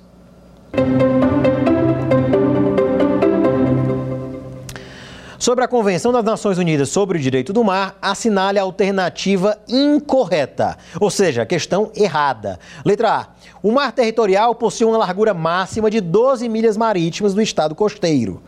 Sobre 5.45 5.63
a 5.63 5.67
Convenção 5.67 6.11
das 6.11 6.23
Nações 6.23 6.57
Unidas 6.57 6.89
sobre 6.89 7.19
o 7.19 7.21
Direito 7.21 7.53
do 7.53 7.63
Mar, 7.63 7.95
assinale 8.01 8.57
a 8.57 8.63
alternativa 8.63 9.55
incorreta, 9.69 10.75
ou 10.99 11.11
seja, 11.11 11.43
a 11.43 11.45
questão 11.45 11.91
errada. 11.95 12.59
Letra 12.83 13.13
A. 13.13 13.27
O 13.61 13.71
mar 13.71 13.91
territorial 13.91 14.55
possui 14.55 14.87
uma 14.87 14.97
largura 14.97 15.35
máxima 15.35 15.91
de 15.91 16.01
12 16.01 16.49
milhas 16.49 16.75
marítimas 16.75 17.35
do 17.35 17.43
estado 17.43 17.75
costeiro. 17.75 18.41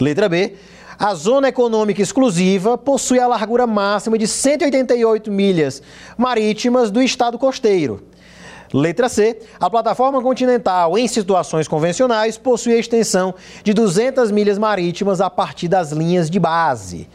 Letra 0.00 0.28
B. 0.28 0.56
A 0.98 1.14
zona 1.14 1.46
econômica 1.46 2.02
exclusiva 2.02 2.76
possui 2.76 3.20
a 3.20 3.28
largura 3.28 3.64
máxima 3.64 4.18
de 4.18 4.26
188 4.26 5.30
milhas 5.30 5.80
marítimas 6.18 6.90
do 6.90 7.00
estado 7.00 7.38
costeiro. 7.38 8.02
Letra 8.72 9.08
C. 9.08 9.38
A 9.60 9.68
plataforma 9.68 10.22
continental, 10.22 10.96
em 10.96 11.06
situações 11.06 11.68
convencionais, 11.68 12.38
possui 12.38 12.72
a 12.72 12.78
extensão 12.78 13.34
de 13.62 13.74
200 13.74 14.30
milhas 14.30 14.56
marítimas 14.56 15.20
a 15.20 15.28
partir 15.28 15.68
das 15.68 15.92
linhas 15.92 16.30
de 16.30 16.40
base. 16.40 17.08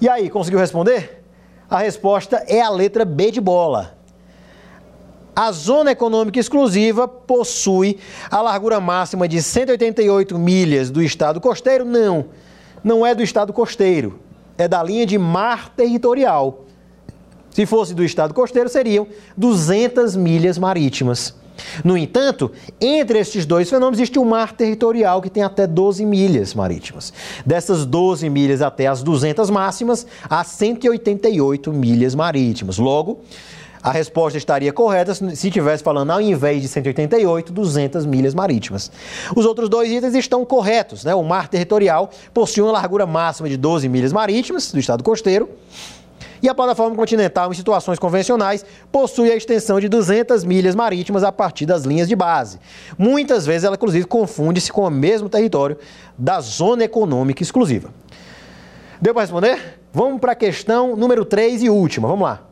E 0.00 0.08
aí, 0.08 0.30
conseguiu 0.30 0.60
responder? 0.60 1.24
A 1.68 1.78
resposta 1.78 2.44
é 2.46 2.60
a 2.60 2.70
letra 2.70 3.04
B 3.04 3.32
de 3.32 3.40
bola. 3.40 3.96
A 5.34 5.50
zona 5.52 5.90
econômica 5.90 6.38
exclusiva 6.38 7.08
possui 7.08 7.98
a 8.30 8.40
largura 8.40 8.80
máxima 8.80 9.26
de 9.26 9.42
188 9.42 10.38
milhas 10.38 10.88
do 10.88 11.02
estado 11.02 11.40
costeiro? 11.40 11.84
Não, 11.84 12.26
não 12.82 13.04
é 13.04 13.14
do 13.14 13.22
estado 13.22 13.52
costeiro, 13.52 14.20
é 14.56 14.68
da 14.68 14.82
linha 14.82 15.04
de 15.04 15.18
mar 15.18 15.70
territorial. 15.70 16.65
Se 17.56 17.64
fosse 17.64 17.94
do 17.94 18.04
estado 18.04 18.34
costeiro, 18.34 18.68
seriam 18.68 19.06
200 19.34 20.14
milhas 20.14 20.58
marítimas. 20.58 21.34
No 21.82 21.96
entanto, 21.96 22.52
entre 22.78 23.18
estes 23.18 23.46
dois 23.46 23.70
fenômenos 23.70 23.98
existe 23.98 24.18
o 24.18 24.24
mar 24.26 24.52
territorial 24.52 25.22
que 25.22 25.30
tem 25.30 25.42
até 25.42 25.66
12 25.66 26.04
milhas 26.04 26.52
marítimas. 26.52 27.14
Dessas 27.46 27.86
12 27.86 28.28
milhas 28.28 28.60
até 28.60 28.86
as 28.86 29.02
200 29.02 29.48
máximas, 29.48 30.06
há 30.28 30.44
188 30.44 31.72
milhas 31.72 32.14
marítimas. 32.14 32.76
Logo, 32.76 33.22
a 33.82 33.90
resposta 33.90 34.36
estaria 34.36 34.70
correta 34.70 35.14
se 35.14 35.48
estivesse 35.48 35.82
falando, 35.82 36.10
ao 36.10 36.20
invés 36.20 36.60
de 36.60 36.68
188, 36.68 37.54
200 37.54 38.04
milhas 38.04 38.34
marítimas. 38.34 38.92
Os 39.34 39.46
outros 39.46 39.70
dois 39.70 39.90
itens 39.90 40.14
estão 40.14 40.44
corretos. 40.44 41.04
Né? 41.04 41.14
O 41.14 41.22
mar 41.22 41.48
territorial 41.48 42.10
possui 42.34 42.62
uma 42.62 42.72
largura 42.72 43.06
máxima 43.06 43.48
de 43.48 43.56
12 43.56 43.88
milhas 43.88 44.12
marítimas 44.12 44.70
do 44.70 44.78
estado 44.78 45.02
costeiro 45.02 45.48
e 46.46 46.48
a 46.48 46.54
plataforma 46.54 46.94
continental, 46.94 47.50
em 47.50 47.54
situações 47.56 47.98
convencionais, 47.98 48.64
possui 48.92 49.32
a 49.32 49.36
extensão 49.36 49.80
de 49.80 49.88
200 49.88 50.44
milhas 50.44 50.76
marítimas 50.76 51.24
a 51.24 51.32
partir 51.32 51.66
das 51.66 51.82
linhas 51.82 52.06
de 52.06 52.14
base. 52.14 52.60
Muitas 52.96 53.44
vezes 53.44 53.64
ela, 53.64 53.74
inclusive, 53.74 54.06
confunde-se 54.06 54.72
com 54.72 54.82
o 54.82 54.90
mesmo 54.90 55.28
território 55.28 55.76
da 56.16 56.40
zona 56.40 56.84
econômica 56.84 57.42
exclusiva. 57.42 57.92
Deu 59.00 59.12
para 59.12 59.22
responder? 59.22 59.80
Vamos 59.92 60.20
para 60.20 60.32
a 60.32 60.34
questão 60.36 60.94
número 60.94 61.24
3 61.24 61.64
e 61.64 61.68
última. 61.68 62.06
Vamos 62.06 62.22
lá. 62.22 62.42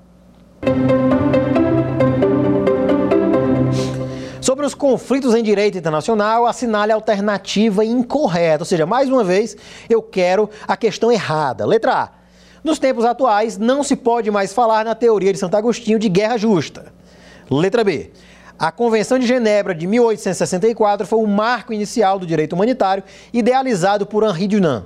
Sobre 4.41 4.67
os 4.67 4.75
conflitos 4.75 5.37
em 5.37 5.43
direito 5.43 5.79
internacional, 5.79 6.47
assinale 6.47 6.91
a 6.91 6.97
alternativa 6.97 7.85
incorreta. 7.85 8.63
Ou 8.63 8.67
seja, 8.67 8.85
mais 8.85 9.09
uma 9.09 9.23
vez, 9.23 9.57
eu 9.89 10.03
quero 10.03 10.51
a 10.67 10.77
questão 10.77 11.13
errada. 11.13 11.65
Letra 11.65 11.93
A. 11.93 12.24
Nos 12.65 12.79
tempos 12.79 13.05
atuais, 13.05 13.59
não 13.59 13.83
se 13.83 13.95
pode 13.95 14.31
mais 14.31 14.55
falar 14.55 14.87
na 14.87 14.95
teoria 14.95 15.31
de 15.35 15.39
Santo 15.39 15.55
Agostinho 15.55 15.99
de 15.99 16.09
guerra 16.09 16.39
justa. 16.39 16.87
Letra 17.51 17.85
B. 17.85 18.11
A 18.59 18.73
Convenção 18.73 19.19
de 19.19 19.27
Genebra 19.27 19.75
de 19.75 19.87
1864 19.87 21.07
foi 21.07 21.19
o 21.19 21.27
marco 21.27 21.75
inicial 21.75 22.19
do 22.19 22.25
direito 22.25 22.55
humanitário 22.55 23.05
idealizado 23.35 24.07
por 24.07 24.23
Henri 24.25 24.49
Dunant. 24.49 24.85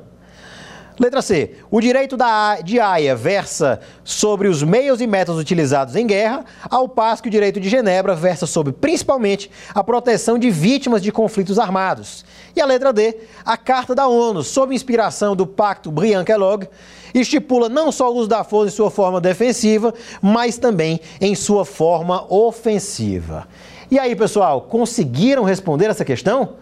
Letra 0.99 1.23
C. 1.23 1.55
O 1.71 1.81
direito 1.81 2.17
da, 2.17 2.61
de 2.61 2.81
Haia 2.81 3.15
versa 3.15 3.79
sobre 4.03 4.49
os 4.49 4.65
meios 4.65 5.01
e 5.01 5.07
métodos 5.07 5.41
utilizados 5.41 5.95
em 5.95 6.05
guerra, 6.05 6.45
ao 6.69 6.89
passo 6.89 7.23
que 7.23 7.29
o 7.29 7.31
direito 7.31 7.61
de 7.61 7.69
Genebra 7.69 8.17
versa 8.17 8.47
sobre, 8.47 8.73
principalmente, 8.73 9.49
a 9.73 9.85
proteção 9.85 10.37
de 10.37 10.51
vítimas 10.51 11.01
de 11.01 11.13
conflitos 11.13 11.61
armados. 11.61 12.25
E 12.57 12.61
a 12.61 12.67
letra 12.67 12.93
D. 12.93 13.17
A 13.45 13.57
Carta 13.57 13.95
da 13.95 14.09
ONU, 14.09 14.43
sob 14.43 14.75
inspiração 14.75 15.37
do 15.37 15.47
Pacto 15.47 15.93
Briand-Kellogg, 15.93 16.67
estipula 17.15 17.69
não 17.69 17.91
só 17.91 18.13
o 18.13 18.17
uso 18.17 18.29
da 18.29 18.45
força 18.45 18.73
em 18.73 18.77
sua 18.77 18.91
forma 18.91 19.21
defensiva, 19.21 19.95
mas 20.21 20.59
também 20.59 21.01
em 21.21 21.35
sua 21.35 21.65
forma 21.65 22.27
ofensiva. 22.33 23.47
E 23.91 23.99
aí, 23.99 24.15
pessoal, 24.15 24.63
conseguiram 24.63 25.45
responder 25.45 25.87
essa 25.87 26.05
questão? 26.05 26.55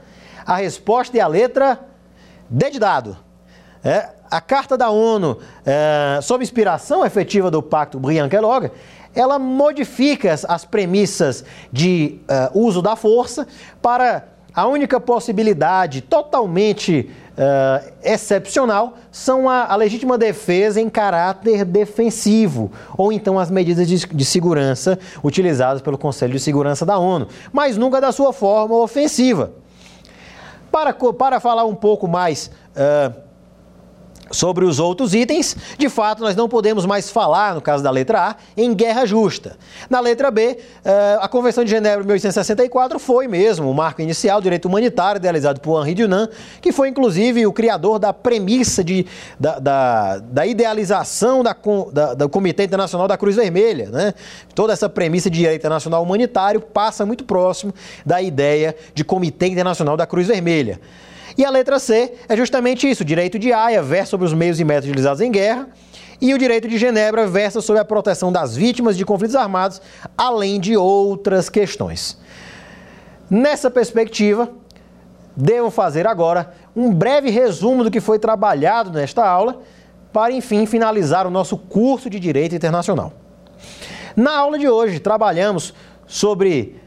A 0.45 0.57
resposta 0.57 1.17
é 1.19 1.21
a 1.21 1.27
letra 1.27 1.81
D 2.49 2.71
de 2.71 2.79
dado. 2.79 3.17
É, 3.85 4.11
a 4.31 4.41
Carta 4.41 4.77
da 4.77 4.91
ONU, 4.91 5.39
é, 5.65 6.21
sob 6.23 6.43
inspiração 6.43 7.05
efetiva 7.05 7.51
do 7.51 7.63
Pacto 7.63 7.99
Briand-Kellogg, 7.99 8.71
ela 9.17 9.39
modifica 9.39 10.35
as 10.47 10.65
premissas 10.65 11.45
de 11.73 12.21
uh, 12.53 12.61
uso 12.61 12.83
da 12.83 12.95
força 12.95 13.47
para 13.81 14.29
a 14.55 14.67
única 14.67 15.01
possibilidade 15.01 16.03
totalmente 16.03 17.11
uh, 17.37 17.93
excepcional 18.03 18.95
são 19.11 19.49
a, 19.49 19.66
a, 19.66 19.76
legítima 19.76 20.16
defesa 20.16 20.80
em 20.80 20.89
caráter 20.89 21.64
defensivo, 21.64 22.72
ou 22.97 23.12
então 23.12 23.39
as 23.39 23.51
medidas 23.51 23.87
de, 23.87 24.07
de, 24.07 24.24
segurança 24.24 24.99
utilizadas 25.22 25.82
pelo 25.82 25.99
Conselho 25.99 26.32
de 26.32 26.41
Segurança 26.41 26.84
da 26.84 26.99
ONU, 26.99 27.28
mas 27.53 27.76
nunca 27.76 28.01
da 28.01 28.12
sua 28.12 28.32
forma 28.32 28.76
ofensiva. 28.76 29.53
Para, 30.70 30.93
para 30.93 31.41
falar 31.41 31.64
um 31.64 31.74
pouco 31.74 32.07
mais 32.07 32.51
uh, 32.74 33.26
Sobre 34.31 34.64
os 34.64 34.81
outros 34.81 35.14
itens, 35.14 35.57
de 35.79 35.89
fato, 35.89 36.20
nós 36.20 36.35
não 36.35 36.49
podemos 36.49 36.85
mais 36.85 37.09
falar, 37.09 37.55
no 37.55 37.61
caso 37.61 37.83
da 37.83 37.91
letra 37.93 38.31
A, 38.31 38.37
em 38.57 38.74
guerra 38.74 39.07
justa. 39.07 39.57
Na 39.89 40.01
letra 40.01 40.33
B, 40.33 40.59
eh, 40.85 41.18
a 41.20 41.29
Convenção 41.29 41.62
de 41.62 41.70
Genebra 41.70 42.01
de 42.01 42.07
1864 42.09 42.99
foi 42.99 43.29
mesmo 43.29 43.70
o 43.70 43.74
marco 43.74 44.03
inicial 44.03 44.41
do 44.41 44.43
direito 44.43 44.66
humanitário 44.66 45.20
idealizado 45.20 45.61
por 45.61 45.81
Henri 45.81 45.95
Dunant, 45.95 46.29
que 46.61 46.72
foi 46.72 46.89
inclusive 46.89 47.47
o 47.47 47.53
criador 47.53 48.01
da 48.01 48.12
premissa 48.12 48.83
de, 48.83 49.07
da, 49.39 49.61
da, 49.61 50.18
da 50.18 50.45
idealização 50.45 51.45
da, 51.45 51.57
da, 51.93 52.14
do 52.14 52.29
Comitê 52.29 52.64
Internacional 52.64 53.07
da 53.07 53.16
Cruz 53.16 53.37
Vermelha. 53.37 53.91
Né? 53.91 54.12
Toda 54.57 54.72
essa 54.72 54.89
premissa 54.89 55.31
de 55.31 55.39
direito 55.39 55.61
internacional 55.61 56.03
humanitário 56.03 56.61
passa 56.61 57.07
muito 57.07 57.24
próximo 57.24 57.72
da 58.05 58.20
ideia 58.20 58.74
de 58.93 59.05
Comitê 59.05 59.47
Internacional 59.47 59.97
da 59.97 60.05
Cruz 60.05 60.27
Vermelha. 60.27 60.81
E 61.37 61.45
a 61.45 61.51
letra 61.51 61.78
C 61.78 62.14
é 62.28 62.37
justamente 62.37 62.89
isso: 62.89 63.03
o 63.03 63.07
direito 63.07 63.39
de 63.39 63.53
Haia 63.53 63.82
versa 63.82 64.11
sobre 64.11 64.26
os 64.26 64.32
meios 64.32 64.59
e 64.59 64.64
métodos 64.64 64.89
utilizados 64.89 65.20
em 65.20 65.30
guerra. 65.30 65.68
E 66.18 66.32
o 66.32 66.39
direito 66.39 66.66
de 66.66 66.78
Genebra 66.78 67.26
versa 67.26 67.61
sobre 67.61 67.80
a 67.80 67.84
proteção 67.84 68.32
das 68.32 68.57
vítimas 68.57 68.97
de 68.97 69.05
conflitos 69.05 69.37
armados, 69.37 69.82
além 70.16 70.59
de 70.59 70.74
outras 70.76 71.51
questões. 71.51 72.18
Nessa 73.28 73.70
perspectiva, 73.70 74.51
devo 75.37 75.70
fazer 75.70 76.07
agora 76.07 76.55
um 76.74 76.91
breve 76.93 77.28
resumo 77.28 77.84
do 77.84 77.91
que 77.91 78.01
foi 78.01 78.18
trabalhado 78.18 78.91
nesta 78.91 79.28
aula, 79.28 79.61
para 80.11 80.32
enfim 80.32 80.64
finalizar 80.64 81.26
o 81.26 81.30
nosso 81.30 81.59
curso 81.59 82.09
de 82.09 82.18
Direito 82.18 82.55
Internacional. 82.55 83.12
Na 84.16 84.39
aula 84.39 84.59
de 84.59 84.66
hoje, 84.66 84.99
trabalhamos 84.99 85.74
sobre 86.07 86.80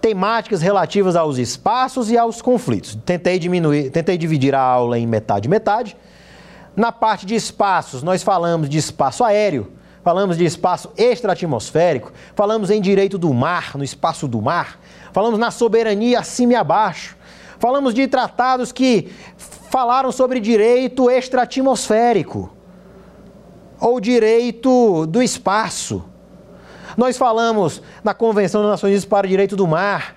temáticas 0.00 0.62
relativas 0.62 1.16
aos 1.16 1.38
espaços 1.38 2.10
e 2.10 2.18
aos 2.18 2.40
conflitos. 2.40 2.96
Tentei 3.04 3.38
diminuir, 3.38 3.90
tentei 3.90 4.16
dividir 4.16 4.54
a 4.54 4.60
aula 4.60 4.98
em 4.98 5.06
metade 5.06 5.48
metade. 5.48 5.96
Na 6.76 6.92
parte 6.92 7.26
de 7.26 7.34
espaços, 7.34 8.02
nós 8.02 8.22
falamos 8.22 8.68
de 8.68 8.78
espaço 8.78 9.24
aéreo, 9.24 9.72
falamos 10.04 10.36
de 10.36 10.44
espaço 10.44 10.90
extraatmosférico, 10.96 12.12
falamos 12.34 12.70
em 12.70 12.80
direito 12.80 13.18
do 13.18 13.34
mar, 13.34 13.76
no 13.76 13.82
espaço 13.82 14.28
do 14.28 14.40
mar, 14.40 14.78
falamos 15.12 15.40
na 15.40 15.50
soberania 15.50 16.20
acima 16.20 16.52
e 16.52 16.56
abaixo, 16.56 17.16
falamos 17.58 17.92
de 17.92 18.06
tratados 18.06 18.70
que 18.70 19.12
falaram 19.68 20.12
sobre 20.12 20.38
direito 20.38 21.10
extraatmosférico 21.10 22.50
ou 23.80 24.00
direito 24.00 25.04
do 25.06 25.22
espaço. 25.22 26.04
Nós 26.98 27.16
falamos 27.16 27.80
na 28.02 28.12
Convenção 28.12 28.62
das 28.62 28.72
Nações 28.72 28.90
Unidas 28.90 29.04
para 29.04 29.24
o 29.24 29.30
Direito 29.30 29.54
do 29.54 29.68
Mar. 29.68 30.16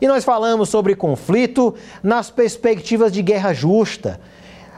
E 0.00 0.08
nós 0.08 0.24
falamos 0.24 0.70
sobre 0.70 0.96
conflito 0.96 1.74
nas 2.02 2.30
perspectivas 2.30 3.12
de 3.12 3.20
guerra 3.20 3.52
justa, 3.52 4.18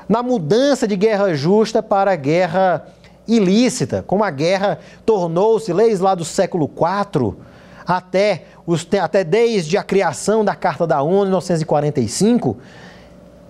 na 0.08 0.20
mudança 0.20 0.88
de 0.88 0.96
guerra 0.96 1.32
justa 1.32 1.80
para 1.80 2.16
guerra 2.16 2.84
ilícita, 3.28 4.02
como 4.04 4.24
a 4.24 4.32
guerra 4.32 4.80
tornou-se, 5.06 5.72
leis 5.72 6.00
lá 6.00 6.16
do 6.16 6.24
século 6.24 6.68
IV, 6.68 7.36
até, 7.86 8.46
os, 8.66 8.84
até 9.00 9.22
desde 9.22 9.78
a 9.78 9.84
criação 9.84 10.44
da 10.44 10.56
Carta 10.56 10.88
da 10.88 11.02
ONU 11.02 11.18
em 11.18 11.26
1945, 11.26 12.56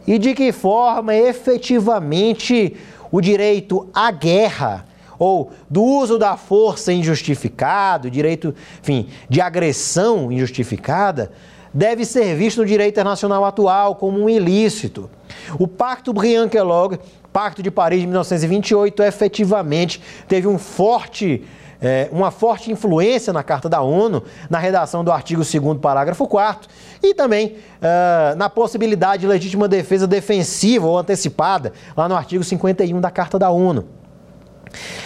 e 0.06 0.18
de 0.18 0.34
que 0.34 0.52
forma 0.52 1.14
efetivamente 1.14 2.76
o 3.10 3.22
direito 3.22 3.88
à 3.94 4.10
guerra 4.10 4.84
ou 5.24 5.52
do 5.70 5.82
uso 5.82 6.18
da 6.18 6.36
força 6.36 6.92
injustificado, 6.92 8.10
direito, 8.10 8.54
enfim, 8.82 9.08
de 9.28 9.40
agressão 9.40 10.30
injustificada, 10.30 11.32
deve 11.72 12.04
ser 12.04 12.36
visto 12.36 12.58
no 12.58 12.66
direito 12.66 12.94
internacional 12.94 13.42
atual 13.44 13.96
como 13.96 14.22
um 14.22 14.28
ilícito. 14.28 15.10
O 15.58 15.66
Pacto 15.66 16.12
Briand-Kellogg, 16.12 16.98
Pacto 17.32 17.62
de 17.62 17.70
Paris 17.70 18.00
de 18.00 18.06
1928, 18.06 19.02
efetivamente 19.02 20.00
teve 20.28 20.46
um 20.46 20.58
forte 20.58 21.42
é, 21.82 22.08
uma 22.12 22.30
forte 22.30 22.70
influência 22.70 23.30
na 23.30 23.42
Carta 23.42 23.68
da 23.68 23.82
ONU, 23.82 24.22
na 24.48 24.58
redação 24.58 25.04
do 25.04 25.12
artigo 25.12 25.42
2 25.42 25.78
parágrafo 25.78 26.26
4 26.26 26.68
e 27.02 27.12
também 27.12 27.56
uh, 27.76 28.36
na 28.36 28.48
possibilidade 28.48 29.22
de 29.22 29.26
legítima 29.26 29.68
defesa 29.68 30.06
defensiva 30.06 30.86
ou 30.86 30.96
antecipada, 30.96 31.74
lá 31.94 32.08
no 32.08 32.16
artigo 32.16 32.42
51 32.42 33.00
da 33.00 33.10
Carta 33.10 33.38
da 33.38 33.50
ONU. 33.50 33.84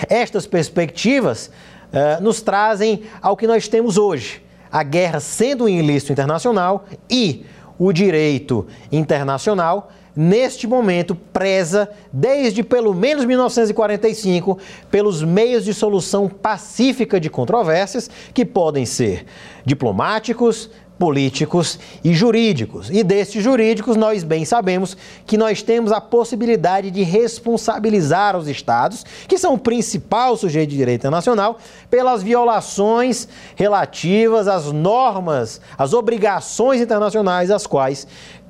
Estas 0.09 0.47
perspectivas 0.47 1.51
uh, 1.93 2.23
nos 2.23 2.41
trazem 2.41 3.03
ao 3.21 3.37
que 3.37 3.47
nós 3.47 3.69
temos 3.69 3.97
hoje: 3.97 4.43
a 4.71 4.83
guerra 4.83 5.21
sendo 5.21 5.65
um 5.65 5.69
ilícito 5.69 6.13
internacional 6.13 6.87
e 7.11 7.45
o 7.79 7.93
direito 7.93 8.67
internacional 8.91 9.91
neste 10.19 10.67
momento, 10.67 11.15
preza, 11.15 11.89
desde 12.13 12.65
pelo 12.65 12.93
menos 12.93 13.25
1945, 13.25 14.59
pelos 14.91 15.23
meios 15.23 15.65
de 15.65 15.73
solução 15.73 16.29
pacífica 16.29 17.21
de 17.21 17.31
controvérsias, 17.31 18.11
que 18.35 18.45
podem 18.45 18.85
ser 18.85 19.25
diplomáticos, 19.65 20.71
políticos 20.99 21.79
e 22.03 22.13
jurídicos. 22.13 22.91
E 22.91 23.05
destes 23.05 23.43
jurídicos, 23.43 23.97
nós 23.97 24.25
bem 24.25 24.45
sabemos 24.45 24.97
que 25.27 25.39
nós 25.39 25.63
temos 25.63 25.93
a 25.93 26.01
possibilidade 26.01 26.91
de 26.91 27.03
responsabilizar 27.03 28.37
os 28.37 28.49
estados, 28.49 29.05
que 29.27 29.39
são 29.39 29.55
o 29.55 29.59
principal 29.59 30.37
sujeito 30.37 30.71
de 30.71 30.77
direito 30.77 31.03
internacional, 31.03 31.59
pelas 31.89 32.23
violações 32.23 33.29
relativas 33.55 34.49
às 34.49 34.73
normas, 34.73 35.61
às 35.77 35.93
obrigações 35.93 36.81
internacionais 36.81 37.51
às 37.51 37.67
quais 37.67 38.07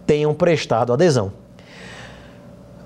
tenham 0.07 0.33
prestado 0.33 0.93
adesão. 0.93 1.48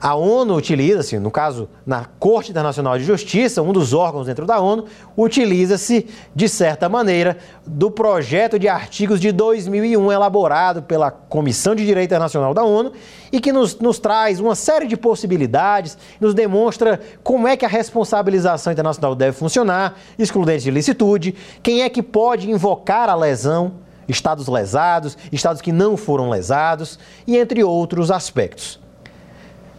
A 0.03 0.17
ONU 0.17 0.57
utiliza-se, 0.57 1.17
no 1.21 1.31
caso, 1.31 1.69
na 1.87 2.05
Corte 2.05 2.51
Internacional 2.51 2.99
de 2.99 3.05
Justiça, 3.05 3.63
um 3.63 3.73
dos 3.73 3.95
órgãos 3.95 4.27
dentro 4.27 4.45
da 4.45 4.59
ONU, 4.59 4.87
utiliza-se, 5.17 6.09
de 6.35 6.49
certa 6.49 6.89
maneira, 6.89 7.39
do 7.65 7.89
projeto 7.89 8.59
de 8.59 8.67
artigos 8.67 9.21
de 9.21 9.31
2001 9.31 10.11
elaborado 10.11 10.83
pela 10.83 11.13
Comissão 11.13 11.73
de 11.73 11.87
Direito 11.87 12.09
Internacional 12.09 12.53
da 12.53 12.65
ONU 12.65 12.91
e 13.31 13.41
que 13.41 13.53
nos, 13.53 13.79
nos 13.79 14.01
traz 14.01 14.41
uma 14.41 14.57
série 14.57 14.89
de 14.89 14.97
possibilidades, 14.97 15.97
nos 16.21 16.35
demonstra 16.35 16.99
como 17.23 17.47
é 17.47 17.57
que 17.57 17.65
a 17.65 17.69
responsabilização 17.69 18.73
internacional 18.73 19.15
deve 19.15 19.37
funcionar, 19.37 19.95
excludente 20.19 20.65
de 20.65 20.73
licitude, 20.73 21.33
quem 21.63 21.83
é 21.83 21.89
que 21.89 22.03
pode 22.03 22.51
invocar 22.51 23.09
a 23.09 23.15
lesão, 23.15 23.75
estados 24.09 24.49
lesados, 24.49 25.17
estados 25.31 25.63
que 25.63 25.71
não 25.71 25.97
foram 25.97 26.29
lesados 26.29 26.99
e 27.25 27.37
entre 27.37 27.63
outros 27.63 28.11
aspectos. 28.11 28.82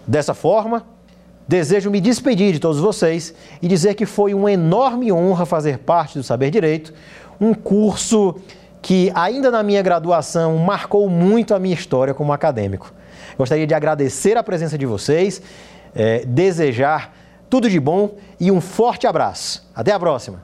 Dessa 0.06 0.34
forma, 0.34 0.86
desejo 1.48 1.90
me 1.90 2.02
despedir 2.02 2.54
de 2.54 2.60
todos 2.60 2.80
vocês 2.80 3.34
e 3.62 3.68
dizer 3.68 3.96
que 3.96 4.06
foi 4.06 4.34
uma 4.34 4.52
enorme 4.52 5.12
honra 5.12 5.46
fazer 5.46 5.80
parte 5.80 6.18
do 6.18 6.24
Saber 6.24 6.52
Direito, 6.52 6.94
um 7.40 7.54
curso 7.54 8.36
que, 8.82 9.12
ainda 9.16 9.50
na 9.50 9.64
minha 9.64 9.82
graduação, 9.82 10.58
marcou 10.58 11.10
muito 11.10 11.56
a 11.56 11.60
minha 11.60 11.74
história 11.74 12.14
como 12.14 12.34
acadêmico. 12.34 12.94
Gostaria 13.38 13.66
de 13.66 13.74
agradecer 13.74 14.38
a 14.38 14.44
presença 14.44 14.78
de 14.78 14.86
vocês, 14.86 15.42
é, 15.96 16.26
desejar 16.26 17.14
tudo 17.50 17.70
de 17.70 17.80
bom 17.80 18.16
e 18.40 18.52
um 18.52 18.60
forte 18.60 19.08
abraço. 19.08 19.70
Até 19.74 19.94
a 19.94 20.00
próxima! 20.00 20.44